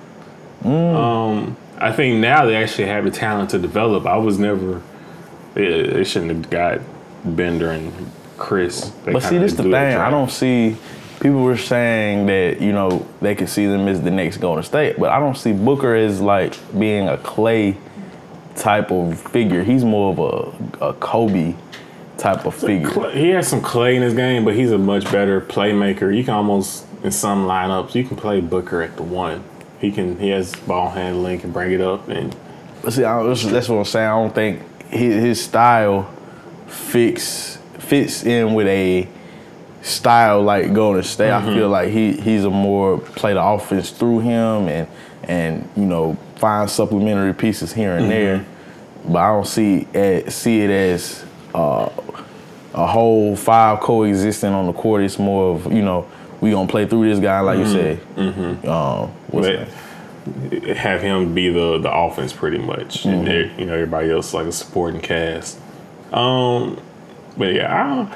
Um, 0.65 1.57
I 1.79 1.93
think 1.93 2.21
now 2.21 2.47
they 2.47 2.57
actually 2.57 2.87
have 2.89 3.05
the 3.05 3.11
talent 3.11 3.51
to 3.51 3.59
develop. 3.59 4.07
I 4.07 4.17
was 4.17 4.39
never. 4.39 4.81
They, 5.55 5.83
they 5.91 6.05
shouldn't 6.05 6.31
have 6.31 6.51
got 6.51 6.81
Bender 7.25 7.71
and 7.71 7.93
Chriss. 8.37 8.93
They 9.05 9.13
but 9.13 9.23
see, 9.23 9.31
kinda 9.31 9.45
this 9.45 9.55
the 9.55 9.63
thing. 9.65 9.75
I 9.75 10.11
don't 10.11 10.31
see. 10.31 10.77
People 11.21 11.43
were 11.43 11.57
saying 11.57 12.27
that 12.27 12.61
you 12.61 12.73
know 12.73 13.07
they 13.21 13.35
could 13.35 13.49
see 13.49 13.67
them 13.67 13.89
as 13.89 14.03
the 14.03 14.11
next 14.11 14.37
Golden 14.37 14.63
State, 14.63 14.99
but 14.99 15.11
I 15.11 15.19
don't 15.19 15.37
see 15.37 15.53
Booker 15.53 15.95
as 15.95 16.21
like 16.21 16.57
being 16.79 17.09
a 17.09 17.17
Klay 17.17 17.77
type 18.55 18.91
of 18.91 19.19
figure. 19.21 19.63
He's 19.63 19.85
more 19.85 20.13
of 20.13 20.19
a, 20.81 20.87
a 20.91 20.93
Kobe 20.95 21.55
type 22.19 22.45
of 22.47 22.55
figure. 22.55 23.11
He 23.11 23.31
has 23.31 23.49
some 23.49 23.61
Klay 23.61 23.97
in 23.97 24.03
his 24.03 24.15
game, 24.15 24.45
but 24.45 24.55
he's 24.55 24.73
a 24.73 24.79
much 24.79 25.05
better 25.11 25.41
playmaker. 25.41 26.15
You 26.15 26.25
can 26.25 26.35
almost 26.35 26.87
in 27.03 27.13
some 27.13 27.47
lineups 27.47 27.95
you 27.95 28.05
can 28.05 28.17
play 28.17 28.41
Booker 28.41 28.83
at 28.83 28.97
the 28.97 29.03
one. 29.03 29.43
He 29.81 29.91
can. 29.93 30.19
He 30.19 30.31
has 30.31 30.55
ball 30.55 30.91
handling, 30.91 31.41
can 31.41 31.53
bring 31.53 31.73
it 31.73 31.81
up, 31.81 32.09
and 32.09 32.35
But 32.83 32.93
see, 32.93 33.05
I, 33.05 33.23
that's, 33.23 33.45
that's 33.45 33.69
what 33.69 33.79
I'm 33.79 33.85
saying. 33.85 34.07
I 34.07 34.15
don't 34.15 34.35
think 34.35 34.83
his, 34.89 35.23
his 35.23 35.45
style 35.45 36.11
fits 36.67 37.56
fits 37.87 38.25
in 38.25 38.55
with 38.55 38.67
a 38.67 39.09
style 39.83 40.43
like 40.43 40.73
Golden 40.73 41.03
State. 41.03 41.31
I 41.33 41.45
feel 41.55 41.69
like 41.69 41.89
he 41.91 42.13
he's 42.13 42.45
a 42.45 42.51
more 42.51 42.99
play 42.99 43.35
the 43.35 43.43
offense 43.43 43.91
through 43.91 44.21
him 44.21 44.69
and 44.69 44.89
and 45.25 45.69
you 45.77 45.85
know 45.85 46.17
find 46.37 46.69
supplementary 46.69 47.33
pieces 47.35 47.73
here 47.73 47.97
and 47.97 48.11
there. 48.11 48.45
But 49.07 49.19
I 49.19 49.29
don't 49.29 49.47
see 49.47 49.87
it, 49.95 50.33
see 50.33 50.61
it 50.63 50.71
as 50.71 51.25
uh, 51.55 51.89
a 52.75 52.87
whole 52.87 53.37
five 53.37 53.81
coexisting 53.81 54.51
on 54.53 54.67
the 54.67 54.73
court. 54.73 55.03
It's 55.03 55.19
more 55.19 55.55
of 55.55 55.73
you 55.73 55.83
know 55.83 56.09
we 56.41 56.51
gonna 56.51 56.69
play 56.69 56.87
through 56.87 57.09
this 57.09 57.21
guy 57.21 57.41
like 57.41 57.59
you 57.59 57.67
said. 57.67 58.01
Um, 58.67 59.09
what's 59.29 59.47
that? 59.47 59.69
have 60.77 61.01
him 61.03 61.35
be 61.35 61.51
the 61.51 61.79
the 61.79 61.93
offense 61.93 62.33
pretty 62.33 62.59
much, 62.59 63.05
Mm-hmm. 63.05 63.27
and 63.29 63.61
you 63.61 63.67
know 63.67 63.75
everybody 63.75 64.11
else 64.11 64.35
like 64.35 64.47
a 64.47 64.53
supporting 64.53 65.01
cast. 65.01 65.59
Um, 66.13 66.81
but 67.37 67.53
yeah, 67.55 68.09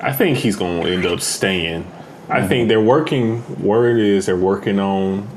I 0.00 0.08
I 0.08 0.12
think 0.12 0.38
he's 0.38 0.56
gonna 0.56 0.86
end 0.88 1.06
up 1.06 1.20
staying. 1.20 1.90
I 2.28 2.38
Mm-hmm. 2.40 2.48
think 2.48 2.68
they're 2.68 2.80
working. 2.80 3.42
Word 3.62 3.98
is 4.00 4.26
they're 4.26 4.36
working 4.36 4.78
on 4.80 5.28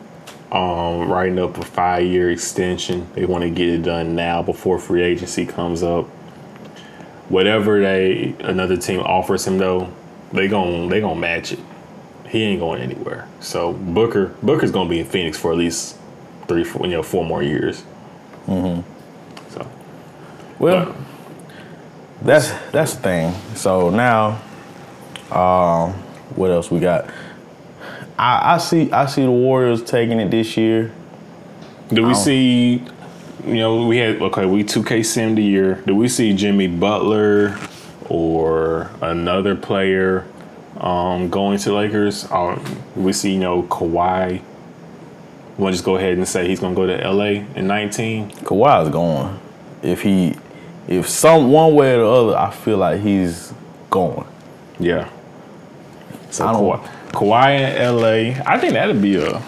um, 0.52 1.10
writing 1.12 1.40
up 1.40 1.58
a 1.58 1.66
five 1.66 2.04
year 2.06 2.32
extension. 2.32 3.08
They 3.14 3.26
want 3.26 3.44
to 3.44 3.50
get 3.50 3.68
it 3.68 3.82
done 3.84 4.16
now 4.16 4.42
before 4.44 4.80
free 4.80 5.02
agency 5.04 5.46
comes 5.46 5.84
up. 5.84 6.06
Whatever 7.30 7.82
they 7.82 8.36
another 8.42 8.78
team 8.78 9.00
offers 9.02 9.46
him 9.48 9.58
though, 9.58 9.92
they 10.32 10.48
gon' 10.48 10.90
they 10.90 11.02
gonna 11.02 11.20
match 11.20 11.52
it. 11.52 11.60
He 12.30 12.44
ain't 12.44 12.60
going 12.60 12.82
anywhere. 12.82 13.28
So 13.40 13.74
Booker 13.74 14.28
Booker's 14.44 14.72
gonna 14.72 14.90
be 14.90 15.00
in 15.00 15.06
Phoenix 15.06 15.38
for 15.38 15.52
at 15.52 15.58
least 15.58 15.98
three, 16.48 16.64
four, 16.64 16.86
you 16.86 16.94
know, 16.94 17.04
four 17.04 17.26
more 17.26 17.42
years. 17.42 17.84
Mm-hmm. 18.48 18.82
So 19.52 19.68
Well, 20.60 20.96
that's 22.22 22.52
that's 22.72 22.96
the 22.96 23.02
thing. 23.02 23.56
So 23.56 23.90
now, 23.90 24.42
um, 25.32 25.94
what 26.36 26.52
else 26.52 26.72
we 26.72 26.80
got? 26.80 27.10
I, 28.18 28.56
I 28.56 28.58
see 28.58 28.92
I 28.92 29.06
see 29.06 29.24
the 29.24 29.32
Warriors 29.32 29.84
taking 29.84 30.20
it 30.20 30.32
this 30.32 30.56
year. 30.58 30.92
do 31.90 32.06
we 32.06 32.14
see? 32.14 32.84
You 33.46 33.54
know, 33.56 33.86
we 33.86 33.98
had 33.98 34.22
okay, 34.22 34.46
we 34.46 34.64
two 34.64 34.84
K 34.84 35.04
sim 35.04 35.36
the 35.36 35.44
year. 35.44 35.84
Do 35.86 35.96
we 35.96 36.08
see 36.08 36.34
Jimmy 36.34 36.68
Butler 36.68 37.58
or 38.10 38.90
another 39.02 39.56
player 39.56 40.26
um, 40.78 41.30
going 41.30 41.60
to 41.60 41.74
Lakers? 41.74 42.26
Or 42.32 42.60
we 42.96 43.14
see 43.14 43.34
you 43.34 43.40
know 43.40 43.64
Kawhi. 43.64 44.42
Want 45.58 45.72
to 45.72 45.76
just 45.76 45.86
go 45.86 45.96
ahead 45.96 46.18
and 46.18 46.28
say 46.28 46.48
he's 46.48 46.60
gonna 46.60 46.76
go 46.76 46.86
to 46.86 47.10
LA 47.10 47.46
in 47.56 47.68
nineteen? 47.68 48.32
Kawhi's 48.32 48.90
going. 48.90 49.40
If 49.84 50.02
he, 50.02 50.36
if 50.88 51.08
some 51.10 51.52
one 51.52 51.74
way 51.76 51.96
or 51.96 52.00
the 52.00 52.08
other, 52.08 52.38
I 52.38 52.52
feel 52.52 52.78
like 52.78 53.02
he's 53.02 53.54
going. 53.90 54.26
Yeah. 54.80 55.10
So 56.32 56.48
I 56.48 56.52
don't- 56.54 56.82
Kawhi, 56.82 56.90
Kawhi 57.12 57.60
in 57.60 57.96
LA, 57.96 58.42
I 58.46 58.58
think 58.60 58.74
that'd 58.74 59.02
be 59.02 59.16
a 59.16 59.42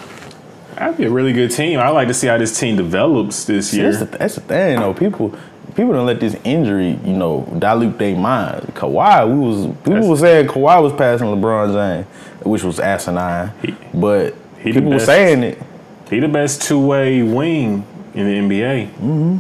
that'd 0.76 0.98
be 0.98 1.06
a 1.06 1.10
really 1.10 1.34
good 1.34 1.52
team. 1.52 1.80
I'd 1.80 1.90
like 1.90 2.08
to 2.08 2.14
see 2.14 2.28
how 2.28 2.38
this 2.38 2.58
team 2.58 2.76
develops 2.78 3.46
this 3.46 3.72
See, 3.72 3.78
year. 3.78 3.92
that's, 3.92 4.10
the, 4.12 4.18
that's 4.18 4.36
the 4.36 4.42
thing, 4.42 4.80
though. 4.80 4.94
People, 4.94 5.36
people 5.76 5.92
don't 5.94 6.06
let 6.06 6.20
this 6.20 6.36
injury, 6.44 7.00
you 7.04 7.14
know, 7.14 7.42
dilute 7.60 7.98
their 7.98 8.16
mind. 8.16 8.62
Kawhi, 8.76 9.28
we 9.28 9.40
was 9.40 9.66
people 9.66 9.94
That's- 9.94 10.08
were 10.08 10.18
saying 10.18 10.48
Kawhi 10.48 10.82
was 10.82 10.94
passing 10.94 11.28
LeBron 11.28 11.74
James, 11.74 12.08
which 12.46 12.64
was 12.64 12.80
asinine. 12.80 13.52
He- 13.62 13.76
but 13.94 14.34
he 14.60 14.72
people 14.72 14.92
were 14.92 15.00
saying 15.00 15.44
it. 15.44 15.62
He 16.10 16.20
the 16.22 16.28
best 16.30 16.62
two 16.62 16.80
way 16.80 17.22
wing 17.22 17.86
in 18.14 18.26
the 18.26 18.56
NBA. 18.56 18.86
Mm-hmm. 18.88 19.38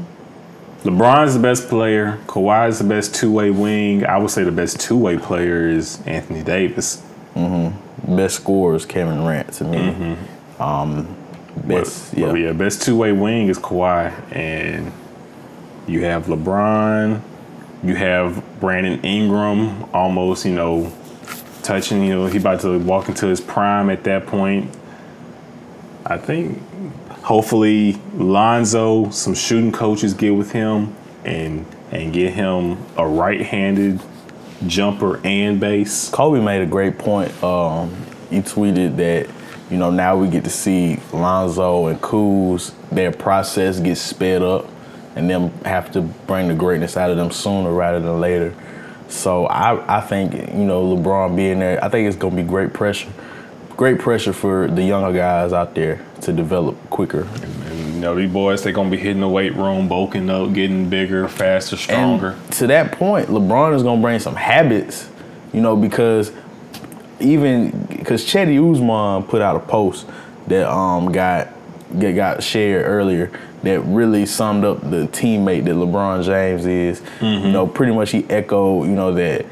LeBron's 0.87 1.33
the 1.33 1.39
best 1.41 1.67
player. 1.67 2.17
Kawhi's 2.27 2.79
the 2.79 2.85
best 2.85 3.13
two 3.13 3.31
way 3.31 3.51
wing. 3.51 4.05
I 4.05 4.17
would 4.17 4.29
say 4.29 4.43
the 4.43 4.51
best 4.53 4.79
two 4.79 4.97
way 4.97 5.17
player 5.17 5.67
is 5.67 6.01
Anthony 6.05 6.43
Davis. 6.43 7.03
Best 8.07 8.35
scorer 8.37 8.75
is 8.75 8.85
Kevin 8.85 9.17
Durant 9.17 9.51
to 9.55 9.63
me. 9.65 10.15
Um, 10.59 11.15
best, 11.65 12.11
But, 12.11 12.19
yeah. 12.19 12.25
but 12.27 12.33
yeah, 12.35 12.53
best 12.53 12.81
two 12.83 12.95
way 12.95 13.11
wing 13.11 13.49
is 13.49 13.59
Kawhi, 13.59 14.13
and 14.33 14.91
you 15.87 16.03
have 16.05 16.25
LeBron, 16.27 17.21
you 17.83 17.95
have 17.95 18.41
Brandon 18.61 19.01
Ingram, 19.03 19.83
almost 19.93 20.45
you 20.45 20.53
know 20.53 20.91
touching. 21.63 22.01
You 22.03 22.15
know 22.15 22.25
he 22.27 22.37
about 22.37 22.61
to 22.61 22.79
walk 22.79 23.09
into 23.09 23.27
his 23.27 23.41
prime 23.41 23.89
at 23.89 24.03
that 24.05 24.25
point. 24.25 24.73
I 26.05 26.17
think 26.17 26.61
hopefully 27.27 27.99
Lonzo, 28.13 29.09
some 29.09 29.33
shooting 29.33 29.73
coaches 29.73 30.13
get 30.13 30.33
with 30.33 30.53
him 30.53 30.95
and 31.25 31.65
and 31.91 32.13
get 32.13 32.33
him 32.33 32.77
a 32.95 33.05
right 33.05 33.41
handed 33.41 33.99
jumper 34.65 35.19
and 35.25 35.59
base. 35.59 36.09
Kobe 36.09 36.39
made 36.39 36.61
a 36.61 36.65
great 36.65 36.97
point. 36.97 37.31
Um, 37.43 37.93
he 38.29 38.37
tweeted 38.37 38.95
that, 38.95 39.29
you 39.69 39.77
know, 39.77 39.91
now 39.91 40.15
we 40.15 40.29
get 40.29 40.45
to 40.45 40.49
see 40.49 40.99
Lonzo 41.11 41.87
and 41.87 41.99
Kuz, 42.01 42.71
their 42.91 43.11
process 43.11 43.81
gets 43.81 43.99
sped 43.99 44.41
up 44.41 44.65
and 45.15 45.29
them 45.29 45.49
have 45.65 45.91
to 45.91 46.01
bring 46.01 46.47
the 46.47 46.53
greatness 46.53 46.95
out 46.95 47.09
of 47.11 47.17
them 47.17 47.31
sooner 47.31 47.73
rather 47.73 47.99
than 47.99 48.21
later. 48.21 48.55
So 49.09 49.47
I, 49.47 49.97
I 49.97 50.01
think, 50.01 50.33
you 50.33 50.65
know, 50.65 50.95
LeBron 50.95 51.35
being 51.35 51.59
there, 51.59 51.83
I 51.83 51.89
think 51.89 52.07
it's 52.07 52.17
to 52.17 52.31
be 52.31 52.43
great 52.43 52.71
pressure. 52.71 53.11
Great 53.77 53.99
pressure 53.99 54.33
for 54.33 54.67
the 54.67 54.83
younger 54.83 55.15
guys 55.17 55.53
out 55.53 55.75
there 55.75 56.03
to 56.21 56.33
develop 56.33 56.75
quicker. 56.89 57.21
And, 57.21 57.93
you 57.93 57.99
know, 58.01 58.15
these 58.15 58.31
boys, 58.31 58.63
they 58.63 58.71
going 58.71 58.89
to 58.89 58.97
be 58.97 59.01
hitting 59.01 59.21
the 59.21 59.29
weight 59.29 59.53
room, 59.55 59.87
bulking 59.87 60.29
up, 60.31 60.51
getting 60.53 60.89
bigger, 60.89 61.27
faster, 61.27 61.77
stronger. 61.77 62.29
And 62.31 62.53
to 62.53 62.67
that 62.67 62.91
point, 62.93 63.29
LeBron 63.29 63.75
is 63.75 63.83
gonna 63.83 64.01
bring 64.01 64.19
some 64.19 64.35
habits, 64.35 65.09
you 65.53 65.61
know, 65.61 65.75
because 65.75 66.31
even 67.19 67.69
because 67.87 68.25
Cedi 68.25 68.59
Osman 68.59 69.27
put 69.27 69.41
out 69.41 69.55
a 69.55 69.59
post 69.59 70.07
that 70.47 70.67
um 70.71 71.11
got 71.11 71.49
get, 71.99 72.13
got 72.13 72.43
shared 72.43 72.85
earlier 72.85 73.31
that 73.63 73.79
really 73.81 74.25
summed 74.25 74.63
up 74.63 74.81
the 74.81 75.07
teammate 75.07 75.65
that 75.65 75.75
LeBron 75.75 76.23
James 76.23 76.65
is. 76.65 77.01
You 77.45 77.51
know, 77.51 77.67
pretty 77.67 77.93
much 77.93 78.11
he 78.11 78.23
echoed, 78.29 78.83
you 78.83 78.95
know, 78.95 79.13
that 79.13 79.45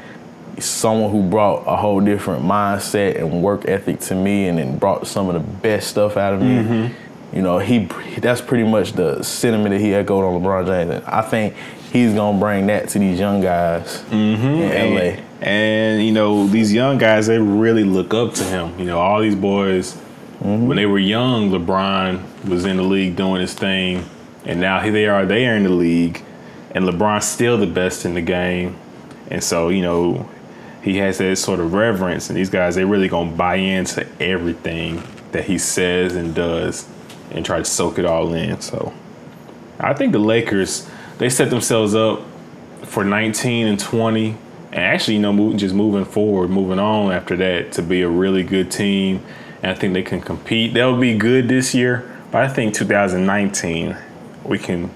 someone 0.58 1.10
who 1.10 1.22
brought 1.22 1.64
a 1.66 1.76
whole 1.76 2.00
different 2.00 2.44
mindset 2.44 3.18
and 3.18 3.42
work 3.42 3.66
ethic 3.66 4.00
to 4.00 4.14
me 4.14 4.48
and 4.48 4.58
then 4.58 4.78
brought 4.78 5.06
some 5.06 5.28
of 5.28 5.34
the 5.34 5.40
best 5.40 5.88
stuff 5.88 6.16
out 6.16 6.34
of 6.34 6.40
me. 6.40 6.56
Mm-hmm. 6.56 7.36
You 7.36 7.42
know, 7.42 7.58
he 7.58 7.84
that's 8.18 8.40
pretty 8.40 8.64
much 8.64 8.92
the 8.92 9.22
sentiment 9.22 9.70
that 9.70 9.80
he 9.80 9.94
echoed 9.94 10.24
on 10.24 10.40
LeBron 10.40 10.66
James. 10.66 10.90
And 10.90 11.04
I 11.04 11.22
think 11.22 11.54
he's 11.92 12.14
gonna 12.14 12.38
bring 12.38 12.66
that 12.68 12.88
to 12.90 12.98
these 12.98 13.18
young 13.18 13.40
guys 13.40 14.02
mm-hmm. 14.10 14.44
in 14.44 14.94
LA. 14.94 15.00
And, 15.00 15.22
and, 15.42 16.02
you 16.02 16.12
know, 16.12 16.46
these 16.46 16.72
young 16.72 16.98
guys, 16.98 17.26
they 17.26 17.38
really 17.38 17.84
look 17.84 18.14
up 18.14 18.32
to 18.34 18.44
him. 18.44 18.78
You 18.78 18.86
know, 18.86 18.98
all 18.98 19.20
these 19.20 19.34
boys, 19.34 19.94
mm-hmm. 19.94 20.66
when 20.66 20.76
they 20.76 20.86
were 20.86 20.98
young, 20.98 21.50
LeBron 21.50 22.48
was 22.48 22.64
in 22.64 22.78
the 22.78 22.82
league 22.82 23.16
doing 23.16 23.42
his 23.42 23.52
thing, 23.52 24.08
and 24.44 24.60
now 24.60 24.80
here 24.80 24.92
they 24.92 25.06
are, 25.06 25.26
they 25.26 25.46
are 25.46 25.56
in 25.56 25.64
the 25.64 25.68
league, 25.68 26.24
and 26.70 26.84
LeBron's 26.84 27.26
still 27.26 27.58
the 27.58 27.66
best 27.66 28.06
in 28.06 28.14
the 28.14 28.22
game. 28.22 28.78
And 29.30 29.42
so, 29.42 29.68
you 29.68 29.82
know, 29.82 30.28
he 30.86 30.98
has 30.98 31.18
that 31.18 31.36
sort 31.36 31.58
of 31.58 31.74
reverence, 31.74 32.30
and 32.30 32.38
these 32.38 32.48
guys, 32.48 32.76
they 32.76 32.84
really 32.84 33.08
gonna 33.08 33.32
buy 33.32 33.56
into 33.56 34.06
everything 34.20 35.02
that 35.32 35.44
he 35.44 35.58
says 35.58 36.14
and 36.14 36.32
does 36.32 36.86
and 37.32 37.44
try 37.44 37.58
to 37.58 37.64
soak 37.64 37.98
it 37.98 38.04
all 38.04 38.32
in. 38.32 38.60
So 38.60 38.94
I 39.80 39.94
think 39.94 40.12
the 40.12 40.20
Lakers, 40.20 40.88
they 41.18 41.28
set 41.28 41.50
themselves 41.50 41.96
up 41.96 42.22
for 42.84 43.02
19 43.04 43.66
and 43.66 43.80
20, 43.80 44.36
and 44.70 44.74
actually, 44.76 45.14
you 45.14 45.20
know, 45.20 45.32
move, 45.32 45.56
just 45.56 45.74
moving 45.74 46.04
forward, 46.04 46.50
moving 46.50 46.78
on 46.78 47.10
after 47.10 47.34
that 47.36 47.72
to 47.72 47.82
be 47.82 48.02
a 48.02 48.08
really 48.08 48.44
good 48.44 48.70
team. 48.70 49.24
And 49.64 49.72
I 49.72 49.74
think 49.74 49.92
they 49.92 50.04
can 50.04 50.20
compete. 50.20 50.72
They'll 50.72 50.96
be 50.96 51.18
good 51.18 51.48
this 51.48 51.74
year, 51.74 52.08
but 52.30 52.42
I 52.42 52.48
think 52.48 52.74
2019, 52.74 53.96
we 54.44 54.58
can. 54.60 54.90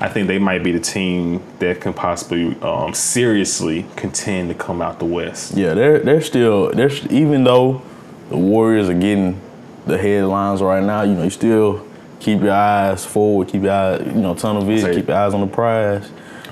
I 0.00 0.08
think 0.08 0.28
they 0.28 0.38
might 0.38 0.64
be 0.64 0.72
the 0.72 0.80
team 0.80 1.42
that 1.58 1.82
can 1.82 1.92
possibly 1.92 2.58
um, 2.62 2.94
seriously 2.94 3.84
contend 3.96 4.48
to 4.48 4.54
come 4.54 4.80
out 4.80 4.98
the 4.98 5.04
West. 5.04 5.54
Yeah, 5.54 5.74
they're 5.74 5.98
they're 5.98 6.22
still 6.22 6.72
they're 6.72 6.90
even 7.10 7.44
though 7.44 7.82
the 8.30 8.38
Warriors 8.38 8.88
are 8.88 8.94
getting 8.94 9.38
the 9.86 9.98
headlines 9.98 10.62
right 10.62 10.82
now. 10.82 11.02
You 11.02 11.14
know, 11.14 11.24
you 11.24 11.30
still 11.30 11.86
keep 12.18 12.40
your 12.40 12.52
eyes 12.52 13.04
forward, 13.04 13.48
keep 13.48 13.62
your 13.62 13.72
eyes, 13.72 14.06
you 14.06 14.22
know, 14.22 14.34
tunnel 14.34 14.64
vision, 14.64 14.94
keep 14.94 15.08
your 15.08 15.16
eyes 15.16 15.34
on 15.34 15.42
the 15.42 15.46
prize. 15.46 16.10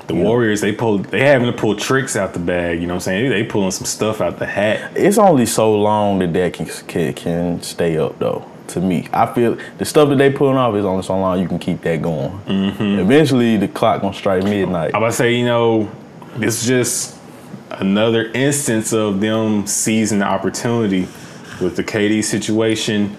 The 0.08 0.14
Warriors, 0.14 0.62
they 0.62 0.72
pull, 0.72 0.98
they 0.98 1.20
having 1.20 1.52
to 1.52 1.56
pull 1.56 1.76
tricks 1.76 2.16
out 2.16 2.32
the 2.32 2.38
bag. 2.38 2.80
You 2.80 2.86
know 2.86 2.94
what 2.94 3.00
I'm 3.00 3.00
saying? 3.00 3.30
They 3.30 3.44
pulling 3.44 3.70
some 3.72 3.84
stuff 3.84 4.22
out 4.22 4.38
the 4.38 4.46
hat. 4.46 4.96
It's 4.96 5.18
only 5.18 5.44
so 5.44 5.78
long 5.78 6.18
that 6.20 6.32
that 6.32 6.54
can 6.54 6.64
can, 6.64 7.12
can 7.12 7.62
stay 7.62 7.98
up 7.98 8.18
though. 8.18 8.50
To 8.68 8.80
me, 8.80 9.08
I 9.14 9.32
feel 9.32 9.56
the 9.78 9.84
stuff 9.84 10.10
that 10.10 10.16
they 10.16 10.30
pulling 10.30 10.58
off 10.58 10.74
is 10.74 10.84
only 10.84 11.02
so 11.02 11.18
long 11.18 11.40
you 11.40 11.48
can 11.48 11.58
keep 11.58 11.80
that 11.82 12.02
going. 12.02 12.38
Mm-hmm. 12.40 13.00
Eventually, 13.00 13.56
the 13.56 13.68
clock 13.68 14.02
gonna 14.02 14.12
strike 14.12 14.44
midnight. 14.44 14.90
I'm 14.94 15.02
about 15.02 15.12
to 15.12 15.16
say, 15.16 15.34
you 15.34 15.46
know, 15.46 15.90
this 16.36 16.62
is 16.62 16.68
just 16.68 17.18
another 17.70 18.30
instance 18.32 18.92
of 18.92 19.20
them 19.20 19.66
seizing 19.66 20.18
the 20.18 20.26
opportunity 20.26 21.08
with 21.60 21.76
the 21.76 21.84
KD 21.84 22.22
situation. 22.22 23.16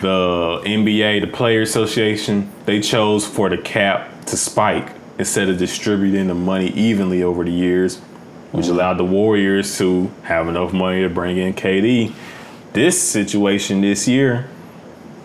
The 0.00 0.60
NBA, 0.66 1.22
the 1.22 1.26
Player 1.28 1.62
Association, 1.62 2.50
they 2.66 2.80
chose 2.80 3.26
for 3.26 3.48
the 3.48 3.56
cap 3.56 4.26
to 4.26 4.36
spike 4.36 4.92
instead 5.18 5.48
of 5.48 5.58
distributing 5.58 6.26
the 6.26 6.34
money 6.34 6.68
evenly 6.70 7.22
over 7.22 7.44
the 7.44 7.52
years, 7.52 7.98
which 8.52 8.66
allowed 8.66 8.98
the 8.98 9.04
Warriors 9.04 9.78
to 9.78 10.10
have 10.24 10.48
enough 10.48 10.72
money 10.72 11.02
to 11.02 11.08
bring 11.08 11.38
in 11.38 11.54
KD. 11.54 12.12
This 12.74 13.00
situation 13.00 13.80
this 13.80 14.06
year, 14.06 14.50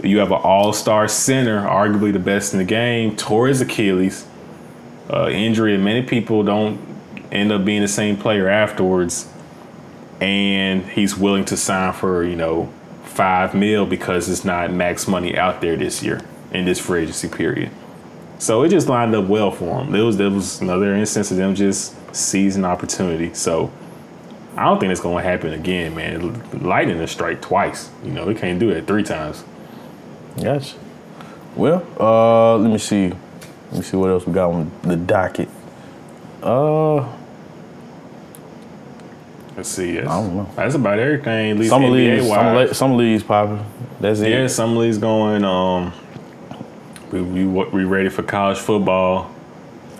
you 0.04 0.20
have 0.20 0.32
an 0.32 0.40
all-star 0.42 1.08
center, 1.08 1.62
arguably 1.62 2.14
the 2.14 2.20
best 2.20 2.54
in 2.54 2.60
the 2.60 2.66
game, 2.66 3.16
tore 3.16 3.48
his 3.48 3.62
Achilles 3.62 4.26
uh, 5.10 5.30
injury, 5.30 5.76
and 5.76 5.84
many 5.84 6.02
people 6.02 6.44
don't 6.44 6.80
end 7.32 7.52
up 7.52 7.66
being 7.66 7.82
the 7.82 7.88
same 7.88 8.18
player 8.18 8.48
afterwards. 8.48 9.28
And 10.20 10.86
he's 10.86 11.18
willing 11.18 11.46
to 11.46 11.58
sign 11.58 11.94
for 11.94 12.24
you 12.24 12.36
know 12.36 12.72
five 13.04 13.54
mil 13.54 13.86
because 13.86 14.30
it's 14.30 14.46
not 14.46 14.72
max 14.72 15.08
money 15.08 15.38
out 15.38 15.62
there 15.62 15.76
this 15.76 16.04
year 16.04 16.22
in 16.52 16.66
this 16.66 16.80
free 16.80 17.04
agency 17.04 17.28
period. 17.28 17.72
So 18.38 18.64
it 18.64 18.70
just 18.70 18.88
lined 18.88 19.14
up 19.16 19.26
well 19.28 19.52
for 19.52 19.82
him. 19.82 19.92
There 19.92 20.06
was 20.06 20.18
there 20.18 20.30
was 20.30 20.62
another 20.62 20.96
instance 20.96 21.32
of 21.32 21.38
them 21.38 21.56
just 21.56 21.96
seizing 22.16 22.66
opportunity. 22.66 23.34
So 23.34 23.72
I 24.56 24.66
don't 24.66 24.80
think 24.80 24.92
it's 24.92 25.02
to 25.02 25.10
happen 25.18 25.54
again, 25.54 25.96
man. 25.96 26.44
Lightning 26.62 26.98
to 26.98 27.08
strike 27.08 27.42
twice. 27.42 27.90
You 28.04 28.12
know, 28.12 28.26
they 28.26 28.34
can't 28.34 28.60
do 28.60 28.74
that 28.74 28.88
three 28.88 29.04
times. 29.04 29.44
Gotcha. 30.40 30.78
Well, 31.56 31.86
uh, 32.00 32.58
let 32.58 32.72
me 32.72 32.78
see. 32.78 33.08
Let 33.10 33.74
me 33.74 33.82
see 33.82 33.98
what 33.98 34.10
else 34.10 34.26
we 34.26 34.34
got 34.34 34.52
on 34.52 34.72
the 34.84 34.96
docket. 34.96 35.50
Uh, 36.42 37.08
Let's 39.56 39.70
see. 39.70 39.96
Yes. 39.96 40.08
I 40.08 40.22
don't 40.22 40.36
know. 40.36 40.50
That's 40.56 40.76
about 40.76 40.98
everything. 40.98 41.52
At 41.52 41.58
least 41.58 41.70
some 41.70 41.84
leagues, 41.92 42.28
some, 42.28 42.56
le- 42.56 42.74
some 42.74 42.98
leagues 42.98 43.22
popping. 43.24 43.64
That's 44.00 44.20
it. 44.22 44.30
Yeah, 44.30 44.48
some 44.48 44.76
leagues 44.78 44.98
going. 44.98 45.44
Um, 45.44 45.94
we 47.12 47.22
we 47.22 47.46
we 47.46 47.84
ready 47.84 48.10
for 48.10 48.24
college 48.24 48.58
football. 48.58 49.30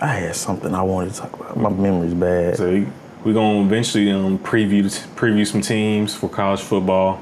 I 0.00 0.08
had 0.14 0.34
something 0.34 0.74
I 0.74 0.82
wanted 0.82 1.12
to 1.14 1.20
talk 1.20 1.34
about. 1.34 1.56
My 1.56 1.68
memory's 1.68 2.14
bad. 2.14 2.56
So 2.56 2.70
we 2.72 2.86
we 3.24 3.32
gonna 3.32 3.60
eventually 3.64 4.10
um 4.10 4.38
preview 4.38 4.84
preview 5.14 5.46
some 5.46 5.60
teams 5.60 6.14
for 6.14 6.28
college 6.28 6.60
football. 6.60 7.20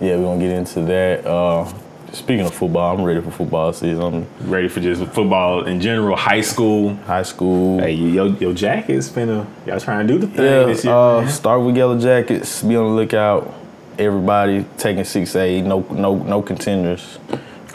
Yeah, 0.00 0.16
we're 0.16 0.22
gonna 0.24 0.40
get 0.40 0.52
into 0.52 0.80
that. 0.82 1.26
Uh, 1.26 1.70
speaking 2.12 2.46
of 2.46 2.54
football, 2.54 2.96
I'm 2.96 3.04
ready 3.04 3.20
for 3.20 3.30
football 3.30 3.72
season. 3.72 4.26
I'm 4.40 4.50
Ready 4.50 4.68
for 4.68 4.80
just 4.80 5.02
football 5.12 5.64
in 5.64 5.80
general. 5.80 6.16
High 6.16 6.40
school. 6.42 6.94
High 6.94 7.22
school. 7.22 7.80
Hey, 7.80 7.92
yo, 7.92 8.26
your 8.26 8.54
jacket's 8.54 9.08
finna. 9.08 9.46
Y'all 9.66 9.80
trying 9.80 10.06
to 10.06 10.12
do 10.12 10.18
the 10.18 10.26
thing 10.26 10.44
yeah, 10.44 10.64
this 10.64 10.84
year. 10.84 10.94
uh, 10.94 11.26
start 11.28 11.62
with 11.62 11.76
Yellow 11.76 11.98
Jackets. 11.98 12.62
Be 12.62 12.76
on 12.76 12.84
the 12.84 12.92
lookout. 12.92 13.52
Everybody 13.98 14.64
taking 14.78 15.04
six 15.04 15.34
A. 15.36 15.62
No, 15.62 15.80
no, 15.90 16.16
no 16.16 16.42
contenders. 16.42 17.18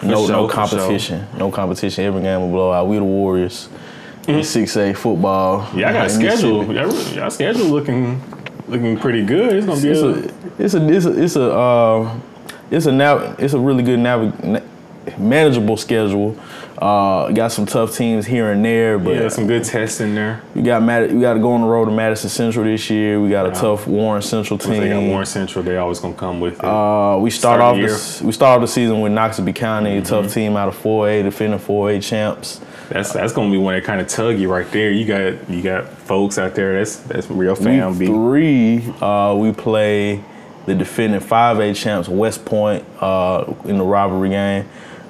No, 0.03 0.25
sure, 0.25 0.29
no 0.29 0.47
competition. 0.47 1.27
No 1.37 1.51
competition. 1.51 2.05
Every 2.05 2.21
game 2.21 2.41
will 2.41 2.49
blow 2.49 2.71
out. 2.71 2.87
We 2.87 2.97
the 2.97 3.03
Warriors. 3.03 3.69
Six 4.43 4.75
A 4.75 4.93
football. 4.93 5.61
Mm-hmm. 5.61 5.79
Y'all 5.79 5.93
got 5.93 6.05
a 6.07 6.09
schedule. 6.09 6.73
Y'all, 6.73 6.91
y'all 7.13 7.29
schedule 7.29 7.67
looking 7.67 8.21
looking 8.67 8.97
pretty 8.97 9.25
good. 9.25 9.55
It's 9.55 9.65
gonna 9.65 9.81
be 9.81 9.89
It's 9.89 10.01
a, 10.01 10.07
a, 10.07 10.63
it's 10.63 10.73
a, 10.73 10.89
it's 10.89 11.05
a, 11.05 11.23
it's 11.23 11.35
a, 11.37 11.51
uh, 11.51 12.19
it's 12.71 12.85
a 12.85 12.91
nav- 12.91 13.39
it's 13.39 13.53
a 13.53 13.59
really 13.59 13.83
good 13.83 13.99
nav- 13.99 14.61
manageable 15.17 15.77
schedule. 15.77 16.35
Uh, 16.77 17.31
got 17.31 17.51
some 17.51 17.65
tough 17.65 17.95
teams 17.95 18.27
here 18.27 18.51
and 18.51 18.63
there, 18.63 18.99
but 18.99 19.15
yeah, 19.15 19.27
some 19.29 19.47
good 19.47 19.63
tests 19.63 19.99
in 19.99 20.13
there. 20.13 20.43
we 20.53 20.61
got 20.61 20.83
Mad- 20.83 21.11
we 21.11 21.19
got 21.21 21.33
to 21.33 21.39
go 21.39 21.53
on 21.53 21.61
the 21.61 21.67
road 21.67 21.85
to 21.85 21.91
Madison 21.91 22.29
Central 22.29 22.65
this 22.65 22.87
year. 22.91 23.19
We 23.19 23.29
got 23.29 23.47
a 23.47 23.51
tough 23.51 23.87
Warren 23.87 24.21
Central 24.21 24.59
team. 24.59 24.69
Once 24.73 24.81
they 24.83 24.89
got 24.89 25.01
Warren 25.03 25.25
Central, 25.25 25.63
they 25.63 25.77
always 25.77 25.99
gonna 25.99 26.13
come 26.13 26.39
with 26.39 26.53
it. 26.59 26.63
Uh, 26.63 27.17
we 27.19 27.31
start 27.31 27.57
Start 27.57 27.61
off 27.61 27.75
the 27.77 27.81
the, 27.81 27.87
year. 27.87 27.95
s- 27.95 28.21
we 28.21 28.31
start 28.31 28.57
off 28.57 28.61
the 28.61 28.67
season 28.71 29.01
with 29.01 29.11
Noxubee 29.11 29.55
County, 29.55 29.97
a 29.97 30.01
tough 30.01 30.25
Mm-hmm. 30.25 30.33
team 30.33 30.55
out 30.57 30.67
of 30.67 30.75
4A, 30.75 31.23
defending 31.23 31.59
4A 31.59 31.99
champs. 31.99 32.61
that's 32.89 33.11
that's 33.11 33.33
gonna 33.33 33.49
be 33.49 33.57
one 33.57 33.73
that 33.73 33.83
kind 33.83 33.99
of 33.99 34.07
tug 34.07 34.37
you 34.37 34.51
right 34.51 34.69
there. 34.71 34.91
You 34.91 35.05
got 35.05 35.49
you 35.49 35.63
got 35.63 35.87
folks 35.89 36.37
out 36.37 36.53
there. 36.53 36.77
That's 36.77 36.97
that's 36.97 37.27
real 37.29 37.55
fan 37.55 37.97
Week 37.97 38.07
three, 38.07 38.93
uh, 39.01 39.33
we 39.35 39.51
play 39.51 40.21
the 40.67 40.75
defending 40.75 41.19
5A 41.19 41.75
champs 41.75 42.07
West 42.07 42.45
Point 42.45 42.85
uh, 43.01 43.51
in 43.65 43.77
the 43.79 43.83
rivalry 43.83 44.29
game. 44.29 44.69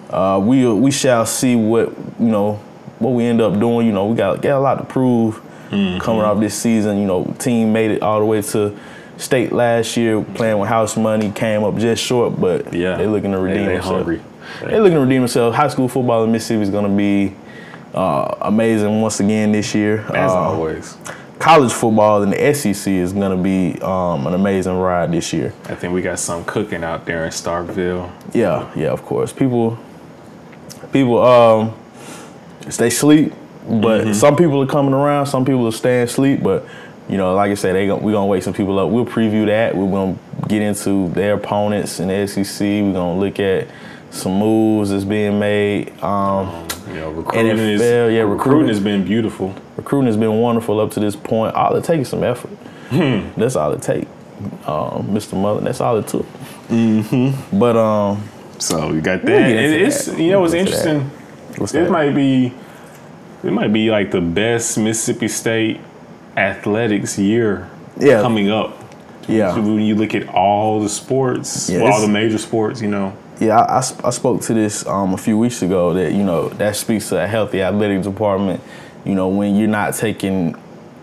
Uh, 0.10 0.39
we 0.41 0.66
we 0.72 0.89
shall 0.91 1.26
see 1.26 1.55
what 1.58 1.89
you 2.20 2.28
know 2.28 2.53
what 2.99 3.10
we 3.12 3.26
end 3.26 3.41
up 3.41 3.60
doing. 3.60 3.86
You 3.88 3.91
know, 3.93 4.08
we 4.08 4.16
got 4.16 4.41
got 4.41 4.58
a 4.58 4.60
lot 4.60 4.76
to 4.76 4.86
prove 4.86 5.41
Mm-hmm. 5.68 5.99
coming 5.99 6.22
off 6.22 6.39
this 6.39 6.58
season. 6.58 6.97
You 6.97 7.05
know, 7.05 7.36
team 7.39 7.74
made 7.74 7.91
it 7.91 8.01
all 8.01 8.22
the 8.22 8.26
way 8.26 8.41
to 8.41 8.74
state 9.18 9.51
last 9.51 9.97
year, 9.97 10.24
playing 10.24 10.60
with 10.60 10.70
house 10.70 10.95
money, 10.95 11.30
came 11.30 11.66
up 11.66 11.76
just 11.76 12.01
short, 12.01 12.39
but 12.39 12.74
Yeah, 12.74 12.95
they 12.95 13.05
looking 13.05 13.34
to 13.34 13.38
redeem 13.38 13.66
they 13.66 13.74
themselves. 13.74 13.89
hungry. 13.97 14.22
They 14.62 14.80
looking 14.80 14.93
to 14.95 15.01
redeem 15.01 15.24
themselves. 15.24 15.58
High 15.58 15.68
school 15.68 15.89
football 15.89 16.24
in 16.24 16.32
Mississippi 16.32 16.62
is 16.62 16.70
going 16.70 16.86
to 16.89 16.95
be 16.95 17.36
uh, 17.93 18.34
amazing 18.43 19.01
once 19.01 19.20
again 19.20 19.51
this 19.51 19.76
year. 19.76 20.05
As 20.16 20.32
Uh, 20.32 20.36
always, 20.36 20.95
college 21.39 21.71
football 21.71 22.23
in 22.23 22.31
the 22.31 22.53
SEC 22.53 22.91
is 22.91 23.13
going 23.13 23.35
to 23.35 23.41
be 23.41 23.79
um, 23.81 24.27
an 24.27 24.33
amazing 24.33 24.77
ride 24.77 25.11
this 25.11 25.31
year. 25.33 25.53
I 25.65 25.75
think 25.75 25.93
we 25.93 26.01
got 26.01 26.19
some 26.19 26.43
cooking 26.45 26.83
out 26.83 27.05
there 27.05 27.25
in 27.25 27.31
Starkville. 27.31 28.11
Yeah, 28.33 28.71
yeah, 28.75 28.89
of 28.89 29.03
course. 29.03 29.31
People, 29.31 29.77
people, 30.91 31.23
um, 31.23 31.77
stay 32.69 32.89
sleep, 32.89 33.33
but 33.69 34.13
some 34.13 34.35
people 34.35 34.61
are 34.61 34.67
coming 34.67 34.93
around. 34.93 35.27
Some 35.27 35.45
people 35.45 35.67
are 35.67 35.71
staying 35.71 36.03
asleep, 36.03 36.41
but 36.41 36.65
you 37.09 37.17
know, 37.17 37.33
like 37.35 37.51
I 37.51 37.53
said, 37.53 37.75
they 37.75 37.88
gon- 37.88 38.01
we 38.01 38.11
gonna 38.11 38.25
wake 38.25 38.43
some 38.43 38.53
people 38.53 38.77
up. 38.79 38.89
We'll 38.89 39.05
preview 39.05 39.45
that. 39.45 39.75
We're 39.75 39.89
gonna 39.89 40.17
get 40.47 40.61
into 40.61 41.09
their 41.09 41.35
opponents 41.35 41.99
in 41.99 42.09
the 42.09 42.27
SEC. 42.27 42.59
We're 42.83 42.93
gonna 42.93 43.17
look 43.19 43.39
at 43.39 43.67
some 44.11 44.38
moves 44.38 44.89
that's 44.89 45.03
being 45.05 45.39
made. 45.39 45.97
Um, 46.03 46.66
You 46.88 46.93
know, 46.95 47.09
recruiting 47.11 47.57
is 47.57 47.81
NFL, 47.81 48.13
yeah, 48.13 48.21
recruiting 48.21 48.29
recruiting. 48.29 48.67
has 48.69 48.79
been 48.79 49.03
beautiful. 49.03 49.53
recruiting 49.75 50.07
has 50.07 50.17
been 50.17 50.39
wonderful 50.39 50.79
up 50.79 50.91
to 50.91 50.99
this 50.99 51.15
point. 51.15 51.55
All 51.55 51.75
it 51.75 51.83
takes 51.83 52.01
is 52.03 52.09
some 52.09 52.23
effort. 52.23 52.51
Hmm. 52.89 53.27
That's 53.39 53.55
all 53.55 53.73
it 53.73 53.81
takes. 53.81 54.07
Um, 54.65 55.07
Mr. 55.11 55.33
Mullen, 55.33 55.63
that's 55.63 55.81
all 55.81 55.97
it 55.97 56.07
took. 56.07 56.25
Mm-hmm. 56.69 57.59
But 57.59 57.75
um, 57.75 58.23
So 58.59 58.91
you 58.93 59.01
got 59.01 59.21
that. 59.23 59.47
We'll 59.47 59.57
It- 59.57 59.81
it's 59.81 60.05
that. 60.05 60.19
you 60.19 60.31
know 60.31 60.41
We'll 60.41 60.51
what's 60.51 60.53
get 60.53 60.59
into 60.67 60.71
that. 60.71 60.88
interesting. 60.88 61.59
what's 61.59 61.73
It 61.73 61.89
might 61.89 62.13
be 62.15 62.53
it 63.43 63.51
might 63.51 63.71
be 63.73 63.89
like 63.91 64.11
the 64.11 64.21
best 64.21 64.77
Mississippi 64.77 65.27
State 65.27 65.79
athletics 66.35 67.17
year 67.17 67.67
Yeah. 67.99 68.21
coming 68.21 68.49
up. 68.49 68.73
yeah. 69.27 69.53
When 69.57 69.81
you 69.81 69.95
look 69.95 70.15
at 70.15 70.27
all 70.29 70.79
the 70.79 70.89
sports, 70.89 71.69
Yeah, 71.69 71.81
well, 71.83 71.93
all 71.93 72.01
the 72.01 72.07
major 72.07 72.38
sports, 72.38 72.81
you 72.81 72.88
know. 72.88 73.13
Yeah, 73.39 73.59
I, 73.59 73.77
I 73.77 73.83
I 74.07 74.09
spoke 74.09 74.41
to 74.43 74.53
this 74.53 74.85
um, 74.88 75.13
a 75.13 75.17
few 75.17 75.38
weeks 75.38 75.61
ago 75.61 75.93
that, 75.93 76.11
you 76.13 76.23
know, 76.23 76.49
that 76.49 76.75
speaks 76.75 77.09
to 77.09 77.23
a 77.23 77.27
healthy 77.27 77.61
athletic 77.61 78.01
department. 78.01 78.61
You 79.05 79.15
know, 79.15 79.27
when 79.29 79.55
you're 79.55 79.67
not 79.67 79.93
taking 79.93 80.55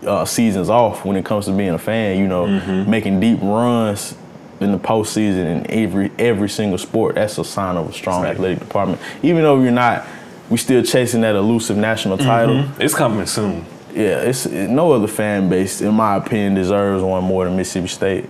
uh, 0.05 0.25
seasons 0.25 0.69
off 0.69 1.05
when 1.05 1.15
it 1.15 1.25
comes 1.25 1.45
to 1.45 1.51
being 1.51 1.69
a 1.73 1.79
fan, 1.79 2.19
you 2.19 2.27
know, 2.27 2.45
making 2.85 3.19
deep 3.19 3.39
runs 3.41 4.15
in 4.59 4.71
the 4.71 4.77
postseason 4.77 5.45
in 5.45 5.71
every 5.71 6.11
every 6.19 6.49
single 6.49 6.77
sport, 6.77 7.15
that's 7.15 7.37
a 7.37 7.43
sign 7.43 7.77
of 7.77 7.89
a 7.89 7.93
strong 7.93 8.25
athletic 8.25 8.59
department. 8.59 9.01
Even 9.23 9.41
though 9.41 9.61
you're 9.61 9.71
not, 9.71 10.05
we're 10.49 10.57
still 10.57 10.83
chasing 10.83 11.21
that 11.21 11.35
elusive 11.35 11.77
national 11.77 12.17
title. 12.17 12.65
It's 12.79 12.93
coming 12.93 13.25
soon. 13.25 13.65
Yeah, 13.93 14.19
it's 14.19 14.45
it, 14.45 14.69
no 14.69 14.91
other 14.91 15.07
fan 15.07 15.49
base, 15.49 15.81
in 15.81 15.93
my 15.93 16.17
opinion, 16.17 16.53
deserves 16.53 17.01
one 17.01 17.23
more 17.23 17.45
than 17.45 17.55
Mississippi 17.55 17.87
State. 17.87 18.25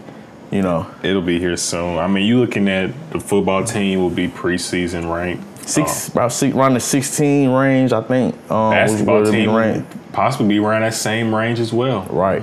You 0.56 0.62
know, 0.62 0.90
It'll 1.04 1.22
be 1.22 1.38
here 1.38 1.58
soon. 1.58 1.98
I 1.98 2.08
mean, 2.08 2.26
you 2.26 2.40
looking 2.40 2.70
at 2.70 3.12
the 3.12 3.20
football 3.20 3.66
team 3.66 4.00
will 4.00 4.10
be 4.10 4.30
preseason 4.30 5.14
ranked. 5.14 5.68
six 5.68 6.08
about 6.08 6.32
six, 6.32 6.56
around 6.56 6.76
the 6.76 6.80
16 6.80 7.50
range, 7.50 7.92
I 7.92 8.02
think. 8.02 8.36
Um, 8.50 8.72
Basketball 8.72 9.26
team 9.26 9.54
ranked. 9.54 10.14
possibly 10.14 10.48
be 10.48 10.60
around 10.60 10.84
that 10.84 10.94
same 10.94 11.36
range 11.36 11.60
as 11.60 11.74
well. 11.74 12.04
Right. 12.04 12.42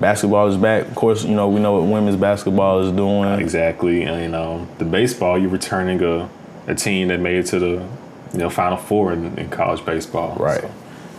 Basketball 0.00 0.48
is 0.48 0.58
back. 0.58 0.86
Of 0.86 0.94
course, 0.94 1.24
you 1.24 1.34
know, 1.34 1.48
we 1.48 1.58
know 1.60 1.78
what 1.78 1.90
women's 1.90 2.16
basketball 2.16 2.80
is 2.80 2.92
doing. 2.92 3.40
Exactly. 3.40 4.02
And, 4.02 4.22
you 4.22 4.28
know, 4.28 4.68
the 4.76 4.84
baseball, 4.84 5.38
you're 5.38 5.48
returning 5.48 6.02
a, 6.02 6.28
a 6.66 6.74
team 6.74 7.08
that 7.08 7.20
made 7.20 7.38
it 7.38 7.46
to 7.46 7.58
the 7.58 7.88
you 8.32 8.38
know 8.38 8.50
Final 8.50 8.76
Four 8.76 9.14
in, 9.14 9.38
in 9.38 9.48
college 9.48 9.82
baseball. 9.86 10.36
Right. 10.38 10.60
So, 10.60 10.70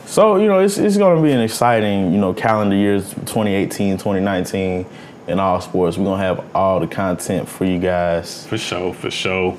So, 0.05 0.35
you 0.37 0.47
know, 0.47 0.59
it's, 0.59 0.77
it's 0.77 0.97
going 0.97 1.17
to 1.17 1.23
be 1.23 1.31
an 1.31 1.41
exciting, 1.41 2.13
you 2.13 2.19
know, 2.19 2.33
calendar 2.33 2.75
years 2.75 3.09
2018, 3.09 3.97
2019 3.97 4.85
in 5.27 5.39
all 5.39 5.59
sports. 5.61 5.97
We're 5.97 6.05
to 6.19 6.23
have 6.23 6.55
all 6.55 6.79
the 6.79 6.87
content 6.87 7.47
for 7.47 7.65
you 7.65 7.79
guys. 7.79 8.45
for 8.47 8.57
sure, 8.57 8.93
for 8.93 9.11
sure. 9.11 9.57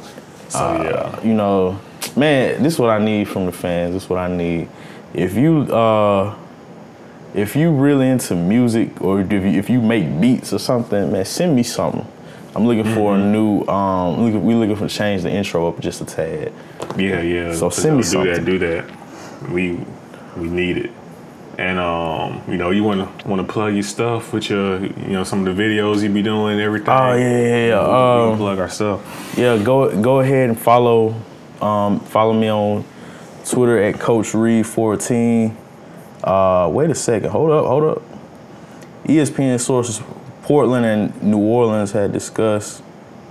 So 0.49 0.59
Uh, 0.59 0.83
yeah, 0.83 1.27
You 1.27 1.35
know, 1.35 1.79
man, 2.17 2.63
this 2.63 2.75
is 2.75 2.79
what 2.79 2.91
I 2.91 2.99
need 2.99 3.29
from 3.29 3.47
the 3.47 3.53
fans. 3.53 3.95
This 3.95 4.05
is 4.05 4.11
what 4.11 4.19
I 4.19 4.29
need. 4.29 4.69
If 5.15 5.35
you 5.35 5.63
uh 5.73 6.35
if 7.35 7.55
you 7.55 7.71
really 7.71 8.09
into 8.09 8.35
music 8.35 9.01
or 9.03 9.21
if 9.21 9.31
you, 9.31 9.41
if 9.41 9.69
you 9.69 9.81
make 9.83 10.21
beats 10.21 10.53
or 10.53 10.59
something, 10.59 11.13
man, 11.13 11.25
send 11.25 11.55
me 11.55 11.63
something. 11.63 12.07
I'm 12.57 12.67
looking 12.67 12.93
for 12.95 13.15
a 13.15 13.19
new 13.19 13.65
um 13.67 14.25
looking, 14.25 14.45
we 14.45 14.55
looking 14.55 14.77
for 14.77 14.89
change 14.89 15.23
the 15.23 15.31
intro 15.31 15.69
up 15.69 15.79
just 15.81 16.01
a 16.01 16.05
tad. 16.05 16.53
yeah, 16.97 17.21
yeah. 17.21 17.55
So 17.55 17.69
send 17.71 17.99
me 17.99 18.03
do 18.03 18.09
something. 18.09 18.33
that, 18.33 18.45
do 18.45 18.59
that. 18.59 19.51
We 19.51 19.79
we 20.37 20.49
need 20.49 20.79
it. 20.79 20.91
And 21.59 21.81
um, 21.81 22.41
you 22.47 22.57
know, 22.57 22.71
you 22.71 22.85
want 22.85 23.21
to 23.21 23.29
want 23.29 23.45
to 23.45 23.53
plug 23.53 23.75
your 23.75 23.83
stuff 23.83 24.33
with 24.33 24.49
your, 24.49 24.79
you 24.79 25.09
know, 25.09 25.25
some 25.25 25.45
of 25.45 25.57
the 25.57 25.61
videos 25.61 26.05
you 26.05 26.09
be 26.09 26.23
doing, 26.23 26.53
and 26.53 26.63
everything. 26.63 26.89
Oh 26.89 27.15
yeah, 27.15 27.41
yeah, 27.41 27.67
yeah. 27.67 28.31
Um, 28.31 28.39
plug 28.39 28.61
our 28.61 28.69
stuff. 28.69 29.35
Yeah, 29.37 29.59
go 29.59 30.01
go 30.01 30.21
ahead 30.21 30.51
and 30.51 30.59
follow 30.59 31.21
um, 31.61 31.99
follow 32.01 32.33
me 32.33 32.49
on 32.49 32.85
Twitter 33.45 33.83
at 33.83 33.99
Coach 33.99 34.35
Reed 34.35 34.67
14. 34.67 35.57
Uh, 36.23 36.71
wait 36.73 36.91
a 36.91 36.95
second, 36.95 37.31
hold 37.31 37.51
up, 37.51 37.67
hold 37.67 37.85
up. 37.85 38.03
ESPN 39.05 39.59
sources 39.59 40.01
Portland 40.43 40.87
and 40.87 41.23
New 41.23 41.39
Orleans 41.39 41.93
had 41.93 42.13
discussed. 42.13 42.83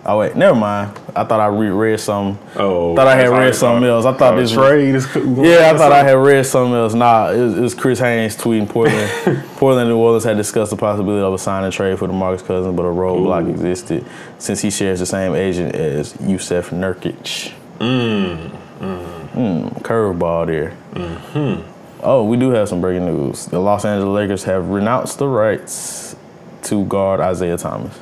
Oh 0.09 0.19
wait, 0.19 0.37
never 0.37 0.55
mind. 0.57 0.97
I 1.17 1.25
thought 1.25 1.41
I 1.41 1.47
re- 1.47 1.67
read 1.67 1.99
something. 1.99 2.41
Oh, 2.55 2.95
thought 2.95 3.07
I 3.07 3.15
had 3.15 3.27
read 3.29 3.53
something 3.53 3.83
else. 3.89 4.05
I 4.05 4.13
thought 4.13 4.35
oh, 4.35 4.37
this 4.39 4.55
was- 4.55 4.65
trade 4.65 4.95
is. 4.95 5.05
Yeah, 5.15 5.71
I 5.73 5.77
thought 5.77 5.91
I 5.91 6.03
had 6.03 6.13
read 6.13 6.45
something 6.45 6.73
else. 6.73 6.93
Nah, 6.93 7.31
it 7.31 7.41
was, 7.41 7.57
it 7.57 7.61
was 7.61 7.75
Chris 7.75 7.99
Haynes 7.99 8.37
tweeting 8.37 8.69
Portland. 8.69 9.43
Portland 9.57 9.81
and 9.81 9.89
New 9.89 9.97
Orleans 9.97 10.23
had 10.23 10.37
discussed 10.37 10.71
the 10.71 10.77
possibility 10.77 11.21
of 11.21 11.33
a 11.33 11.37
sign 11.37 11.65
and 11.65 11.73
trade 11.73 11.99
for 11.99 12.07
DeMarcus 12.07 12.45
Cousins, 12.45 12.73
but 12.73 12.83
a 12.83 12.89
roadblock 12.89 13.49
existed 13.49 14.05
since 14.39 14.61
he 14.61 14.69
shares 14.71 14.99
the 14.99 15.05
same 15.05 15.35
agent 15.35 15.75
as 15.75 16.13
Jusuf 16.13 16.69
Nurkic. 16.69 17.53
Mm. 17.79 18.49
Hmm, 18.79 19.67
curveball 19.83 20.47
there. 20.47 20.77
Mmm. 20.93 21.63
Oh, 22.01 22.23
we 22.23 22.37
do 22.37 22.51
have 22.51 22.69
some 22.69 22.79
breaking 22.79 23.05
news. 23.07 23.47
The 23.47 23.59
Los 23.59 23.83
Angeles 23.83 24.13
Lakers 24.13 24.43
have 24.45 24.69
renounced 24.69 25.17
the 25.17 25.27
rights 25.27 26.15
to 26.63 26.85
guard 26.85 27.19
Isaiah 27.19 27.57
Thomas. 27.57 27.97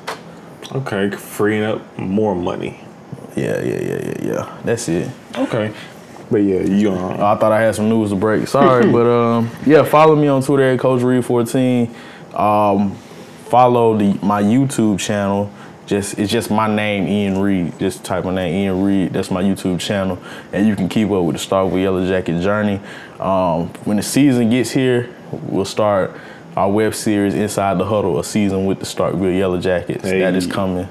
Okay, 0.73 1.11
freeing 1.11 1.63
up 1.63 1.97
more 1.97 2.35
money. 2.35 2.79
Yeah, 3.35 3.61
yeah, 3.61 3.81
yeah, 3.81 4.05
yeah, 4.05 4.17
yeah. 4.21 4.57
That's 4.63 4.87
it. 4.89 5.09
Okay, 5.37 5.73
but 6.31 6.37
yeah, 6.37 6.61
you 6.61 6.91
um, 6.91 7.13
I 7.13 7.35
thought 7.35 7.51
I 7.51 7.61
had 7.61 7.75
some 7.75 7.89
news 7.89 8.09
to 8.09 8.15
break. 8.15 8.47
Sorry, 8.47 8.91
but 8.91 9.05
um, 9.05 9.49
yeah, 9.65 9.83
follow 9.83 10.15
me 10.15 10.27
on 10.27 10.41
Twitter 10.41 10.63
at 10.63 10.79
Coach 10.79 11.01
Reed 11.01 11.23
14. 11.23 11.93
Um, 12.33 12.95
follow 13.45 13.97
the 13.97 14.17
my 14.25 14.41
YouTube 14.41 14.99
channel. 14.99 15.51
Just 15.85 16.17
it's 16.17 16.31
just 16.31 16.49
my 16.49 16.73
name, 16.73 17.07
Ian 17.07 17.39
Reed. 17.39 17.77
Just 17.77 18.03
type 18.03 18.25
my 18.25 18.33
name, 18.33 18.55
Ian 18.55 18.83
Reed. 18.83 19.13
That's 19.13 19.29
my 19.29 19.43
YouTube 19.43 19.79
channel, 19.79 20.17
and 20.51 20.67
you 20.67 20.75
can 20.75 20.89
keep 20.89 21.11
up 21.11 21.23
with 21.23 21.35
the 21.35 21.41
Starkville 21.41 21.81
Yellow 21.81 22.07
Jacket 22.07 22.41
journey. 22.41 22.81
Um, 23.19 23.67
when 23.83 23.97
the 23.97 24.03
season 24.03 24.49
gets 24.49 24.71
here, 24.71 25.13
we'll 25.31 25.65
start 25.65 26.19
our 26.55 26.71
web 26.71 26.95
series 26.95 27.33
Inside 27.33 27.77
the 27.77 27.85
Huddle, 27.85 28.19
a 28.19 28.23
season 28.23 28.65
with 28.65 28.79
the 28.79 28.85
Starkville 28.85 29.37
Yellow 29.37 29.59
Jackets. 29.59 30.03
That 30.03 30.35
is 30.35 30.47
coming. 30.47 30.87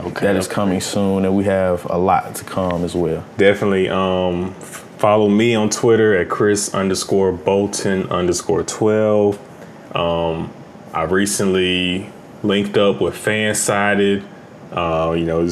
okay, 0.00 0.26
That 0.26 0.36
is 0.36 0.46
coming 0.46 0.80
soon, 0.80 1.24
and 1.24 1.34
we 1.34 1.44
have 1.44 1.86
a 1.86 1.96
lot 1.96 2.34
to 2.36 2.44
come 2.44 2.84
as 2.84 2.94
well. 2.94 3.24
Definitely 3.38 3.88
um, 3.88 4.52
follow 4.98 5.28
me 5.28 5.54
on 5.54 5.70
Twitter 5.70 6.16
at 6.16 6.28
Chris 6.28 6.74
underscore 6.74 7.32
Bolton 7.32 8.10
underscore 8.10 8.62
12. 8.62 9.96
Um, 9.96 10.52
I 10.92 11.04
recently 11.04 12.10
linked 12.42 12.76
up 12.76 13.00
with 13.00 13.14
Fansided. 13.14 14.24
Uh, 14.70 15.12
you 15.12 15.24
know, 15.24 15.48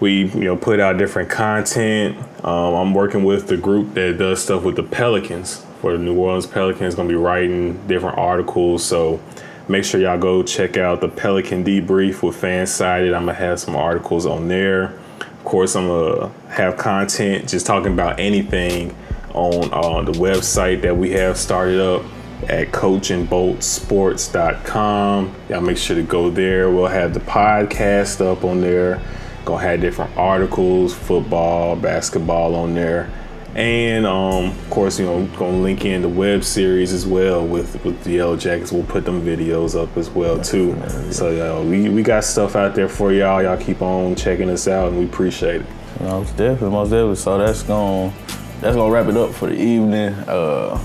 we 0.00 0.26
you 0.26 0.44
know 0.44 0.56
put 0.56 0.78
out 0.78 0.98
different 0.98 1.30
content. 1.30 2.18
Um, 2.44 2.74
I'm 2.74 2.92
working 2.92 3.24
with 3.24 3.46
the 3.46 3.56
group 3.56 3.94
that 3.94 4.18
does 4.18 4.42
stuff 4.42 4.64
with 4.64 4.76
the 4.76 4.82
Pelicans 4.82 5.64
for 5.82 5.92
the 5.92 5.98
New 5.98 6.16
Orleans 6.16 6.46
Pelicans. 6.46 6.94
Going 6.94 7.08
to 7.08 7.12
be 7.12 7.18
writing 7.18 7.86
different 7.88 8.16
articles, 8.16 8.86
so 8.86 9.20
make 9.68 9.84
sure 9.84 10.00
y'all 10.00 10.16
go 10.16 10.42
check 10.42 10.78
out 10.78 11.00
the 11.00 11.08
Pelican 11.08 11.64
debrief 11.64 12.22
with 12.22 12.40
Fansided. 12.40 13.14
I'm 13.14 13.26
gonna 13.26 13.34
have 13.34 13.60
some 13.60 13.76
articles 13.76 14.24
on 14.24 14.48
there. 14.48 14.94
Of 15.20 15.44
course, 15.44 15.76
I'm 15.76 15.88
gonna 15.88 16.30
have 16.48 16.76
content 16.76 17.48
just 17.48 17.66
talking 17.66 17.92
about 17.92 18.20
anything 18.20 18.96
on 19.34 19.72
uh, 19.72 20.02
the 20.02 20.12
website 20.12 20.82
that 20.82 20.96
we 20.96 21.10
have 21.10 21.36
started 21.36 21.80
up 21.80 22.04
at 22.48 22.70
coachandboltsports.com. 22.70 25.34
Y'all 25.48 25.60
make 25.60 25.78
sure 25.78 25.96
to 25.96 26.02
go 26.02 26.30
there. 26.30 26.70
We'll 26.70 26.86
have 26.86 27.14
the 27.14 27.20
podcast 27.20 28.24
up 28.24 28.44
on 28.44 28.60
there. 28.60 29.02
Gonna 29.44 29.62
have 29.62 29.80
different 29.80 30.16
articles, 30.16 30.94
football, 30.94 31.74
basketball 31.74 32.54
on 32.54 32.74
there. 32.74 33.10
And 33.54 34.06
um, 34.06 34.46
of 34.46 34.70
course, 34.70 34.98
you 34.98 35.04
know, 35.04 35.26
gonna 35.36 35.58
link 35.58 35.84
in 35.84 36.00
the 36.00 36.08
web 36.08 36.42
series 36.42 36.92
as 36.92 37.04
well 37.04 37.46
with 37.46 37.84
with 37.84 38.02
the 38.04 38.12
Yellow 38.12 38.36
Jackets. 38.36 38.72
We'll 38.72 38.84
put 38.84 39.04
them 39.04 39.20
videos 39.22 39.80
up 39.80 39.94
as 39.96 40.08
well 40.08 40.40
too. 40.40 40.74
So 41.10 41.30
yeah, 41.30 41.60
we, 41.60 41.90
we 41.90 42.02
got 42.02 42.24
stuff 42.24 42.56
out 42.56 42.74
there 42.74 42.88
for 42.88 43.12
y'all. 43.12 43.42
Y'all 43.42 43.58
keep 43.58 43.82
on 43.82 44.14
checking 44.14 44.48
us 44.48 44.66
out, 44.68 44.88
and 44.88 44.98
we 44.98 45.04
appreciate 45.04 45.60
it. 45.60 45.66
Most 46.00 46.36
definitely, 46.36 46.70
most 46.70 46.90
definitely. 46.90 47.16
So 47.16 47.38
that's 47.38 47.62
gonna 47.62 48.12
that's 48.60 48.74
gonna 48.74 48.90
wrap 48.90 49.08
it 49.08 49.16
up 49.16 49.32
for 49.34 49.48
the 49.48 49.60
evening. 49.60 50.14
Uh, 50.26 50.82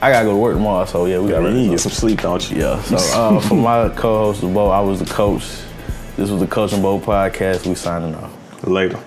I 0.00 0.10
gotta 0.10 0.24
go 0.24 0.32
to 0.32 0.38
work 0.38 0.54
tomorrow, 0.54 0.86
so 0.86 1.04
yeah, 1.04 1.18
we 1.18 1.28
gotta 1.28 1.48
You 1.48 1.54
need 1.54 1.64
to 1.64 1.70
get 1.70 1.80
some 1.80 1.92
sleep, 1.92 2.22
don't 2.22 2.50
you? 2.50 2.58
Yeah. 2.58 2.82
So 2.84 2.96
uh, 3.18 3.40
for 3.40 3.54
my 3.54 3.90
co-host, 3.90 4.40
Bo, 4.40 4.70
I 4.70 4.80
was 4.80 5.00
the 5.00 5.12
coach. 5.12 5.44
This 6.16 6.30
was 6.30 6.40
the 6.40 6.46
Coach 6.46 6.72
and 6.72 6.82
Bo 6.82 6.98
podcast. 6.98 7.66
We 7.66 7.74
signing 7.74 8.14
off. 8.14 8.66
Later. 8.66 8.98